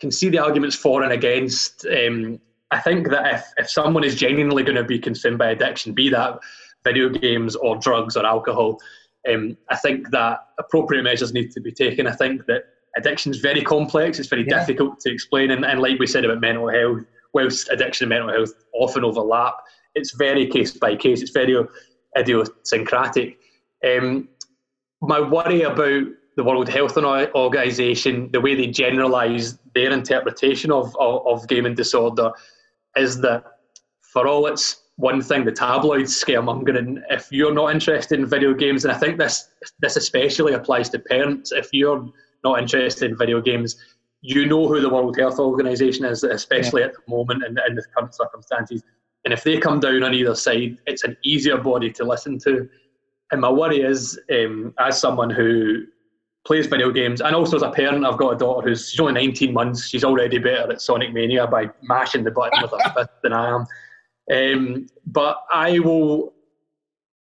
can 0.00 0.10
see 0.10 0.28
the 0.28 0.38
arguments 0.38 0.76
for 0.76 1.02
and 1.02 1.12
against. 1.12 1.86
Um, 1.86 2.40
I 2.70 2.78
think 2.78 3.10
that 3.10 3.34
if, 3.34 3.44
if 3.56 3.70
someone 3.70 4.04
is 4.04 4.14
genuinely 4.14 4.62
going 4.62 4.76
to 4.76 4.84
be 4.84 4.98
consumed 4.98 5.38
by 5.38 5.50
addiction, 5.50 5.92
be 5.92 6.08
that 6.10 6.38
video 6.84 7.08
games 7.08 7.56
or 7.56 7.76
drugs 7.76 8.16
or 8.16 8.24
alcohol, 8.24 8.78
um, 9.28 9.56
I 9.68 9.76
think 9.76 10.10
that 10.10 10.40
appropriate 10.58 11.02
measures 11.02 11.32
need 11.32 11.50
to 11.52 11.60
be 11.60 11.72
taken. 11.72 12.06
I 12.06 12.12
think 12.12 12.46
that 12.46 12.64
addiction 12.96 13.32
is 13.32 13.40
very 13.40 13.62
complex, 13.62 14.18
it's 14.18 14.28
very 14.28 14.46
yeah. 14.46 14.60
difficult 14.60 15.00
to 15.00 15.12
explain, 15.12 15.50
and, 15.50 15.64
and 15.64 15.80
like 15.80 15.98
we 15.98 16.06
said 16.06 16.24
about 16.24 16.40
mental 16.40 16.68
health, 16.68 17.02
whilst 17.32 17.68
addiction 17.70 18.04
and 18.04 18.10
mental 18.10 18.32
health 18.32 18.52
often 18.74 19.04
overlap, 19.04 19.54
it's 19.94 20.12
very 20.12 20.46
case 20.46 20.76
by 20.76 20.96
case, 20.96 21.22
it's 21.22 21.30
very 21.30 21.56
idiosyncratic. 22.18 23.38
Um, 23.84 24.28
my 25.00 25.20
worry 25.20 25.62
about 25.62 26.04
the 26.36 26.44
World 26.44 26.68
Health 26.68 26.96
Organization, 26.96 28.30
the 28.32 28.40
way 28.40 28.54
they 28.54 28.66
generalise 28.66 29.58
their 29.74 29.92
interpretation 29.92 30.70
of, 30.72 30.96
of, 30.98 31.26
of 31.26 31.48
gaming 31.48 31.74
disorder, 31.74 32.30
is 32.96 33.20
that 33.20 33.44
for 34.12 34.26
all 34.26 34.46
its 34.46 34.82
one 35.00 35.22
thing, 35.22 35.44
the 35.44 35.52
tabloids 35.52 36.22
scaremongering. 36.22 37.02
If 37.08 37.32
you're 37.32 37.54
not 37.54 37.72
interested 37.72 38.20
in 38.20 38.26
video 38.26 38.52
games, 38.52 38.84
and 38.84 38.92
I 38.92 38.98
think 38.98 39.18
this 39.18 39.48
this 39.80 39.96
especially 39.96 40.52
applies 40.52 40.90
to 40.90 40.98
parents, 40.98 41.52
if 41.52 41.70
you're 41.72 42.06
not 42.44 42.60
interested 42.60 43.10
in 43.10 43.16
video 43.16 43.40
games, 43.40 43.76
you 44.20 44.46
know 44.46 44.68
who 44.68 44.80
the 44.80 44.90
World 44.90 45.18
Health 45.18 45.38
Organization 45.38 46.04
is, 46.04 46.22
especially 46.22 46.82
yeah. 46.82 46.88
at 46.88 46.94
the 46.94 47.02
moment 47.08 47.42
and 47.44 47.58
in, 47.58 47.70
in 47.70 47.74
the 47.76 47.84
current 47.96 48.14
circumstances. 48.14 48.82
And 49.24 49.32
if 49.32 49.42
they 49.42 49.58
come 49.58 49.80
down 49.80 50.02
on 50.02 50.14
either 50.14 50.34
side, 50.34 50.78
it's 50.86 51.04
an 51.04 51.16
easier 51.24 51.56
body 51.56 51.90
to 51.92 52.04
listen 52.04 52.38
to. 52.40 52.68
And 53.32 53.40
my 53.40 53.50
worry 53.50 53.80
is, 53.80 54.18
um, 54.32 54.74
as 54.78 55.00
someone 55.00 55.30
who 55.30 55.84
plays 56.46 56.66
video 56.66 56.90
games, 56.90 57.20
and 57.20 57.34
also 57.34 57.56
as 57.56 57.62
a 57.62 57.70
parent, 57.70 58.04
I've 58.04 58.18
got 58.18 58.34
a 58.34 58.38
daughter 58.38 58.68
who's 58.68 58.90
she's 58.90 59.00
only 59.00 59.14
19 59.14 59.52
months. 59.52 59.86
She's 59.86 60.04
already 60.04 60.38
better 60.38 60.72
at 60.72 60.82
Sonic 60.82 61.12
Mania 61.12 61.46
by 61.46 61.70
mashing 61.82 62.24
the 62.24 62.30
button 62.30 62.60
with 62.62 62.72
her 62.72 62.90
fist 62.94 63.10
than 63.22 63.32
I 63.32 63.48
am. 63.50 63.66
Um, 64.30 64.86
but 65.06 65.38
I 65.52 65.78
will, 65.78 66.32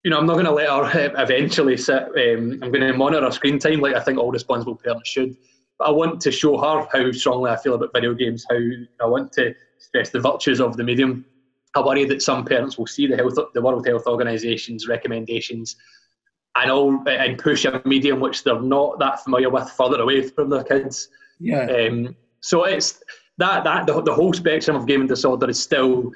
you 0.03 0.11
know, 0.11 0.19
I'm 0.19 0.27
not 0.27 0.35
going 0.35 0.47
to 0.47 0.53
let 0.53 0.69
her 0.93 1.13
eventually 1.17 1.77
sit. 1.77 2.03
Um, 2.03 2.61
I'm 2.63 2.73
going 2.73 2.81
to 2.81 2.93
monitor 2.95 3.25
her 3.25 3.33
screen 3.33 3.59
time 3.59 3.81
like 3.81 3.95
I 3.95 4.01
think 4.01 4.19
all 4.19 4.31
responsible 4.31 4.77
parents 4.77 5.09
should. 5.09 5.37
But 5.79 5.89
I 5.89 5.91
want 5.93 6.21
to 6.23 6.33
show 6.33 6.59
her 6.59 6.89
how 6.93 7.13
strongly 7.13 7.51
I 7.51 7.57
feel 7.57 7.75
about 7.75 7.93
video 7.95 8.15
games. 8.15 8.45
How 8.51 8.59
I 9.01 9.07
want 9.07 9.33
to 9.35 9.55
stress 9.79 10.11
the 10.11 10.21
virtues 10.21 10.61
of 10.61 10.77
the 10.77 10.85
medium. 10.85 11.25
I 11.77 11.81
worry 11.81 12.05
that 12.07 12.23
some 12.23 12.45
parents 12.45 12.79
will 12.79 12.87
see 12.87 13.07
the 13.07 13.17
health, 13.17 13.39
the 13.55 13.63
World 13.63 13.87
Health 13.87 14.07
Organization's 14.07 14.89
recommendations 14.89 15.77
and 16.57 16.71
all 16.71 17.09
and 17.09 17.39
push 17.39 17.65
a 17.65 17.81
medium 17.85 18.21
which 18.21 18.43
they're 18.43 18.61
not 18.61 18.99
that 18.99 19.23
familiar 19.23 19.51
with 19.51 19.71
further 19.71 20.01
away 20.01 20.23
from 20.23 20.51
their 20.51 20.65
kids. 20.65 21.09
Yeah. 21.39 21.67
Um, 21.67 22.17
so 22.41 22.65
it's 22.65 23.03
that 23.39 23.65
that 23.65 23.87
the, 23.87 24.03
the 24.03 24.15
whole 24.15 24.33
spectrum 24.33 24.77
of 24.77 24.87
gaming 24.87 25.07
disorder 25.07 25.49
is 25.49 25.61
still 25.61 26.13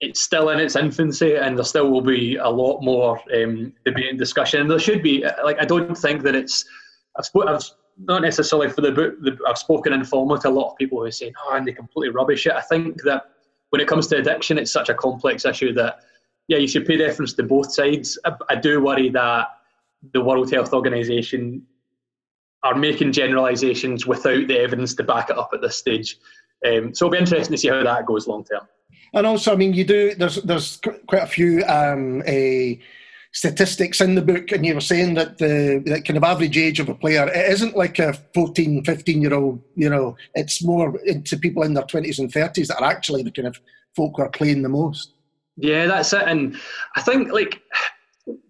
it's 0.00 0.22
still 0.22 0.50
in 0.50 0.60
its 0.60 0.76
infancy, 0.76 1.36
and 1.36 1.56
there 1.56 1.64
still 1.64 1.90
will 1.90 2.00
be 2.00 2.36
a 2.36 2.48
lot 2.48 2.82
more 2.82 3.20
um, 3.34 3.72
debate 3.84 4.10
and 4.10 4.18
discussion. 4.18 4.60
And 4.60 4.70
there 4.70 4.78
should 4.78 5.02
be. 5.02 5.24
Like, 5.44 5.60
I 5.60 5.64
don't 5.64 5.96
think 5.96 6.22
that 6.22 6.34
it's. 6.34 6.64
I've, 7.18 7.24
sp- 7.26 7.48
I've 7.48 7.64
not 7.98 8.22
necessarily 8.22 8.68
for 8.68 8.80
the 8.80 8.92
book. 8.92 9.14
The, 9.20 9.36
I've 9.48 9.58
spoken 9.58 9.92
informally 9.92 10.40
to 10.40 10.48
a 10.48 10.50
lot 10.50 10.70
of 10.70 10.76
people 10.76 11.02
who 11.02 11.10
saying, 11.10 11.32
"Oh, 11.44 11.56
and 11.56 11.66
they 11.66 11.72
completely 11.72 12.14
rubbish 12.14 12.46
it." 12.46 12.52
I 12.52 12.60
think 12.60 13.02
that 13.02 13.24
when 13.70 13.80
it 13.80 13.88
comes 13.88 14.06
to 14.08 14.16
addiction, 14.18 14.58
it's 14.58 14.72
such 14.72 14.88
a 14.88 14.94
complex 14.94 15.44
issue 15.44 15.72
that 15.74 16.00
yeah, 16.46 16.58
you 16.58 16.68
should 16.68 16.86
pay 16.86 16.96
deference 16.96 17.34
to 17.34 17.42
both 17.42 17.72
sides. 17.72 18.18
I, 18.24 18.32
I 18.48 18.54
do 18.56 18.82
worry 18.82 19.10
that 19.10 19.48
the 20.12 20.22
World 20.22 20.50
Health 20.50 20.72
Organization 20.72 21.66
are 22.62 22.74
making 22.74 23.12
generalizations 23.12 24.06
without 24.06 24.48
the 24.48 24.58
evidence 24.58 24.94
to 24.94 25.04
back 25.04 25.30
it 25.30 25.38
up 25.38 25.50
at 25.52 25.60
this 25.60 25.76
stage. 25.76 26.18
Um, 26.66 26.94
so 26.94 27.06
it'll 27.06 27.12
be 27.12 27.18
interesting 27.18 27.52
to 27.52 27.58
see 27.58 27.68
how 27.68 27.82
that 27.82 28.06
goes 28.06 28.26
long 28.26 28.44
term. 28.44 28.66
And 29.14 29.26
also, 29.26 29.52
I 29.52 29.56
mean, 29.56 29.74
you 29.74 29.84
do. 29.84 30.14
There's 30.14 30.36
there's 30.42 30.78
quite 31.06 31.22
a 31.22 31.26
few 31.26 31.64
um, 31.64 32.22
a 32.26 32.80
statistics 33.32 34.00
in 34.00 34.14
the 34.14 34.22
book, 34.22 34.52
and 34.52 34.64
you 34.64 34.74
were 34.74 34.80
saying 34.80 35.14
that 35.14 35.38
the, 35.38 35.82
the 35.84 36.02
kind 36.02 36.16
of 36.16 36.24
average 36.24 36.56
age 36.56 36.80
of 36.80 36.88
a 36.88 36.94
player 36.94 37.28
it 37.28 37.50
isn't 37.50 37.76
like 37.76 37.98
a 37.98 38.12
14, 38.34 38.84
15 38.84 39.22
year 39.22 39.34
old. 39.34 39.62
You 39.76 39.90
know, 39.90 40.16
it's 40.34 40.62
more 40.62 40.98
into 41.06 41.36
people 41.38 41.62
in 41.62 41.74
their 41.74 41.84
twenties 41.84 42.18
and 42.18 42.32
thirties 42.32 42.68
that 42.68 42.80
are 42.80 42.90
actually 42.90 43.22
the 43.22 43.30
kind 43.30 43.48
of 43.48 43.60
folk 43.94 44.14
who 44.16 44.22
are 44.22 44.30
playing 44.30 44.62
the 44.62 44.68
most. 44.68 45.12
Yeah, 45.56 45.86
that's 45.86 46.12
it. 46.12 46.22
And 46.26 46.56
I 46.96 47.00
think 47.00 47.32
like 47.32 47.62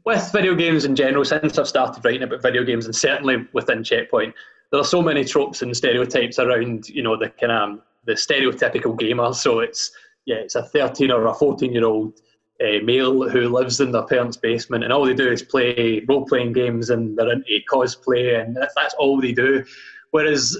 with 0.04 0.32
video 0.32 0.54
games 0.54 0.84
in 0.84 0.96
general, 0.96 1.24
since 1.24 1.58
I've 1.58 1.68
started 1.68 2.04
writing 2.04 2.22
about 2.22 2.42
video 2.42 2.64
games, 2.64 2.84
and 2.84 2.94
certainly 2.94 3.46
within 3.52 3.84
Checkpoint, 3.84 4.34
there 4.70 4.80
are 4.80 4.84
so 4.84 5.00
many 5.02 5.24
tropes 5.24 5.62
and 5.62 5.76
stereotypes 5.76 6.38
around. 6.38 6.88
You 6.88 7.02
know, 7.02 7.16
the 7.16 7.30
kind 7.30 7.52
of 7.52 7.80
the 8.04 8.12
stereotypical 8.14 8.98
gamer. 8.98 9.32
So 9.32 9.60
it's 9.60 9.90
yeah, 10.28 10.36
it's 10.36 10.56
a 10.56 10.62
13 10.62 11.10
or 11.10 11.26
a 11.26 11.34
14 11.34 11.72
year 11.72 11.86
old 11.86 12.20
uh, 12.60 12.84
male 12.84 13.28
who 13.30 13.48
lives 13.48 13.80
in 13.80 13.90
their 13.90 14.04
parents' 14.04 14.36
basement, 14.36 14.84
and 14.84 14.92
all 14.92 15.06
they 15.06 15.14
do 15.14 15.32
is 15.32 15.42
play 15.42 16.04
role 16.06 16.26
playing 16.26 16.52
games 16.52 16.90
and 16.90 17.16
they're 17.16 17.32
into 17.32 17.60
cosplay, 17.72 18.38
and 18.38 18.54
that's 18.54 18.94
all 18.98 19.20
they 19.20 19.32
do. 19.32 19.64
Whereas 20.10 20.56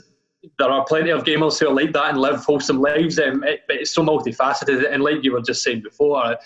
there 0.59 0.71
are 0.71 0.87
plenty 0.87 1.11
of 1.11 1.25
gamers 1.25 1.61
who 1.61 1.69
are 1.69 1.75
like 1.75 1.93
that 1.93 2.11
and 2.11 2.19
live 2.19 2.43
wholesome 2.45 2.81
lives. 2.81 3.19
Um, 3.19 3.45
it, 3.45 3.61
it's 3.69 3.93
so 3.93 4.03
multifaceted, 4.03 4.91
and 4.91 5.03
like 5.03 5.23
you 5.23 5.33
were 5.33 5.43
just 5.43 5.63
saying 5.63 5.83
before, 5.83 6.37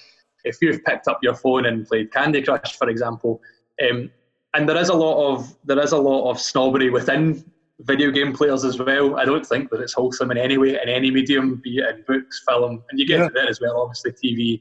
if 0.43 0.57
you've 0.61 0.83
picked 0.83 1.07
up 1.07 1.21
your 1.23 1.35
phone 1.37 1.67
and 1.67 1.87
played 1.87 2.13
Candy 2.13 2.43
Crush, 2.43 2.77
for 2.77 2.89
example, 2.89 3.41
um, 3.89 4.11
and 4.55 4.69
there 4.69 4.77
is 4.77 4.89
a 4.89 4.95
lot 4.95 5.33
of 5.33 5.57
there 5.65 5.79
is 5.79 5.93
a 5.93 5.99
lot 5.99 6.29
of 6.29 6.41
snobbery 6.41 6.91
within 6.91 7.45
video 7.81 8.11
game 8.11 8.33
players 8.33 8.65
as 8.65 8.79
well. 8.79 9.19
I 9.19 9.25
don't 9.25 9.45
think 9.45 9.71
that 9.71 9.81
it's 9.81 9.95
wholesome 9.95 10.31
in 10.31 10.39
any 10.39 10.59
way 10.59 10.81
in 10.81 10.89
any 10.89 11.11
medium, 11.11 11.61
be 11.63 11.79
it 11.79 11.97
in 11.97 12.05
books, 12.07 12.43
film, 12.47 12.83
and 12.91 12.99
you 12.99 13.07
get 13.07 13.21
yeah. 13.21 13.29
to 13.29 13.35
that 13.35 13.49
as 13.49 13.61
well, 13.61 13.81
obviously 13.81 14.13
TV 14.13 14.61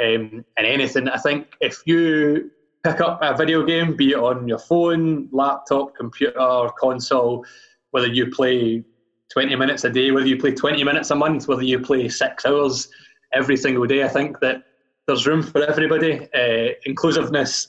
um, 0.00 0.44
and 0.56 0.66
anything. 0.66 1.08
I 1.08 1.18
think 1.18 1.48
if 1.60 1.82
you 1.86 2.50
pick 2.84 3.00
up 3.00 3.18
a 3.22 3.36
video 3.36 3.64
game, 3.64 3.96
be 3.96 4.12
it 4.12 4.18
on 4.18 4.48
your 4.48 4.58
phone, 4.58 5.28
laptop, 5.32 5.94
computer, 5.94 6.70
console, 6.78 7.44
whether 7.90 8.08
you 8.08 8.30
play 8.30 8.84
20 9.32 9.54
minutes 9.56 9.84
a 9.84 9.90
day, 9.90 10.10
whether 10.10 10.26
you 10.26 10.38
play 10.38 10.52
20 10.52 10.82
minutes 10.82 11.10
a 11.10 11.14
month, 11.14 11.46
whether 11.46 11.62
you 11.62 11.78
play 11.78 12.08
six 12.08 12.44
hours 12.44 12.88
every 13.32 13.56
single 13.56 13.86
day, 13.86 14.02
I 14.02 14.08
think 14.08 14.40
that 14.40 14.64
there's 15.06 15.26
room 15.26 15.42
for 15.42 15.62
everybody. 15.62 16.28
Uh, 16.34 16.74
inclusiveness 16.84 17.68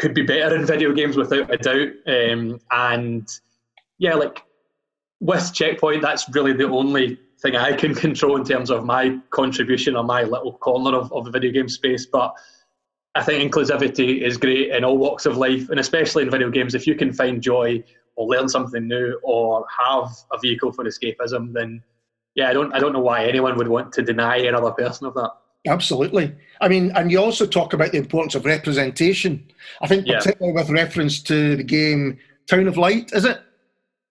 could 0.00 0.14
be 0.14 0.22
better 0.22 0.56
in 0.56 0.64
video 0.64 0.92
games 0.94 1.14
without 1.14 1.52
a 1.52 1.58
doubt. 1.58 1.88
Um, 2.06 2.58
and 2.70 3.28
yeah, 3.98 4.14
like 4.14 4.42
with 5.20 5.52
Checkpoint, 5.52 6.00
that's 6.00 6.26
really 6.30 6.54
the 6.54 6.68
only 6.68 7.20
thing 7.42 7.54
I 7.54 7.74
can 7.74 7.94
control 8.06 8.36
in 8.36 8.44
terms 8.44 8.70
of 8.70 8.84
my 8.84 9.18
contribution 9.28 9.96
or 9.96 10.02
my 10.02 10.22
little 10.22 10.54
corner 10.54 10.96
of, 10.96 11.12
of 11.12 11.26
the 11.26 11.30
video 11.30 11.52
game 11.52 11.68
space. 11.68 12.06
But 12.06 12.34
I 13.14 13.22
think 13.22 13.52
inclusivity 13.52 14.22
is 14.22 14.38
great 14.38 14.70
in 14.70 14.84
all 14.84 14.96
walks 14.96 15.26
of 15.26 15.36
life, 15.36 15.68
and 15.68 15.78
especially 15.78 16.22
in 16.22 16.30
video 16.30 16.50
games. 16.50 16.74
If 16.74 16.86
you 16.86 16.94
can 16.94 17.12
find 17.12 17.42
joy 17.42 17.84
or 18.16 18.26
learn 18.26 18.48
something 18.48 18.88
new 18.88 19.20
or 19.22 19.66
have 19.84 20.08
a 20.32 20.38
vehicle 20.40 20.72
for 20.72 20.84
escapism, 20.84 21.52
then 21.52 21.82
yeah, 22.34 22.48
I 22.48 22.54
don't 22.54 22.72
I 22.72 22.78
don't 22.78 22.94
know 22.94 23.00
why 23.00 23.26
anyone 23.26 23.58
would 23.58 23.68
want 23.68 23.92
to 23.94 24.02
deny 24.02 24.38
another 24.38 24.70
person 24.70 25.06
of 25.08 25.14
that. 25.14 25.32
Absolutely. 25.66 26.34
I 26.60 26.68
mean, 26.68 26.90
and 26.94 27.10
you 27.10 27.20
also 27.20 27.46
talk 27.46 27.72
about 27.72 27.92
the 27.92 27.98
importance 27.98 28.34
of 28.34 28.44
representation. 28.44 29.50
I 29.82 29.86
think 29.86 30.06
particularly 30.06 30.54
with 30.54 30.70
reference 30.70 31.22
to 31.24 31.56
the 31.56 31.64
game 31.64 32.18
Town 32.48 32.66
of 32.66 32.76
Light, 32.76 33.12
is 33.12 33.24
it? 33.24 33.40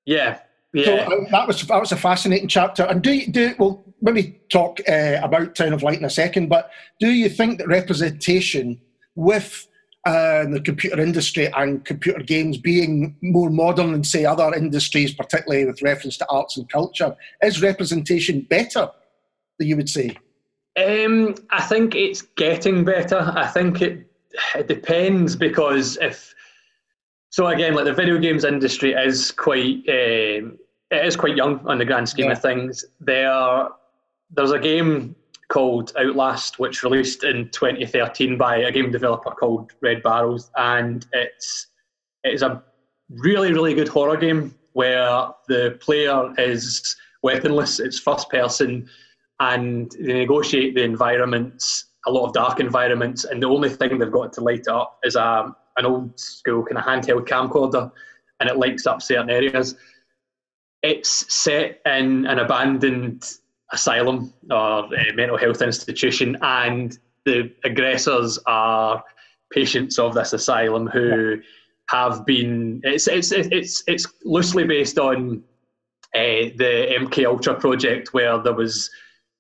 Yeah. 0.06 0.40
Yeah. 0.74 0.86
So 0.86 0.96
uh, 0.98 1.30
that 1.32 1.48
was 1.48 1.62
that 1.66 1.80
was 1.80 1.92
a 1.92 1.98
fascinating 1.98 2.48
chapter. 2.48 2.84
And 2.84 3.02
do 3.02 3.12
you, 3.12 3.32
do 3.32 3.56
well 3.58 3.84
maybe 4.02 4.40
talk 4.50 4.80
uh, 4.88 5.20
about 5.22 5.56
Town 5.56 5.74
of 5.74 5.84
Light 5.84 5.98
in 5.98 6.06
a 6.06 6.10
second, 6.10 6.50
but 6.50 6.70
do 7.00 7.10
you 7.10 7.30
think 7.30 7.58
that 7.58 7.68
representation 7.68 8.80
with 9.16 9.68
uh, 10.06 10.46
the 10.46 10.62
computer 10.62 11.02
industry 11.02 11.52
and 11.58 11.84
computer 11.84 12.22
games 12.22 12.58
being 12.58 13.18
more 13.22 13.50
modern 13.50 13.92
than 13.92 14.04
say 14.04 14.24
other 14.24 14.54
industries, 14.54 15.14
particularly 15.14 15.66
with 15.66 15.82
reference 15.82 16.18
to 16.18 16.30
arts 16.30 16.56
and 16.56 16.70
culture, 16.70 17.16
is 17.42 17.62
representation 17.62 18.42
better? 18.50 18.90
That 19.58 19.66
you 19.66 19.76
would 19.76 19.90
say? 19.90 20.16
Um, 20.80 21.36
I 21.50 21.62
think 21.62 21.96
it's 21.96 22.22
getting 22.22 22.86
better. 22.86 23.20
I 23.36 23.48
think 23.48 23.82
it 23.82 24.06
it 24.56 24.68
depends 24.68 25.36
because 25.36 25.98
if 25.98 26.34
so 27.32 27.48
again, 27.48 27.74
like 27.74 27.86
the 27.86 27.94
video 27.94 28.18
games 28.18 28.44
industry 28.44 28.94
is 28.94 29.32
quite 29.32 29.78
um, 29.88 30.58
it 30.92 31.06
is 31.06 31.16
quite 31.16 31.36
young 31.36 31.66
on 31.68 31.78
the 31.78 31.86
grand 31.86 32.08
scheme 32.08 32.28
yeah. 32.28 32.34
of 32.34 32.42
things. 32.42 32.86
There, 33.00 33.68
there's 34.32 34.52
a 34.52 34.60
game 34.60 35.16
called 35.50 35.92
Outlast, 36.00 36.60
which 36.60 36.84
released 36.84 37.24
in 37.24 37.50
2013 37.50 38.38
by 38.38 38.58
a 38.58 38.72
game 38.72 38.92
developer 38.92 39.32
called 39.32 39.72
Red 39.82 40.02
Barrels, 40.02 40.50
and 40.58 41.06
it's 41.14 41.68
it 42.24 42.34
is 42.34 42.42
a 42.42 42.64
really 43.10 43.52
really 43.52 43.74
good 43.74 43.88
horror 43.88 44.18
game 44.18 44.56
where 44.74 45.28
the 45.48 45.78
player 45.82 46.34
is 46.38 46.96
weaponless. 47.24 47.80
It's 47.80 48.00
first 48.00 48.30
person 48.30 48.88
and 49.40 49.92
they 50.00 50.14
negotiate 50.14 50.76
the 50.76 50.84
environments, 50.84 51.86
a 52.06 52.12
lot 52.12 52.28
of 52.28 52.34
dark 52.34 52.60
environments, 52.60 53.24
and 53.24 53.42
the 53.42 53.48
only 53.48 53.70
thing 53.70 53.98
they've 53.98 54.12
got 54.12 54.34
to 54.34 54.42
light 54.42 54.68
up 54.68 55.00
is 55.04 55.16
a, 55.16 55.56
an 55.78 55.86
old 55.86 56.20
school 56.20 56.64
kind 56.64 56.78
of 56.78 56.84
handheld 56.84 57.28
camcorder, 57.28 57.92
and 58.40 58.50
it 58.50 58.58
lights 58.58 58.86
up 58.86 59.02
certain 59.02 59.30
areas. 59.30 59.76
It's 60.82 61.34
set 61.34 61.82
in 61.86 62.26
an 62.26 62.40
abandoned 62.40 63.26
asylum 63.72 64.34
or 64.50 64.86
uh, 64.86 65.14
mental 65.16 65.38
health 65.38 65.62
institution, 65.62 66.38
and 66.42 66.98
the 67.26 67.52
aggressors 67.64 68.40
are 68.46 69.04
patients 69.52 70.00
of 70.00 70.14
this 70.14 70.34
asylum 70.34 70.88
who 70.88 71.38
have 71.90 72.26
been. 72.26 72.82
It's 72.84 73.08
it's 73.08 73.32
it's 73.32 73.84
it's 73.88 74.06
loosely 74.24 74.64
based 74.64 74.98
on 75.00 75.44
uh, 76.16 76.52
the 76.58 76.96
MK 77.00 77.26
Ultra 77.26 77.56
project, 77.56 78.14
where 78.14 78.38
there 78.40 78.54
was 78.54 78.90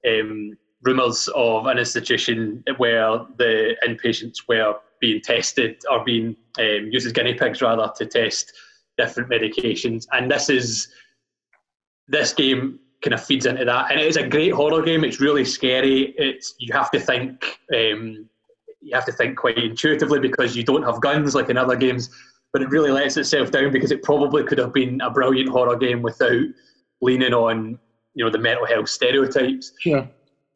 um, 0.07 0.57
rumours 0.83 1.29
of 1.35 1.65
an 1.65 1.77
institution 1.77 2.63
where 2.77 3.19
the 3.37 3.75
inpatients 3.87 4.47
were 4.47 4.75
being 5.01 5.21
tested 5.21 5.81
or 5.89 6.03
being 6.03 6.35
um, 6.59 6.89
used 6.91 7.05
as 7.05 7.13
guinea 7.13 7.33
pigs 7.33 7.61
rather 7.61 7.91
to 7.97 8.05
test 8.05 8.53
different 8.97 9.29
medications. 9.29 10.05
And 10.11 10.29
this 10.29 10.49
is 10.49 10.89
this 12.07 12.33
game 12.33 12.79
kind 13.01 13.13
of 13.13 13.23
feeds 13.23 13.45
into 13.45 13.65
that, 13.65 13.91
and 13.91 13.99
it 13.99 14.07
is 14.07 14.17
a 14.17 14.27
great 14.27 14.53
horror 14.53 14.81
game. 14.81 15.03
It's 15.03 15.21
really 15.21 15.45
scary. 15.45 16.13
It's 16.17 16.55
you 16.59 16.73
have 16.73 16.91
to 16.91 16.99
think. 16.99 17.59
Um, 17.73 18.29
you 18.81 18.95
have 18.95 19.05
to 19.05 19.11
think 19.11 19.37
quite 19.37 19.57
intuitively 19.57 20.19
because 20.19 20.55
you 20.55 20.63
don't 20.63 20.83
have 20.83 21.01
guns 21.01 21.35
like 21.35 21.49
in 21.49 21.57
other 21.57 21.75
games, 21.75 22.09
but 22.53 22.61
it 22.61 22.69
really 22.69 22.91
lets 22.91 23.17
itself 23.17 23.51
down 23.51 23.73
because 23.73 23.91
it 23.91 24.03
probably 24.03 24.43
could 24.45 24.57
have 24.57 24.73
been 24.73 25.01
a 25.01 25.09
brilliant 25.09 25.49
horror 25.49 25.75
game 25.75 26.01
without 26.01 26.45
leaning 27.01 27.33
on 27.33 27.77
you 28.13 28.23
know 28.23 28.31
the 28.31 28.37
mental 28.37 28.65
health 28.65 28.89
stereotypes. 28.89 29.73
Sure. 29.79 30.07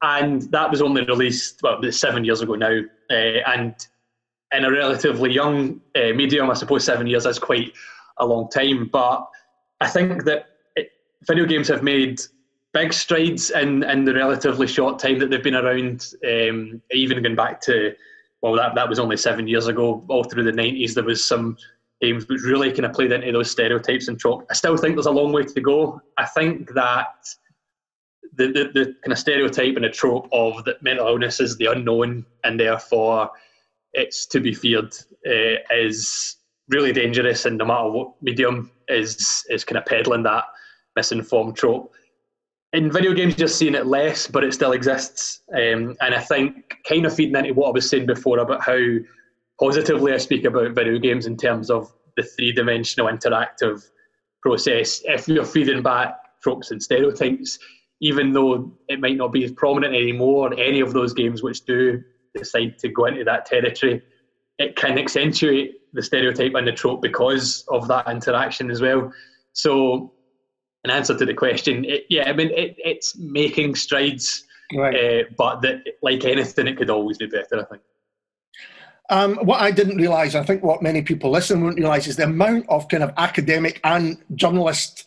And 0.01 0.41
that 0.51 0.69
was 0.69 0.81
only 0.81 1.05
released 1.05 1.61
well 1.63 1.81
seven 1.91 2.25
years 2.25 2.41
ago 2.41 2.55
now, 2.55 2.79
uh, 3.09 3.13
and 3.13 3.75
in 4.53 4.65
a 4.65 4.71
relatively 4.71 5.31
young 5.31 5.81
uh, 5.95 6.13
medium, 6.13 6.49
I 6.49 6.53
suppose 6.53 6.83
seven 6.83 7.07
years 7.07 7.25
is 7.25 7.39
quite 7.39 7.73
a 8.17 8.25
long 8.25 8.49
time. 8.49 8.89
But 8.91 9.27
I 9.81 9.89
think 9.89 10.25
that 10.25 10.45
it, 10.75 10.89
video 11.25 11.45
games 11.45 11.67
have 11.69 11.83
made 11.83 12.21
big 12.73 12.91
strides 12.91 13.49
in, 13.51 13.83
in 13.83 14.03
the 14.03 14.13
relatively 14.13 14.67
short 14.67 14.99
time 14.99 15.19
that 15.19 15.29
they've 15.29 15.43
been 15.43 15.55
around. 15.55 16.13
Um, 16.23 16.81
even 16.91 17.23
going 17.23 17.35
back 17.35 17.61
to 17.61 17.93
well, 18.41 18.55
that 18.55 18.75
that 18.75 18.89
was 18.89 18.99
only 18.99 19.17
seven 19.17 19.47
years 19.47 19.67
ago. 19.67 20.03
All 20.09 20.25
through 20.25 20.43
the 20.43 20.51
nineties, 20.51 20.93
there 20.93 21.03
was 21.03 21.23
some 21.23 21.57
games 22.01 22.27
which 22.27 22.41
really 22.41 22.71
kind 22.71 22.85
of 22.85 22.91
played 22.93 23.13
into 23.13 23.31
those 23.31 23.49
stereotypes 23.49 24.09
and 24.09 24.19
trope. 24.19 24.45
I 24.51 24.53
still 24.53 24.75
think 24.75 24.95
there's 24.95 25.05
a 25.05 25.11
long 25.11 25.31
way 25.31 25.43
to 25.43 25.61
go. 25.61 26.01
I 26.17 26.25
think 26.25 26.73
that 26.73 27.15
the, 28.35 28.47
the, 28.47 28.71
the 28.73 28.85
kind 29.03 29.11
of 29.11 29.19
stereotype 29.19 29.75
and 29.75 29.85
the 29.85 29.89
trope 29.89 30.27
of 30.31 30.63
that 30.65 30.81
mental 30.81 31.07
illness 31.07 31.39
is 31.39 31.57
the 31.57 31.65
unknown 31.65 32.25
and 32.43 32.59
therefore 32.59 33.29
it's 33.93 34.25
to 34.25 34.39
be 34.39 34.53
feared 34.53 34.93
uh, 35.27 35.57
is 35.71 36.37
really 36.69 36.91
dangerous 36.91 37.45
and 37.45 37.57
no 37.57 37.65
matter 37.65 37.89
what 37.89 38.13
medium 38.21 38.71
is 38.87 39.45
is 39.49 39.63
kind 39.63 39.77
of 39.77 39.85
peddling 39.85 40.23
that 40.23 40.45
misinformed 40.95 41.55
trope. 41.55 41.93
In 42.73 42.91
video 42.91 43.13
games, 43.13 43.37
you're 43.37 43.47
seeing 43.47 43.75
it 43.75 43.85
less, 43.85 44.27
but 44.27 44.43
it 44.43 44.53
still 44.53 44.71
exists. 44.71 45.41
Um, 45.53 45.95
and 46.01 46.15
I 46.15 46.19
think 46.19 46.75
kind 46.87 47.05
of 47.05 47.15
feeding 47.15 47.35
into 47.35 47.53
what 47.53 47.67
I 47.67 47.71
was 47.71 47.87
saying 47.87 48.07
before 48.07 48.39
about 48.39 48.63
how 48.63 48.79
positively 49.59 50.11
I 50.11 50.17
speak 50.17 50.45
about 50.45 50.73
video 50.73 50.97
games 50.97 51.27
in 51.27 51.37
terms 51.37 51.69
of 51.69 51.93
the 52.17 52.23
three 52.23 52.51
dimensional 52.51 53.11
interactive 53.11 53.83
process. 54.41 55.01
If 55.05 55.27
you're 55.27 55.45
feeding 55.45 55.83
back 55.83 56.15
tropes 56.41 56.71
and 56.71 56.81
stereotypes, 56.81 57.59
even 58.03 58.33
though 58.33 58.69
it 58.89 58.99
might 58.99 59.15
not 59.15 59.31
be 59.31 59.45
as 59.45 59.51
prominent 59.53 59.95
anymore, 59.95 60.53
any 60.59 60.81
of 60.81 60.91
those 60.91 61.13
games 61.13 61.41
which 61.41 61.61
do 61.61 62.03
decide 62.35 62.77
to 62.77 62.89
go 62.89 63.05
into 63.05 63.23
that 63.23 63.45
territory, 63.45 64.03
it 64.59 64.75
can 64.75 64.99
accentuate 64.99 65.75
the 65.93 66.03
stereotype 66.03 66.53
and 66.53 66.67
the 66.67 66.73
trope 66.73 67.01
because 67.01 67.63
of 67.69 67.87
that 67.87 68.05
interaction 68.09 68.69
as 68.69 68.81
well. 68.81 69.09
So, 69.53 70.11
in 70.83 70.91
answer 70.91 71.17
to 71.17 71.25
the 71.25 71.33
question, 71.33 71.85
it, 71.85 72.03
yeah, 72.09 72.29
I 72.29 72.33
mean, 72.33 72.49
it, 72.49 72.75
it's 72.77 73.17
making 73.17 73.75
strides, 73.75 74.43
right. 74.75 74.93
uh, 74.93 75.23
but 75.37 75.61
that, 75.61 75.83
like 76.01 76.25
anything, 76.25 76.67
it 76.67 76.75
could 76.75 76.89
always 76.89 77.17
be 77.17 77.27
better, 77.27 77.61
I 77.61 77.63
think. 77.63 77.83
Um, 79.11 79.37
what 79.37 79.61
I 79.61 79.71
didn't 79.71 79.95
realise, 79.95 80.35
I 80.35 80.43
think 80.43 80.61
what 80.61 80.81
many 80.81 81.03
people 81.03 81.31
listening 81.31 81.63
won't 81.63 81.77
realise, 81.77 82.07
is 82.07 82.17
the 82.17 82.25
amount 82.25 82.65
of 82.67 82.89
kind 82.89 83.03
of 83.03 83.13
academic 83.15 83.79
and 83.85 84.17
journalist 84.35 85.05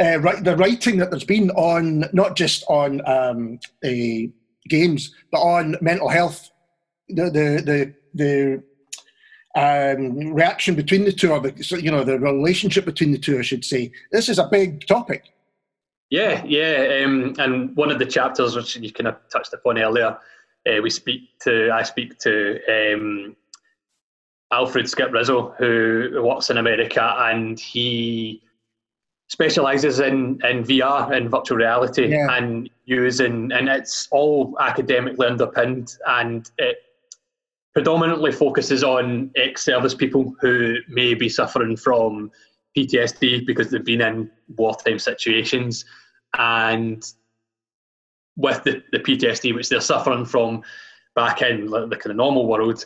uh, 0.00 0.18
the 0.40 0.56
writing 0.56 0.98
that 0.98 1.10
there's 1.10 1.24
been 1.24 1.50
on 1.50 2.04
not 2.12 2.36
just 2.36 2.64
on 2.68 3.00
um, 3.06 3.58
uh, 3.84 4.28
games 4.68 5.14
but 5.30 5.38
on 5.38 5.76
mental 5.80 6.08
health, 6.08 6.50
the 7.08 7.24
the 7.24 7.62
the, 7.64 7.94
the 8.14 8.62
um, 9.56 10.34
reaction 10.34 10.74
between 10.74 11.04
the 11.04 11.12
two, 11.12 11.32
or 11.32 11.40
the 11.40 11.80
you 11.82 11.90
know 11.90 12.04
the 12.04 12.18
relationship 12.18 12.84
between 12.84 13.12
the 13.12 13.18
two, 13.18 13.38
I 13.38 13.42
should 13.42 13.64
say. 13.64 13.90
This 14.12 14.28
is 14.28 14.38
a 14.38 14.48
big 14.48 14.86
topic. 14.86 15.24
Yeah, 16.10 16.44
yeah, 16.44 17.02
um, 17.04 17.34
and 17.38 17.74
one 17.74 17.90
of 17.90 17.98
the 17.98 18.06
chapters 18.06 18.54
which 18.54 18.76
you 18.76 18.92
kind 18.92 19.08
of 19.08 19.16
touched 19.32 19.52
upon 19.52 19.78
earlier, 19.78 20.18
uh, 20.68 20.80
we 20.82 20.90
speak 20.90 21.38
to 21.40 21.70
I 21.72 21.82
speak 21.82 22.18
to 22.18 22.60
um, 22.68 23.34
Alfred 24.52 24.88
Skip 24.88 25.10
Rizzo, 25.10 25.54
who 25.58 26.22
works 26.22 26.50
in 26.50 26.58
America, 26.58 27.14
and 27.18 27.58
he 27.58 28.42
specializes 29.28 30.00
in, 30.00 30.38
in 30.44 30.62
VR 30.62 31.12
and 31.12 31.30
virtual 31.30 31.58
reality 31.58 32.08
yeah. 32.08 32.36
and 32.36 32.70
using 32.84 33.50
and 33.52 33.68
it's 33.68 34.06
all 34.12 34.56
academically 34.60 35.26
underpinned 35.26 35.96
and 36.06 36.50
it 36.58 36.76
predominantly 37.74 38.32
focuses 38.32 38.84
on 38.84 39.30
ex-service 39.36 39.94
people 39.94 40.34
who 40.40 40.76
may 40.88 41.12
be 41.12 41.28
suffering 41.28 41.76
from 41.76 42.30
PTSD 42.78 43.44
because 43.46 43.70
they've 43.70 43.84
been 43.84 44.00
in 44.00 44.30
wartime 44.56 44.98
situations 44.98 45.84
and 46.38 47.12
with 48.36 48.62
the, 48.64 48.82
the 48.92 48.98
PTSD 48.98 49.54
which 49.54 49.68
they're 49.68 49.80
suffering 49.80 50.24
from 50.24 50.62
back 51.16 51.42
in 51.42 51.66
the, 51.66 51.86
the 51.88 51.96
kind 51.96 52.10
of 52.12 52.16
normal 52.16 52.46
world, 52.46 52.84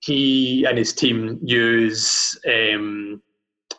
he 0.00 0.64
and 0.66 0.76
his 0.76 0.92
team 0.92 1.38
use 1.42 2.38
um, 2.46 3.22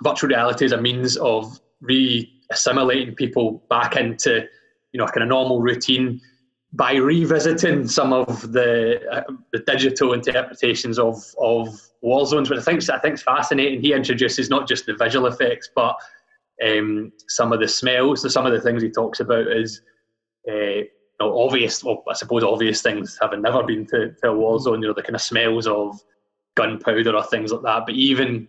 virtual 0.04 0.30
reality 0.30 0.66
as 0.66 0.72
a 0.72 0.82
means 0.82 1.18
of 1.18 1.61
re-assimilating 1.82 3.16
people 3.16 3.64
back 3.70 3.96
into 3.96 4.48
you 4.92 4.98
know 4.98 5.06
a 5.06 5.12
kind 5.12 5.24
of 5.24 5.30
normal 5.30 5.62
routine 5.62 6.22
by 6.74 6.94
revisiting 6.94 7.88
some 7.88 8.14
of 8.14 8.52
the 8.54 9.02
uh, 9.12 9.24
the 9.52 9.60
digital 9.60 10.14
interpretations 10.14 10.98
of 11.00 11.18
of 11.40 11.68
war 12.02 12.26
zones, 12.26 12.50
which 12.50 12.60
I 12.60 12.64
think 12.64 12.90
I 12.90 13.00
think 13.00 13.16
is 13.16 13.24
fascinating. 13.24 13.82
He 13.82 13.94
introduces 13.94 14.50
not 14.50 14.68
just 14.68 14.86
the 14.86 14.96
visual 14.96 15.28
effects, 15.28 15.70
but 15.76 15.96
um, 16.66 17.12
some 17.28 17.52
of 17.52 17.60
the 17.60 17.68
smells. 17.68 18.22
So 18.22 18.30
some 18.30 18.46
of 18.46 18.54
the 18.54 18.62
things 18.62 18.82
he 18.82 18.90
talks 18.90 19.20
about 19.20 19.48
is 19.48 19.82
uh, 20.50 20.84
know, 21.22 21.40
obvious, 21.40 21.84
well, 21.84 22.04
I 22.10 22.14
suppose 22.14 22.44
obvious 22.44 22.82
things 22.82 23.18
having 23.22 23.42
never 23.42 23.64
been 23.64 23.86
to, 23.88 24.14
to 24.22 24.30
a 24.30 24.36
war 24.36 24.60
zone, 24.60 24.82
you 24.82 24.88
know, 24.88 24.94
the 24.94 25.04
kind 25.04 25.16
of 25.16 25.22
smells 25.22 25.68
of 25.68 26.00
gunpowder 26.56 27.16
or 27.16 27.24
things 27.24 27.52
like 27.52 27.64
that. 27.64 27.86
But 27.86 27.96
even 27.96 28.48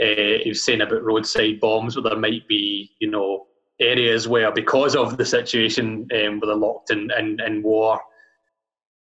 uh, 0.00 0.42
he 0.42 0.48
was 0.48 0.64
saying 0.64 0.80
about 0.80 1.02
roadside 1.02 1.60
bombs, 1.60 1.96
where 1.96 2.02
there 2.02 2.18
might 2.18 2.46
be, 2.48 2.90
you 3.00 3.10
know, 3.10 3.46
areas 3.80 4.28
where 4.28 4.52
because 4.52 4.94
of 4.94 5.16
the 5.16 5.24
situation 5.24 6.06
um, 6.12 6.40
where 6.40 6.46
they're 6.46 6.56
locked 6.56 6.90
in, 6.90 7.10
in, 7.18 7.40
in 7.40 7.62
war, 7.62 8.00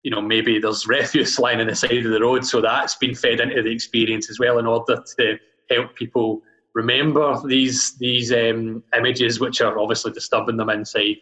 you 0.03 0.11
know, 0.11 0.21
maybe 0.21 0.59
there's 0.59 0.87
refuse 0.87 1.37
lying 1.39 1.59
on 1.59 1.67
the 1.67 1.75
side 1.75 2.05
of 2.05 2.11
the 2.11 2.21
road. 2.21 2.45
So 2.45 2.61
that's 2.61 2.95
been 2.95 3.15
fed 3.15 3.39
into 3.39 3.61
the 3.61 3.71
experience 3.71 4.29
as 4.29 4.39
well 4.39 4.59
in 4.59 4.65
order 4.65 5.03
to 5.19 5.37
help 5.69 5.95
people 5.95 6.41
remember 6.75 7.39
these 7.47 7.97
these 7.97 8.31
um, 8.31 8.83
images, 8.95 9.39
which 9.39 9.61
are 9.61 9.79
obviously 9.79 10.11
disturbing 10.11 10.57
them 10.57 10.69
inside 10.69 11.17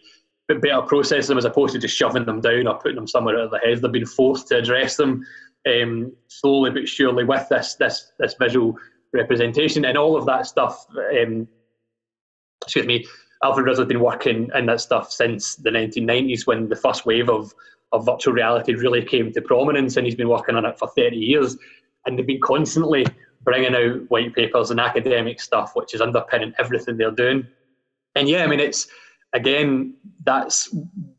but 0.48 0.62
better 0.62 0.82
process 0.82 1.26
them 1.26 1.38
as 1.38 1.44
opposed 1.44 1.74
to 1.74 1.78
just 1.78 1.96
shoving 1.96 2.24
them 2.24 2.40
down 2.40 2.66
or 2.66 2.78
putting 2.78 2.96
them 2.96 3.06
somewhere 3.06 3.36
out 3.36 3.44
of 3.44 3.50
their 3.50 3.60
heads. 3.60 3.80
They've 3.80 3.92
been 3.92 4.06
forced 4.06 4.48
to 4.48 4.56
address 4.56 4.96
them 4.96 5.24
um, 5.68 6.12
slowly 6.28 6.70
but 6.70 6.88
surely 6.88 7.24
with 7.24 7.48
this 7.48 7.74
this 7.74 8.12
this 8.18 8.34
visual 8.40 8.74
representation 9.12 9.84
and 9.84 9.96
all 9.96 10.16
of 10.16 10.26
that 10.26 10.46
stuff. 10.46 10.86
Um, 10.96 11.48
excuse 12.62 12.86
me, 12.86 13.06
Alfred 13.42 13.66
Rizzo's 13.66 13.86
been 13.86 14.00
working 14.00 14.50
in 14.54 14.66
that 14.66 14.80
stuff 14.80 15.12
since 15.12 15.56
the 15.56 15.70
1990s 15.70 16.46
when 16.46 16.68
the 16.68 16.76
first 16.76 17.06
wave 17.06 17.28
of 17.28 17.54
of 17.92 18.04
virtual 18.04 18.34
reality 18.34 18.74
really 18.74 19.02
came 19.02 19.32
to 19.32 19.40
prominence, 19.40 19.96
and 19.96 20.06
he's 20.06 20.14
been 20.14 20.28
working 20.28 20.56
on 20.56 20.66
it 20.66 20.78
for 20.78 20.88
30 20.88 21.16
years. 21.16 21.56
And 22.04 22.18
they've 22.18 22.26
been 22.26 22.40
constantly 22.40 23.06
bringing 23.42 23.74
out 23.74 24.10
white 24.10 24.34
papers 24.34 24.70
and 24.70 24.80
academic 24.80 25.40
stuff, 25.40 25.72
which 25.74 25.94
is 25.94 26.00
underpinning 26.00 26.52
everything 26.58 26.96
they're 26.96 27.10
doing. 27.10 27.46
And 28.14 28.28
yeah, 28.28 28.44
I 28.44 28.46
mean, 28.46 28.60
it's 28.60 28.88
again, 29.32 29.94
that's 30.24 30.74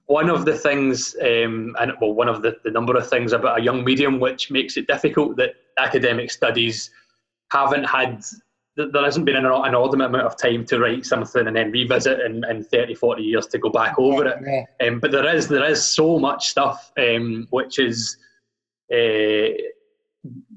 one 0.06 0.30
of 0.30 0.46
the 0.46 0.56
things, 0.56 1.16
um, 1.22 1.76
and 1.80 1.94
well, 2.02 2.14
one 2.14 2.28
of 2.28 2.42
the, 2.42 2.58
the 2.64 2.72
number 2.72 2.96
of 2.96 3.10
things 3.10 3.34
about 3.34 3.60
a 3.60 3.64
young 3.64 3.84
medium 3.84 4.20
which 4.20 4.52
makes 4.52 4.78
it 4.78 4.88
difficult 4.88 5.38
that 5.38 5.56
academic 5.78 6.32
studies 6.32 6.92
haven't 7.52 7.86
had 7.86 8.24
there 8.76 9.04
hasn't 9.04 9.26
been 9.26 9.36
an, 9.36 9.46
an 9.46 9.66
inordinate 9.68 10.08
amount 10.08 10.26
of 10.26 10.38
time 10.38 10.66
to 10.66 10.80
write 10.80 11.06
something 11.06 11.48
and 11.48 11.56
then 11.56 11.72
revisit 11.72 12.22
in, 12.22 12.46
in 12.50 12.64
30, 12.64 12.96
40 12.96 13.22
years 13.22 13.48
to 13.48 13.58
go 13.58 13.70
back 13.70 14.00
over 14.00 14.26
it. 14.28 14.42
Um, 14.88 15.00
but 15.00 15.12
there 15.12 15.36
is 15.36 15.48
there 15.50 15.66
is 15.66 15.84
so 15.84 16.18
much 16.18 16.48
stuff 16.48 16.92
um, 16.98 17.48
which 17.50 17.78
is 17.78 18.18
uh, 18.94 19.50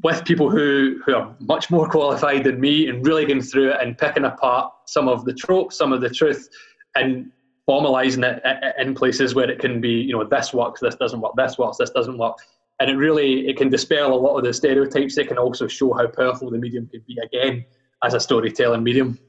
with 0.02 0.24
people 0.24 0.50
who, 0.50 1.00
who 1.04 1.14
are 1.14 1.34
much 1.40 1.70
more 1.70 1.88
qualified 1.88 2.44
than 2.44 2.60
me 2.60 2.88
and 2.88 3.06
really 3.06 3.24
going 3.24 3.42
through 3.42 3.70
it 3.72 3.80
and 3.80 3.96
picking 3.96 4.24
apart 4.24 4.72
some 4.86 5.08
of 5.08 5.24
the 5.24 5.32
tropes, 5.32 5.76
some 5.76 5.92
of 5.92 6.00
the 6.00 6.10
truth, 6.10 6.48
and 6.94 7.30
formalizing 7.68 8.24
it 8.24 8.74
in 8.78 8.94
places 8.94 9.34
where 9.34 9.50
it 9.50 9.60
can 9.60 9.80
be, 9.80 9.90
you 9.90 10.12
know, 10.12 10.24
this 10.24 10.52
works, 10.52 10.80
this 10.80 10.96
doesn't 10.96 11.20
work, 11.20 11.32
this 11.36 11.58
works, 11.58 11.76
this 11.78 11.90
doesn't 11.90 12.18
work. 12.18 12.36
And 12.82 12.90
it 12.90 12.96
really 12.96 13.46
it 13.46 13.56
can 13.56 13.70
dispel 13.70 14.12
a 14.12 14.18
lot 14.18 14.36
of 14.36 14.42
the 14.42 14.52
stereotypes. 14.52 15.16
It 15.16 15.28
can 15.28 15.38
also 15.38 15.68
show 15.68 15.92
how 15.92 16.08
powerful 16.08 16.50
the 16.50 16.58
medium 16.58 16.88
can 16.88 17.00
be 17.06 17.16
again 17.22 17.64
as 18.02 18.12
a 18.12 18.18
storytelling 18.18 18.82
medium. 18.82 19.20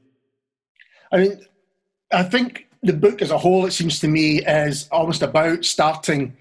I 1.12 1.18
mean, 1.18 1.46
I 2.12 2.24
think 2.24 2.66
the 2.82 2.92
book 2.92 3.22
as 3.22 3.30
a 3.30 3.38
whole, 3.38 3.64
it 3.64 3.70
seems 3.70 4.00
to 4.00 4.08
me, 4.08 4.44
is 4.44 4.88
almost 4.90 5.22
about 5.22 5.64
starting 5.64 6.36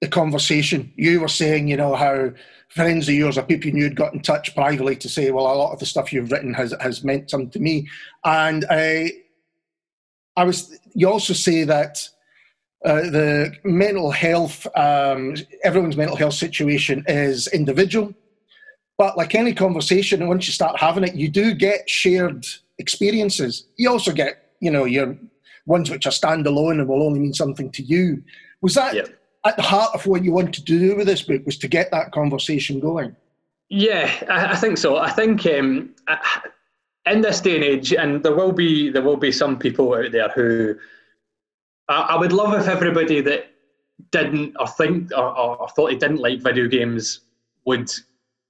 the 0.00 0.08
conversation. 0.08 0.92
You 0.96 1.20
were 1.20 1.28
saying, 1.28 1.68
you 1.68 1.76
know, 1.76 1.94
how 1.94 2.32
friends 2.66 3.08
of 3.08 3.14
yours 3.14 3.38
or 3.38 3.42
people 3.42 3.68
you 3.68 3.74
knew 3.74 3.84
had 3.84 3.94
got 3.94 4.12
in 4.12 4.20
touch 4.20 4.52
privately 4.56 4.96
to 4.96 5.08
say, 5.08 5.30
well, 5.30 5.46
a 5.46 5.54
lot 5.54 5.72
of 5.72 5.78
the 5.78 5.86
stuff 5.86 6.12
you've 6.12 6.32
written 6.32 6.52
has, 6.54 6.74
has 6.80 7.04
meant 7.04 7.30
something 7.30 7.50
to 7.50 7.60
me. 7.60 7.88
And 8.24 8.64
I, 8.68 9.12
I 10.36 10.42
was. 10.42 10.76
You 10.94 11.08
also 11.08 11.32
say 11.32 11.62
that 11.62 12.08
uh, 12.86 13.02
the 13.10 13.52
mental 13.64 14.12
health, 14.12 14.64
um, 14.76 15.34
everyone's 15.64 15.96
mental 15.96 16.16
health 16.16 16.34
situation 16.34 17.04
is 17.08 17.48
individual, 17.48 18.14
but 18.96 19.18
like 19.18 19.34
any 19.34 19.52
conversation, 19.52 20.28
once 20.28 20.46
you 20.46 20.52
start 20.52 20.78
having 20.78 21.02
it, 21.02 21.16
you 21.16 21.28
do 21.28 21.52
get 21.52 21.90
shared 21.90 22.46
experiences. 22.78 23.66
You 23.76 23.90
also 23.90 24.12
get, 24.12 24.52
you 24.60 24.70
know, 24.70 24.84
your 24.84 25.18
ones 25.66 25.90
which 25.90 26.06
are 26.06 26.10
standalone 26.10 26.78
and 26.78 26.88
will 26.88 27.02
only 27.02 27.18
mean 27.18 27.34
something 27.34 27.72
to 27.72 27.82
you. 27.82 28.22
Was 28.62 28.74
that 28.74 28.94
yep. 28.94 29.08
at 29.44 29.56
the 29.56 29.62
heart 29.62 29.90
of 29.92 30.06
what 30.06 30.22
you 30.22 30.32
wanted 30.32 30.54
to 30.54 30.62
do 30.62 30.94
with 30.96 31.08
this 31.08 31.22
book? 31.22 31.44
Was 31.44 31.58
to 31.58 31.68
get 31.68 31.90
that 31.90 32.12
conversation 32.12 32.78
going? 32.78 33.16
Yeah, 33.68 34.10
I, 34.30 34.52
I 34.52 34.56
think 34.56 34.78
so. 34.78 34.96
I 34.96 35.10
think 35.10 35.44
um, 35.46 35.92
in 37.04 37.20
this 37.20 37.40
day 37.40 37.56
and 37.56 37.64
age, 37.64 37.92
and 37.92 38.22
there 38.22 38.34
will 38.34 38.52
be 38.52 38.90
there 38.90 39.02
will 39.02 39.16
be 39.16 39.32
some 39.32 39.58
people 39.58 39.92
out 39.92 40.12
there 40.12 40.28
who 40.28 40.76
I, 41.88 42.00
I 42.00 42.16
would 42.16 42.32
love 42.32 42.58
if 42.58 42.68
everybody 42.68 43.20
that 43.22 43.50
didn't 44.10 44.54
or 44.58 44.66
think 44.66 45.10
or, 45.16 45.36
or, 45.38 45.68
thought 45.70 45.90
he 45.90 45.96
didn't 45.96 46.18
like 46.18 46.42
video 46.42 46.68
games 46.68 47.20
would 47.64 47.90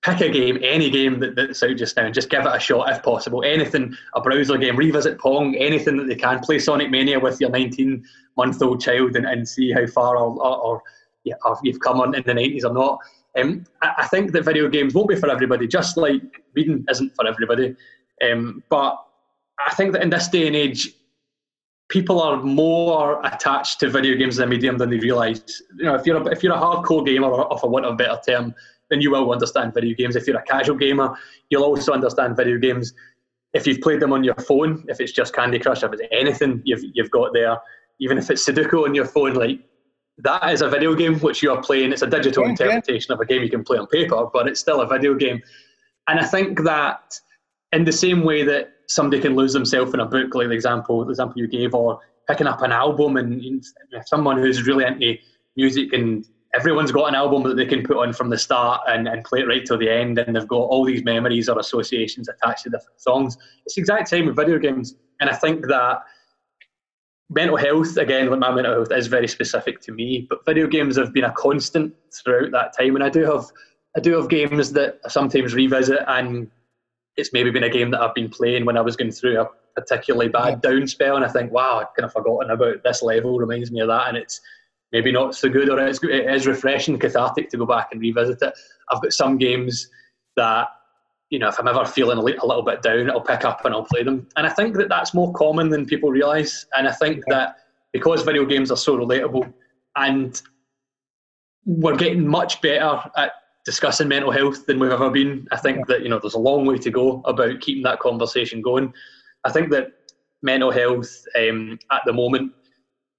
pick 0.02 0.20
a 0.20 0.28
game, 0.28 0.58
any 0.62 0.90
game 0.90 1.20
that, 1.20 1.36
that's 1.36 1.62
out 1.62 1.76
just 1.76 1.96
now, 1.96 2.04
and 2.04 2.14
just 2.14 2.30
give 2.30 2.44
it 2.44 2.54
a 2.54 2.60
shot 2.60 2.90
if 2.90 3.02
possible. 3.02 3.42
Anything, 3.44 3.94
a 4.14 4.20
browser 4.20 4.56
game, 4.56 4.76
revisit 4.76 5.18
Pong, 5.18 5.54
anything 5.56 5.96
that 5.96 6.08
they 6.08 6.14
can. 6.14 6.40
Play 6.40 6.58
Sonic 6.58 6.90
Mania 6.90 7.18
with 7.18 7.40
your 7.40 7.50
19 7.50 8.04
month 8.36 8.62
old 8.62 8.80
child 8.80 9.16
and, 9.16 9.26
and 9.26 9.48
see 9.48 9.72
how 9.72 9.86
far 9.86 10.16
or, 10.16 10.40
or, 10.40 10.58
or, 10.58 10.82
yeah, 11.24 11.34
or 11.44 11.58
you've 11.62 11.80
come 11.80 12.00
on 12.00 12.14
in 12.14 12.22
the 12.24 12.32
90s 12.32 12.64
or 12.64 12.72
not. 12.72 12.98
Um, 13.38 13.64
I, 13.82 13.92
I 13.98 14.06
think 14.06 14.32
that 14.32 14.44
video 14.44 14.68
games 14.68 14.94
won't 14.94 15.08
be 15.08 15.16
for 15.16 15.30
everybody, 15.30 15.66
just 15.66 15.96
like 15.96 16.22
reading 16.54 16.84
isn't 16.90 17.14
for 17.14 17.26
everybody. 17.26 17.74
Um, 18.22 18.62
but 18.68 19.02
I 19.66 19.74
think 19.74 19.92
that 19.92 20.02
in 20.02 20.10
this 20.10 20.28
day 20.28 20.46
and 20.46 20.56
age, 20.56 20.94
people 21.88 22.20
are 22.20 22.42
more 22.42 23.20
attached 23.24 23.80
to 23.80 23.88
video 23.88 24.16
games 24.16 24.38
as 24.38 24.40
a 24.40 24.46
medium 24.46 24.78
than 24.78 24.90
they 24.90 24.98
realise. 24.98 25.62
You 25.76 25.84
know, 25.84 25.94
if 25.94 26.06
you're 26.06 26.16
a, 26.16 26.26
if 26.28 26.42
you're 26.42 26.54
a 26.54 26.58
hardcore 26.58 27.06
gamer, 27.06 27.28
or 27.28 27.58
for 27.58 27.70
want 27.70 27.86
of 27.86 27.94
a 27.94 27.96
better 27.96 28.20
term, 28.26 28.54
then 28.90 29.00
you 29.00 29.10
will 29.10 29.30
understand 29.30 29.74
video 29.74 29.94
games. 29.94 30.16
If 30.16 30.26
you're 30.26 30.38
a 30.38 30.42
casual 30.42 30.76
gamer, 30.76 31.16
you'll 31.50 31.64
also 31.64 31.92
understand 31.92 32.36
video 32.36 32.58
games. 32.58 32.92
If 33.52 33.66
you've 33.66 33.80
played 33.80 34.00
them 34.00 34.12
on 34.12 34.24
your 34.24 34.34
phone, 34.34 34.84
if 34.88 35.00
it's 35.00 35.12
just 35.12 35.34
Candy 35.34 35.58
Crush, 35.58 35.82
if 35.82 35.92
it's 35.92 36.02
anything 36.10 36.62
you've 36.64 36.82
you've 36.94 37.10
got 37.10 37.32
there, 37.32 37.58
even 38.00 38.18
if 38.18 38.30
it's 38.30 38.46
Sudoku 38.46 38.84
on 38.84 38.94
your 38.94 39.06
phone, 39.06 39.34
like 39.34 39.60
that 40.18 40.50
is 40.52 40.62
a 40.62 40.68
video 40.68 40.94
game 40.94 41.18
which 41.20 41.42
you 41.42 41.50
are 41.52 41.62
playing. 41.62 41.92
It's 41.92 42.02
a 42.02 42.06
digital 42.06 42.44
yeah, 42.44 42.50
interpretation 42.50 43.08
yeah. 43.10 43.14
of 43.14 43.20
a 43.20 43.26
game 43.26 43.42
you 43.42 43.50
can 43.50 43.64
play 43.64 43.78
on 43.78 43.86
paper, 43.86 44.26
but 44.32 44.48
it's 44.48 44.60
still 44.60 44.80
a 44.80 44.88
video 44.88 45.14
game. 45.14 45.42
And 46.08 46.20
I 46.20 46.24
think 46.24 46.62
that 46.64 47.18
in 47.72 47.84
the 47.84 47.92
same 47.92 48.22
way 48.22 48.42
that 48.44 48.75
somebody 48.88 49.20
can 49.20 49.34
lose 49.34 49.52
themselves 49.52 49.92
in 49.94 50.00
a 50.00 50.06
book, 50.06 50.34
like 50.34 50.48
the 50.48 50.54
example 50.54 51.04
the 51.04 51.10
example 51.10 51.38
you 51.38 51.48
gave, 51.48 51.74
or 51.74 52.00
picking 52.28 52.46
up 52.46 52.62
an 52.62 52.72
album, 52.72 53.16
and, 53.16 53.64
someone 54.04 54.38
who's 54.38 54.66
really 54.66 54.84
into 54.84 55.16
music 55.56 55.92
and 55.92 56.26
everyone's 56.54 56.92
got 56.92 57.08
an 57.08 57.14
album 57.14 57.42
that 57.42 57.56
they 57.56 57.66
can 57.66 57.82
put 57.82 57.96
on 57.96 58.12
from 58.12 58.30
the 58.30 58.38
start 58.38 58.80
and, 58.88 59.06
and 59.08 59.24
play 59.24 59.40
it 59.40 59.46
right 59.46 59.64
till 59.64 59.78
the 59.78 59.90
end, 59.90 60.18
and 60.18 60.34
they've 60.34 60.48
got 60.48 60.56
all 60.56 60.84
these 60.84 61.04
memories 61.04 61.48
or 61.48 61.58
associations 61.58 62.28
attached 62.28 62.64
to 62.64 62.70
different 62.70 63.00
songs. 63.00 63.36
It's 63.64 63.74
the 63.74 63.80
exact 63.80 64.08
same 64.08 64.26
with 64.26 64.36
video 64.36 64.58
games, 64.58 64.94
and 65.20 65.30
I 65.30 65.34
think 65.34 65.66
that 65.68 66.02
mental 67.28 67.56
health 67.56 67.96
again 67.96 68.30
like 68.30 68.38
my 68.38 68.52
mental 68.52 68.72
health 68.72 68.92
is 68.92 69.08
very 69.08 69.26
specific 69.26 69.80
to 69.80 69.90
me 69.92 70.26
but 70.30 70.44
video 70.46 70.66
games 70.66 70.96
have 70.96 71.12
been 71.12 71.24
a 71.24 71.32
constant 71.32 71.92
throughout 72.12 72.52
that 72.52 72.72
time 72.78 72.94
and 72.94 73.02
i 73.02 73.08
do 73.08 73.24
have 73.24 73.46
i 73.96 74.00
do 74.00 74.16
have 74.16 74.28
games 74.28 74.72
that 74.72 75.00
I 75.04 75.08
sometimes 75.08 75.52
revisit 75.52 75.98
and 76.06 76.48
it's 77.16 77.32
maybe 77.32 77.50
been 77.50 77.64
a 77.64 77.70
game 77.70 77.90
that 77.90 78.00
I've 78.00 78.14
been 78.14 78.28
playing 78.28 78.64
when 78.64 78.76
I 78.76 78.82
was 78.82 78.96
going 78.96 79.10
through 79.10 79.40
a 79.40 79.48
particularly 79.74 80.28
bad 80.28 80.60
yeah. 80.62 80.70
down 80.70 80.86
spell, 80.86 81.16
and 81.16 81.24
I 81.24 81.28
think, 81.28 81.52
wow, 81.52 81.78
I've 81.78 81.94
kind 81.94 82.06
of 82.06 82.12
forgotten 82.12 82.50
about 82.50 82.82
this 82.82 83.02
level. 83.02 83.38
Reminds 83.38 83.70
me 83.70 83.80
of 83.80 83.88
that, 83.88 84.08
and 84.08 84.16
it's 84.16 84.40
maybe 84.92 85.12
not 85.12 85.34
so 85.34 85.48
good, 85.48 85.68
or 85.68 85.78
it's, 85.78 86.02
it 86.02 86.30
is 86.30 86.46
refreshing, 86.46 86.98
cathartic 86.98 87.50
to 87.50 87.58
go 87.58 87.66
back 87.66 87.88
and 87.92 88.00
revisit 88.00 88.42
it. 88.42 88.54
I've 88.90 89.02
got 89.02 89.12
some 89.12 89.38
games 89.38 89.88
that 90.36 90.68
you 91.30 91.38
know, 91.38 91.48
if 91.48 91.58
I'm 91.58 91.66
ever 91.66 91.84
feeling 91.84 92.18
a 92.18 92.22
little 92.22 92.62
bit 92.62 92.82
down, 92.82 93.10
I'll 93.10 93.20
pick 93.20 93.44
up 93.44 93.64
and 93.64 93.74
I'll 93.74 93.84
play 93.84 94.04
them. 94.04 94.28
And 94.36 94.46
I 94.46 94.50
think 94.50 94.76
that 94.76 94.88
that's 94.88 95.12
more 95.12 95.32
common 95.32 95.68
than 95.70 95.84
people 95.84 96.10
realise. 96.10 96.66
And 96.76 96.86
I 96.86 96.92
think 96.92 97.24
yeah. 97.26 97.34
that 97.34 97.56
because 97.92 98.22
video 98.22 98.44
games 98.44 98.70
are 98.70 98.76
so 98.76 98.96
relatable, 98.96 99.52
and 99.96 100.40
we're 101.64 101.96
getting 101.96 102.26
much 102.26 102.60
better 102.60 103.02
at 103.16 103.32
discussing 103.66 104.08
mental 104.08 104.30
health 104.30 104.64
than 104.64 104.78
we've 104.78 104.92
ever 104.92 105.10
been. 105.10 105.46
I 105.50 105.58
think 105.58 105.88
that 105.88 106.02
you 106.02 106.08
know 106.08 106.18
there's 106.18 106.34
a 106.34 106.38
long 106.38 106.64
way 106.64 106.78
to 106.78 106.90
go 106.90 107.20
about 107.26 107.60
keeping 107.60 107.82
that 107.82 107.98
conversation 107.98 108.62
going. 108.62 108.94
I 109.44 109.52
think 109.52 109.70
that 109.72 109.88
mental 110.42 110.70
health 110.70 111.24
um, 111.38 111.78
at 111.90 112.02
the 112.06 112.12
moment 112.12 112.52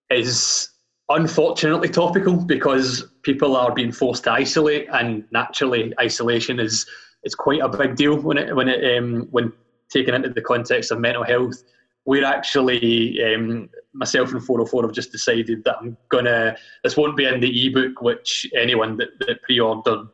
is 0.10 0.70
unfortunately 1.10 1.90
topical 1.90 2.38
because 2.38 3.06
people 3.24 3.56
are 3.56 3.74
being 3.74 3.92
forced 3.92 4.24
to 4.24 4.32
isolate, 4.32 4.88
and 4.92 5.26
naturally, 5.32 5.94
isolation 6.00 6.60
is 6.60 6.88
is 7.24 7.36
quite 7.36 7.62
a 7.62 7.70
big 7.70 7.96
deal 7.96 8.16
when 8.20 8.38
it 8.38 8.56
when 8.56 8.70
it 8.70 8.98
um, 8.98 9.28
when 9.32 9.52
taken 9.92 10.16
into 10.16 10.30
the 10.30 10.42
context 10.42 10.92
of 10.92 11.00
mental 11.00 11.24
health. 11.24 11.62
We're 12.06 12.26
actually 12.26 13.22
um, 13.22 13.70
myself 13.94 14.32
and 14.32 14.42
404 14.42 14.84
have 14.84 14.94
just 14.94 15.12
decided 15.12 15.66
that 15.66 15.76
I'm 15.82 15.98
gonna. 16.08 16.56
This 16.86 16.96
won't 16.96 17.18
be 17.18 17.26
in 17.26 17.42
the 17.42 17.68
ebook, 17.68 18.02
which 18.02 18.50
anyone 18.56 18.96
that, 18.96 19.10
that 19.20 19.42
pre-ordered 19.44 20.08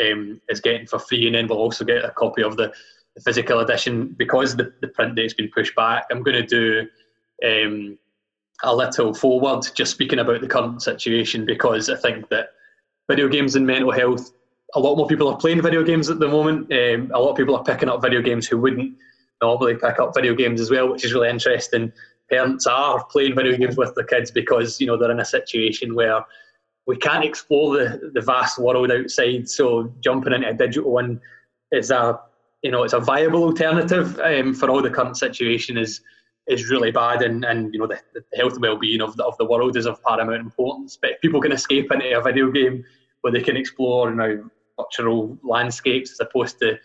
um, 0.00 0.40
is 0.48 0.60
getting 0.60 0.86
for 0.86 0.98
free, 0.98 1.26
and 1.26 1.34
then 1.34 1.46
we'll 1.46 1.58
also 1.58 1.84
get 1.84 2.04
a 2.04 2.10
copy 2.10 2.42
of 2.42 2.56
the, 2.56 2.72
the 3.14 3.22
physical 3.22 3.60
edition 3.60 4.14
because 4.18 4.56
the, 4.56 4.72
the 4.80 4.88
print 4.88 5.16
date's 5.16 5.34
been 5.34 5.50
pushed 5.50 5.74
back. 5.74 6.06
I'm 6.10 6.22
going 6.22 6.46
to 6.46 6.46
do 6.46 6.88
um, 7.44 7.98
a 8.62 8.74
little 8.74 9.14
foreword, 9.14 9.64
just 9.74 9.92
speaking 9.92 10.18
about 10.18 10.40
the 10.40 10.48
current 10.48 10.82
situation, 10.82 11.44
because 11.44 11.88
I 11.88 11.96
think 11.96 12.28
that 12.28 12.50
video 13.08 13.28
games 13.28 13.56
and 13.56 13.66
mental 13.66 13.90
health. 13.90 14.32
A 14.74 14.80
lot 14.80 14.96
more 14.96 15.06
people 15.06 15.28
are 15.28 15.38
playing 15.38 15.62
video 15.62 15.82
games 15.82 16.10
at 16.10 16.18
the 16.18 16.28
moment. 16.28 16.70
Um, 16.72 17.10
a 17.14 17.18
lot 17.18 17.30
of 17.30 17.36
people 17.36 17.56
are 17.56 17.64
picking 17.64 17.88
up 17.88 18.02
video 18.02 18.20
games 18.20 18.46
who 18.46 18.58
wouldn't 18.58 18.96
normally 19.40 19.74
pick 19.76 19.98
up 19.98 20.14
video 20.14 20.34
games 20.34 20.60
as 20.60 20.70
well, 20.70 20.90
which 20.90 21.04
is 21.04 21.14
really 21.14 21.30
interesting. 21.30 21.92
Parents 22.28 22.66
are 22.66 23.02
playing 23.06 23.34
video 23.34 23.56
games 23.56 23.76
with 23.76 23.94
their 23.94 24.04
kids 24.04 24.30
because 24.30 24.80
you 24.80 24.86
know 24.86 24.98
they're 24.98 25.10
in 25.10 25.20
a 25.20 25.24
situation 25.24 25.94
where 25.94 26.22
we 26.88 26.96
can't 26.96 27.22
explore 27.22 27.76
the, 27.76 28.10
the 28.14 28.22
vast 28.22 28.58
world 28.58 28.90
outside. 28.90 29.48
So 29.48 29.92
jumping 30.00 30.32
into 30.32 30.48
a 30.48 30.54
digital 30.54 30.90
one 30.90 31.20
is 31.70 31.90
a 31.90 32.18
you 32.62 32.72
know 32.72 32.82
it's 32.82 32.94
a 32.94 32.98
viable 32.98 33.44
alternative 33.44 34.18
um, 34.18 34.54
for 34.54 34.68
all 34.70 34.82
the 34.82 34.90
current 34.90 35.16
situation 35.16 35.76
is 35.76 36.00
is 36.48 36.70
really 36.70 36.90
bad 36.90 37.20
and, 37.20 37.44
and 37.44 37.72
you 37.74 37.78
know 37.78 37.86
the, 37.86 38.00
the 38.14 38.24
health 38.36 38.54
and 38.54 38.62
well-being 38.62 39.02
of 39.02 39.14
the, 39.18 39.24
of 39.24 39.36
the 39.36 39.44
world 39.44 39.76
is 39.76 39.86
of 39.86 40.02
paramount 40.02 40.40
importance. 40.40 40.98
But 41.00 41.10
if 41.10 41.20
people 41.20 41.42
can 41.42 41.52
escape 41.52 41.92
into 41.92 42.18
a 42.18 42.22
video 42.22 42.50
game 42.50 42.82
where 43.20 43.34
they 43.34 43.42
can 43.42 43.56
explore 43.56 44.08
you 44.08 44.16
know 44.16 44.50
virtual 44.80 45.38
landscapes 45.44 46.12
as 46.12 46.20
opposed 46.20 46.58
to 46.60 46.78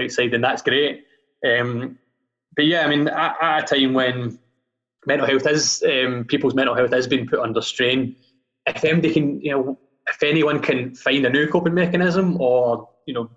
outside, 0.00 0.30
then 0.30 0.40
that's 0.40 0.62
great. 0.62 1.04
Um, 1.46 1.98
but 2.56 2.64
yeah, 2.64 2.80
I 2.80 2.88
mean, 2.88 3.08
at, 3.08 3.36
at, 3.42 3.70
a 3.70 3.76
time 3.76 3.92
when 3.92 4.38
mental 5.06 5.26
health 5.26 5.46
is 5.46 5.82
um, 5.86 6.24
people's 6.24 6.54
mental 6.54 6.74
health 6.74 6.94
is 6.94 7.06
being 7.06 7.26
put 7.26 7.40
under 7.40 7.60
strain, 7.60 8.16
if 8.76 8.84
anybody 8.84 9.12
can, 9.12 9.40
you 9.40 9.52
know, 9.52 9.78
if 10.08 10.22
anyone 10.22 10.60
can 10.60 10.94
find 10.94 11.24
a 11.24 11.30
new 11.30 11.46
coping 11.48 11.74
mechanism 11.74 12.40
or, 12.40 12.88
you 13.06 13.14
know, 13.14 13.30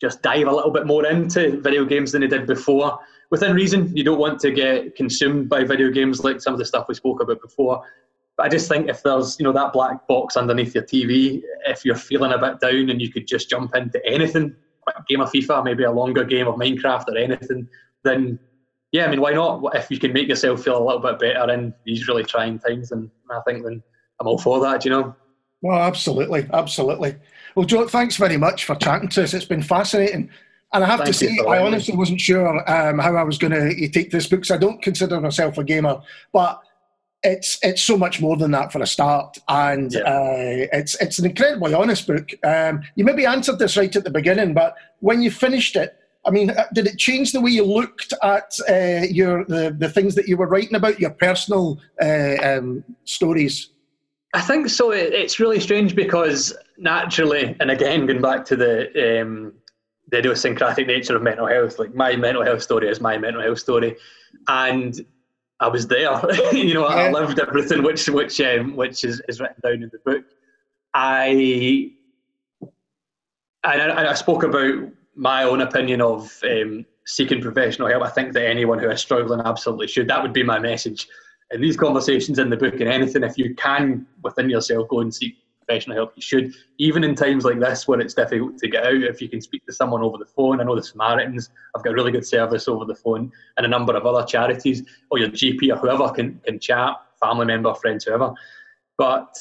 just 0.00 0.22
dive 0.22 0.46
a 0.46 0.52
little 0.52 0.70
bit 0.70 0.86
more 0.86 1.06
into 1.06 1.60
video 1.60 1.84
games 1.84 2.12
than 2.12 2.22
they 2.22 2.26
did 2.26 2.46
before, 2.46 2.98
within 3.30 3.54
reason, 3.54 3.94
you 3.96 4.04
don't 4.04 4.18
want 4.18 4.40
to 4.40 4.50
get 4.50 4.94
consumed 4.94 5.48
by 5.48 5.64
video 5.64 5.90
games 5.90 6.24
like 6.24 6.40
some 6.40 6.52
of 6.52 6.58
the 6.58 6.64
stuff 6.64 6.86
we 6.88 6.94
spoke 6.94 7.22
about 7.22 7.40
before. 7.40 7.82
But 8.36 8.46
I 8.46 8.48
just 8.48 8.68
think 8.68 8.88
if 8.88 9.02
there's, 9.02 9.38
you 9.38 9.44
know, 9.44 9.52
that 9.52 9.72
black 9.72 10.06
box 10.06 10.36
underneath 10.36 10.74
your 10.74 10.84
TV, 10.84 11.42
if 11.66 11.84
you're 11.84 11.94
feeling 11.94 12.32
a 12.32 12.38
bit 12.38 12.60
down 12.60 12.90
and 12.90 13.00
you 13.00 13.12
could 13.12 13.26
just 13.26 13.50
jump 13.50 13.74
into 13.74 14.04
anything, 14.06 14.54
a 14.88 15.02
game 15.08 15.20
of 15.20 15.30
FIFA, 15.30 15.64
maybe 15.64 15.84
a 15.84 15.92
longer 15.92 16.24
game 16.24 16.48
of 16.48 16.56
Minecraft 16.56 17.08
or 17.08 17.16
anything, 17.16 17.68
then 18.04 18.38
yeah, 18.92 19.06
I 19.06 19.10
mean, 19.10 19.22
why 19.22 19.32
not? 19.32 19.62
If 19.74 19.90
you 19.90 19.98
can 19.98 20.12
make 20.12 20.28
yourself 20.28 20.62
feel 20.62 20.76
a 20.76 20.84
little 20.84 21.00
bit 21.00 21.18
better 21.18 21.50
in 21.50 21.72
these 21.86 22.06
really 22.08 22.24
trying 22.24 22.58
times, 22.58 22.92
and 22.92 23.10
I 23.30 23.40
think 23.46 23.64
then 23.64 23.82
I'm 24.22 24.28
all 24.28 24.38
for 24.38 24.60
that, 24.60 24.84
you 24.84 24.90
know? 24.92 25.16
Well, 25.62 25.78
absolutely, 25.78 26.48
absolutely. 26.52 27.16
Well, 27.56 27.66
Joe, 27.66 27.88
thanks 27.88 28.16
very 28.16 28.36
much 28.36 28.64
for 28.64 28.76
chatting 28.76 29.08
to 29.10 29.24
us. 29.24 29.34
It's 29.34 29.44
been 29.44 29.62
fascinating. 29.62 30.30
And 30.72 30.84
I 30.84 30.86
have 30.86 31.00
Thank 31.00 31.08
to 31.08 31.12
say, 31.12 31.38
I 31.48 31.58
honestly 31.58 31.96
wasn't 31.96 32.20
sure 32.20 32.70
um, 32.70 33.00
how 33.00 33.16
I 33.16 33.24
was 33.24 33.36
going 33.36 33.52
to 33.52 33.88
take 33.88 34.12
this 34.12 34.28
book 34.28 34.40
because 34.40 34.52
I 34.52 34.58
don't 34.58 34.80
consider 34.80 35.20
myself 35.20 35.58
a 35.58 35.64
gamer, 35.64 36.00
but 36.32 36.62
it's 37.24 37.58
it's 37.62 37.82
so 37.82 37.96
much 37.96 38.20
more 38.20 38.36
than 38.36 38.52
that 38.52 38.72
for 38.72 38.80
a 38.80 38.86
start, 38.86 39.38
and 39.48 39.92
yeah. 39.92 40.00
uh, 40.00 40.66
it's 40.72 41.00
it's 41.00 41.18
an 41.18 41.26
incredibly 41.26 41.74
honest 41.74 42.06
book. 42.06 42.30
Um, 42.42 42.82
you 42.96 43.04
maybe 43.04 43.26
answered 43.26 43.58
this 43.58 43.76
right 43.76 43.94
at 43.94 44.02
the 44.02 44.10
beginning, 44.10 44.54
but 44.54 44.74
when 45.00 45.22
you 45.22 45.30
finished 45.30 45.76
it, 45.76 45.96
I 46.24 46.30
mean, 46.30 46.50
uh, 46.50 46.64
did 46.72 46.86
it 46.86 46.98
change 46.98 47.32
the 47.32 47.40
way 47.40 47.50
you 47.50 47.64
looked 47.64 48.14
at 48.22 48.52
uh, 48.68 49.06
your 49.08 49.44
the, 49.44 49.76
the 49.78 49.90
things 49.90 50.14
that 50.14 50.26
you 50.26 50.36
were 50.36 50.48
writing 50.48 50.74
about, 50.74 51.00
your 51.00 51.10
personal 51.10 51.80
uh, 52.00 52.36
um, 52.42 52.84
stories? 53.04 53.71
I 54.34 54.40
think 54.40 54.68
so. 54.70 54.90
It's 54.92 55.38
really 55.38 55.60
strange 55.60 55.94
because 55.94 56.56
naturally, 56.78 57.54
and 57.60 57.70
again, 57.70 58.06
going 58.06 58.22
back 58.22 58.44
to 58.46 58.56
the 58.56 59.20
um, 59.20 59.52
the 60.08 60.18
idiosyncratic 60.18 60.86
nature 60.86 61.16
of 61.16 61.22
mental 61.22 61.46
health, 61.46 61.78
like 61.78 61.94
my 61.94 62.16
mental 62.16 62.44
health 62.44 62.62
story 62.62 62.88
is 62.88 63.00
my 63.00 63.18
mental 63.18 63.42
health 63.42 63.58
story, 63.58 63.96
and 64.48 65.04
I 65.60 65.68
was 65.68 65.86
there. 65.86 66.18
you 66.52 66.72
know, 66.72 66.88
yeah. 66.88 66.94
I 66.94 67.10
lived 67.10 67.38
everything 67.38 67.82
which 67.82 68.08
which 68.08 68.40
um, 68.40 68.74
which 68.74 69.04
is, 69.04 69.20
is 69.28 69.38
written 69.38 69.60
down 69.62 69.82
in 69.82 69.90
the 69.92 69.98
book. 70.04 70.24
I 70.94 71.90
and 73.64 73.92
I, 73.92 74.10
I 74.10 74.14
spoke 74.14 74.44
about 74.44 74.88
my 75.14 75.44
own 75.44 75.60
opinion 75.60 76.00
of 76.00 76.32
um, 76.44 76.86
seeking 77.04 77.42
professional 77.42 77.88
help. 77.88 78.02
I 78.02 78.08
think 78.08 78.32
that 78.32 78.48
anyone 78.48 78.78
who 78.78 78.88
is 78.88 79.00
struggling 79.00 79.40
absolutely 79.44 79.88
should. 79.88 80.08
That 80.08 80.22
would 80.22 80.32
be 80.32 80.42
my 80.42 80.58
message 80.58 81.06
in 81.52 81.60
these 81.60 81.76
conversations 81.76 82.38
in 82.38 82.50
the 82.50 82.56
book 82.56 82.74
and 82.74 82.88
anything, 82.88 83.22
if 83.22 83.36
you 83.36 83.54
can 83.54 84.06
within 84.22 84.48
yourself 84.48 84.88
go 84.88 85.00
and 85.00 85.14
seek 85.14 85.36
professional 85.64 85.96
help, 85.96 86.12
you 86.16 86.22
should. 86.22 86.54
Even 86.78 87.04
in 87.04 87.14
times 87.14 87.44
like 87.44 87.60
this 87.60 87.86
where 87.86 88.00
it's 88.00 88.14
difficult 88.14 88.58
to 88.58 88.68
get 88.68 88.84
out, 88.84 88.94
if 88.94 89.20
you 89.20 89.28
can 89.28 89.40
speak 89.40 89.64
to 89.66 89.72
someone 89.72 90.02
over 90.02 90.18
the 90.18 90.26
phone. 90.26 90.60
I 90.60 90.64
know 90.64 90.74
the 90.74 90.82
Samaritans 90.82 91.50
have 91.74 91.84
got 91.84 91.94
really 91.94 92.12
good 92.12 92.26
service 92.26 92.68
over 92.68 92.84
the 92.84 92.94
phone, 92.94 93.30
and 93.56 93.66
a 93.66 93.68
number 93.68 93.96
of 93.96 94.06
other 94.06 94.26
charities, 94.26 94.82
or 95.10 95.18
your 95.18 95.28
GP 95.28 95.72
or 95.72 95.76
whoever 95.76 96.08
can 96.10 96.40
can 96.44 96.58
chat, 96.58 96.96
family 97.20 97.46
member, 97.46 97.74
friends, 97.74 98.04
whoever. 98.04 98.32
But 98.98 99.36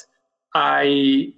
I, 0.54 1.34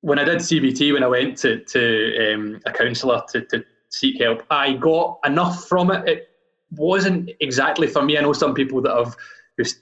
when 0.00 0.18
I 0.18 0.24
did 0.24 0.38
CBT, 0.38 0.92
when 0.92 1.04
I 1.04 1.08
went 1.08 1.38
to 1.38 1.64
to 1.64 2.34
um, 2.34 2.60
a 2.66 2.72
counsellor 2.72 3.22
to, 3.30 3.42
to 3.46 3.64
seek 3.90 4.20
help, 4.20 4.44
I 4.50 4.74
got 4.74 5.18
enough 5.24 5.68
from 5.68 5.90
it. 5.90 6.08
It 6.08 6.28
wasn't 6.70 7.30
exactly 7.40 7.86
for 7.86 8.02
me. 8.02 8.16
I 8.16 8.22
know 8.22 8.32
some 8.32 8.54
people 8.54 8.80
that 8.82 8.96
have 8.96 9.16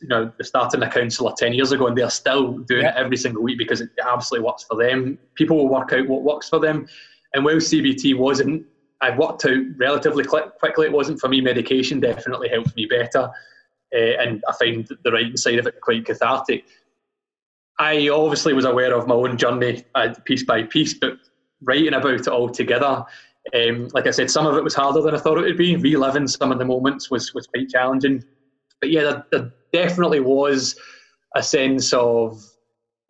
you 0.00 0.08
know 0.08 0.32
started 0.42 0.82
a 0.82 0.90
counsellor 0.90 1.32
ten 1.36 1.52
years 1.52 1.72
ago 1.72 1.86
and 1.86 1.96
they're 1.96 2.10
still 2.10 2.58
doing 2.58 2.82
yeah. 2.82 2.90
it 2.90 2.96
every 2.96 3.16
single 3.16 3.42
week 3.42 3.58
because 3.58 3.80
it 3.80 3.90
absolutely 4.06 4.46
works 4.46 4.64
for 4.64 4.76
them. 4.76 5.18
People 5.34 5.56
will 5.56 5.68
work 5.68 5.92
out 5.92 6.08
what 6.08 6.22
works 6.22 6.48
for 6.48 6.58
them, 6.58 6.86
and 7.34 7.44
while 7.44 7.56
CBT 7.56 8.16
wasn't, 8.16 8.66
I 9.00 9.16
worked 9.16 9.44
out 9.46 9.62
relatively 9.78 10.24
quickly. 10.24 10.86
It 10.86 10.92
wasn't 10.92 11.20
for 11.20 11.28
me. 11.28 11.40
Medication 11.40 12.00
definitely 12.00 12.48
helped 12.48 12.76
me 12.76 12.86
better, 12.86 13.30
uh, 13.94 14.22
and 14.22 14.42
I 14.48 14.52
find 14.52 14.88
the 15.04 15.12
writing 15.12 15.36
side 15.36 15.58
of 15.58 15.66
it 15.66 15.80
quite 15.80 16.04
cathartic. 16.04 16.64
I 17.78 18.10
obviously 18.10 18.52
was 18.52 18.66
aware 18.66 18.94
of 18.94 19.06
my 19.06 19.14
own 19.14 19.38
journey 19.38 19.84
uh, 19.94 20.12
piece 20.26 20.44
by 20.44 20.64
piece, 20.64 20.92
but 20.92 21.14
writing 21.62 21.94
about 21.94 22.20
it 22.20 22.28
all 22.28 22.50
together. 22.50 23.04
Um, 23.54 23.88
like 23.94 24.06
I 24.06 24.10
said, 24.10 24.30
some 24.30 24.46
of 24.46 24.56
it 24.56 24.64
was 24.64 24.74
harder 24.74 25.00
than 25.00 25.14
I 25.14 25.18
thought 25.18 25.38
it 25.38 25.42
would 25.42 25.56
be. 25.56 25.76
Reliving 25.76 26.28
some 26.28 26.52
of 26.52 26.58
the 26.58 26.64
moments 26.64 27.10
was 27.10 27.32
was 27.32 27.46
quite 27.46 27.70
challenging. 27.70 28.22
But 28.80 28.90
yeah, 28.90 29.02
there, 29.02 29.24
there 29.30 29.52
definitely 29.72 30.20
was 30.20 30.78
a 31.36 31.42
sense 31.42 31.92
of 31.92 32.42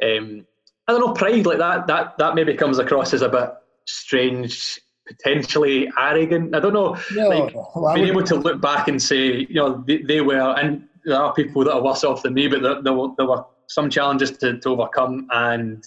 um, 0.03 0.47
I 0.87 0.93
don't 0.93 1.01
know 1.01 1.13
pride 1.13 1.47
like 1.47 1.59
that. 1.59 1.87
That 1.87 2.19
that 2.19 2.35
maybe 2.35 2.55
comes 2.55 2.79
across 2.79 3.15
as 3.15 3.23
a 3.23 3.29
bit 3.29 3.51
strange, 3.87 4.81
potentially 5.07 5.91
arrogant. 5.99 6.55
I 6.55 6.61
don't 6.61 6.73
know. 6.73 6.97
No, 7.15 7.29
like 7.29 7.55
well, 7.55 7.95
being 7.95 8.09
able 8.09 8.25
to 8.25 8.37
look 8.37 8.61
back 8.61 8.89
and 8.89 9.01
say, 9.01 9.47
you 9.49 9.55
know, 9.55 9.85
they, 9.87 9.99
they, 9.99 10.21
were, 10.21 10.55
and 10.59 10.89
there 11.05 11.17
are 11.17 11.33
people 11.33 11.65
that 11.65 11.73
are 11.73 11.83
worse 11.83 12.05
off 12.05 12.23
than 12.23 12.35
me, 12.35 12.49
but 12.49 12.63
there, 12.63 12.83
there, 12.83 12.93
were, 12.93 13.09
there 13.17 13.27
were 13.27 13.45
some 13.69 13.91
challenges 13.91 14.37
to, 14.39 14.59
to 14.59 14.69
overcome. 14.71 15.27
And 15.31 15.87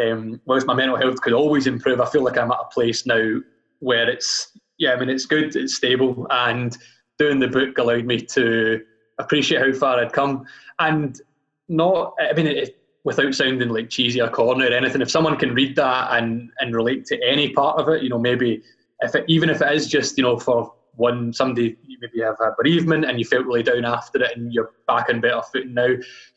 um, 0.00 0.40
whilst 0.46 0.66
my 0.66 0.74
mental 0.74 0.96
health 0.96 1.20
could 1.20 1.32
always 1.32 1.66
improve, 1.66 2.00
I 2.00 2.06
feel 2.06 2.22
like 2.22 2.38
I'm 2.38 2.50
at 2.50 2.58
a 2.60 2.72
place 2.72 3.06
now 3.06 3.40
where 3.80 4.08
it's 4.08 4.58
yeah, 4.78 4.92
I 4.92 5.00
mean, 5.00 5.08
it's 5.08 5.26
good, 5.26 5.56
it's 5.56 5.74
stable, 5.74 6.26
and 6.30 6.76
doing 7.18 7.40
the 7.40 7.48
book 7.48 7.78
allowed 7.78 8.04
me 8.04 8.20
to 8.20 8.80
appreciate 9.18 9.60
how 9.60 9.72
far 9.72 9.98
I'd 9.98 10.12
come, 10.12 10.44
and 10.78 11.20
not. 11.68 12.14
I 12.20 12.32
mean, 12.34 12.46
it, 12.46 12.78
without 13.04 13.34
sounding 13.34 13.68
like 13.68 13.90
cheesy 13.90 14.20
or 14.20 14.28
corny 14.28 14.66
or 14.66 14.72
anything, 14.72 15.00
if 15.00 15.10
someone 15.10 15.36
can 15.36 15.54
read 15.54 15.76
that 15.76 16.16
and 16.16 16.50
and 16.60 16.74
relate 16.74 17.04
to 17.06 17.22
any 17.22 17.52
part 17.52 17.80
of 17.80 17.88
it, 17.88 18.02
you 18.02 18.08
know, 18.08 18.18
maybe 18.18 18.62
if 19.00 19.14
it, 19.14 19.24
even 19.28 19.50
if 19.50 19.62
it 19.62 19.72
is 19.72 19.86
just 19.86 20.16
you 20.18 20.24
know 20.24 20.38
for 20.38 20.74
one 20.96 21.32
somebody 21.32 21.76
you 21.86 21.96
maybe 22.00 22.20
have 22.20 22.36
a 22.40 22.52
bereavement 22.56 23.04
and 23.04 23.18
you 23.18 23.24
felt 23.24 23.46
really 23.46 23.62
down 23.62 23.84
after 23.84 24.22
it 24.22 24.36
and 24.36 24.52
you're 24.52 24.72
back 24.86 25.08
on 25.08 25.20
better 25.20 25.40
footing 25.52 25.74
now. 25.74 25.94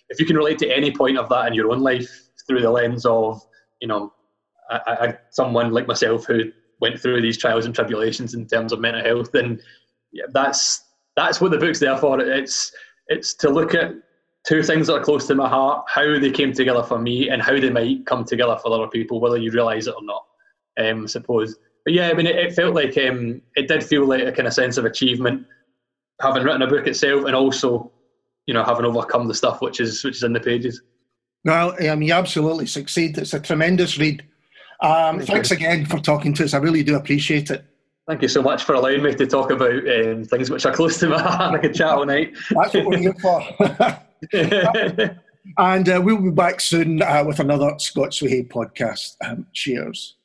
If 0.09 0.19
you 0.19 0.25
can 0.25 0.35
relate 0.35 0.59
to 0.59 0.69
any 0.69 0.91
point 0.91 1.17
of 1.17 1.29
that 1.29 1.47
in 1.47 1.53
your 1.53 1.71
own 1.71 1.79
life 1.79 2.29
through 2.45 2.61
the 2.61 2.69
lens 2.69 3.05
of 3.05 3.41
you 3.81 3.87
know 3.87 4.13
I, 4.69 4.79
I, 4.87 5.17
someone 5.29 5.71
like 5.71 5.87
myself 5.87 6.25
who 6.25 6.51
went 6.79 6.99
through 6.99 7.21
these 7.21 7.37
trials 7.37 7.65
and 7.65 7.75
tribulations 7.75 8.33
in 8.33 8.47
terms 8.47 8.73
of 8.73 8.79
mental 8.79 9.03
health, 9.03 9.31
then 9.31 9.61
yeah, 10.11 10.25
that's 10.33 10.83
that's 11.15 11.41
what 11.41 11.51
the 11.51 11.57
book's 11.57 11.79
there 11.79 11.97
for. 11.97 12.19
It's 12.19 12.71
it's 13.07 13.33
to 13.35 13.49
look 13.49 13.73
at 13.75 13.93
two 14.47 14.63
things 14.63 14.87
that 14.87 14.95
are 14.95 15.03
close 15.03 15.27
to 15.27 15.35
my 15.35 15.47
heart, 15.47 15.85
how 15.87 16.17
they 16.19 16.31
came 16.31 16.53
together 16.53 16.83
for 16.83 16.99
me, 16.99 17.29
and 17.29 17.41
how 17.41 17.59
they 17.59 17.69
might 17.69 18.05
come 18.05 18.23
together 18.23 18.57
for 18.61 18.73
other 18.73 18.87
people, 18.87 19.19
whether 19.19 19.37
you 19.37 19.51
realise 19.51 19.87
it 19.87 19.95
or 19.95 20.03
not. 20.03 20.25
Um, 20.79 21.03
I 21.03 21.07
suppose. 21.07 21.57
But 21.85 21.93
yeah, 21.93 22.09
I 22.09 22.13
mean, 22.13 22.27
it, 22.27 22.35
it 22.35 22.53
felt 22.53 22.75
like 22.75 22.97
um, 22.97 23.41
it 23.55 23.67
did 23.67 23.83
feel 23.83 24.05
like 24.05 24.23
a 24.23 24.31
kind 24.31 24.47
of 24.47 24.53
sense 24.53 24.77
of 24.77 24.85
achievement 24.85 25.45
having 26.21 26.43
written 26.43 26.61
a 26.61 26.67
book 26.67 26.87
itself 26.87 27.25
and 27.25 27.35
also, 27.35 27.91
you 28.45 28.53
know, 28.53 28.63
having 28.63 28.85
overcome 28.85 29.27
the 29.27 29.33
stuff 29.33 29.61
which 29.61 29.79
is 29.79 30.03
which 30.03 30.17
is 30.17 30.23
in 30.23 30.33
the 30.33 30.39
pages. 30.39 30.81
Well, 31.43 31.75
um, 31.89 32.01
you 32.01 32.13
absolutely 32.13 32.67
succeed. 32.67 33.17
It's 33.17 33.33
a 33.33 33.39
tremendous 33.39 33.97
read. 33.97 34.23
Um, 34.81 35.19
thanks 35.19 35.51
again 35.51 35.85
for 35.85 35.99
talking 35.99 36.33
to 36.35 36.43
us. 36.43 36.53
I 36.53 36.57
really 36.57 36.83
do 36.83 36.95
appreciate 36.95 37.49
it. 37.49 37.65
Thank 38.11 38.23
you 38.23 38.27
so 38.27 38.41
much 38.41 38.65
for 38.65 38.75
allowing 38.75 39.03
me 39.03 39.15
to 39.15 39.25
talk 39.25 39.51
about 39.51 39.71
um, 39.71 40.25
things 40.25 40.49
which 40.49 40.65
are 40.65 40.73
close 40.73 40.99
to 40.99 41.07
my 41.07 41.21
heart. 41.21 41.55
I 41.55 41.59
could 41.59 41.73
chat 41.73 41.91
all 41.91 42.05
night. 42.05 42.35
That's 42.49 42.73
what 42.73 42.85
we're 42.87 42.97
here 42.97 43.15
for. 43.21 43.41
and 45.57 45.87
uh, 45.87 46.01
we'll 46.03 46.21
be 46.21 46.29
back 46.29 46.59
soon 46.59 47.01
uh, 47.01 47.23
with 47.25 47.39
another 47.39 47.71
Scots 47.77 48.21
Way 48.21 48.43
podcast. 48.43 49.15
Um, 49.23 49.45
cheers. 49.53 50.17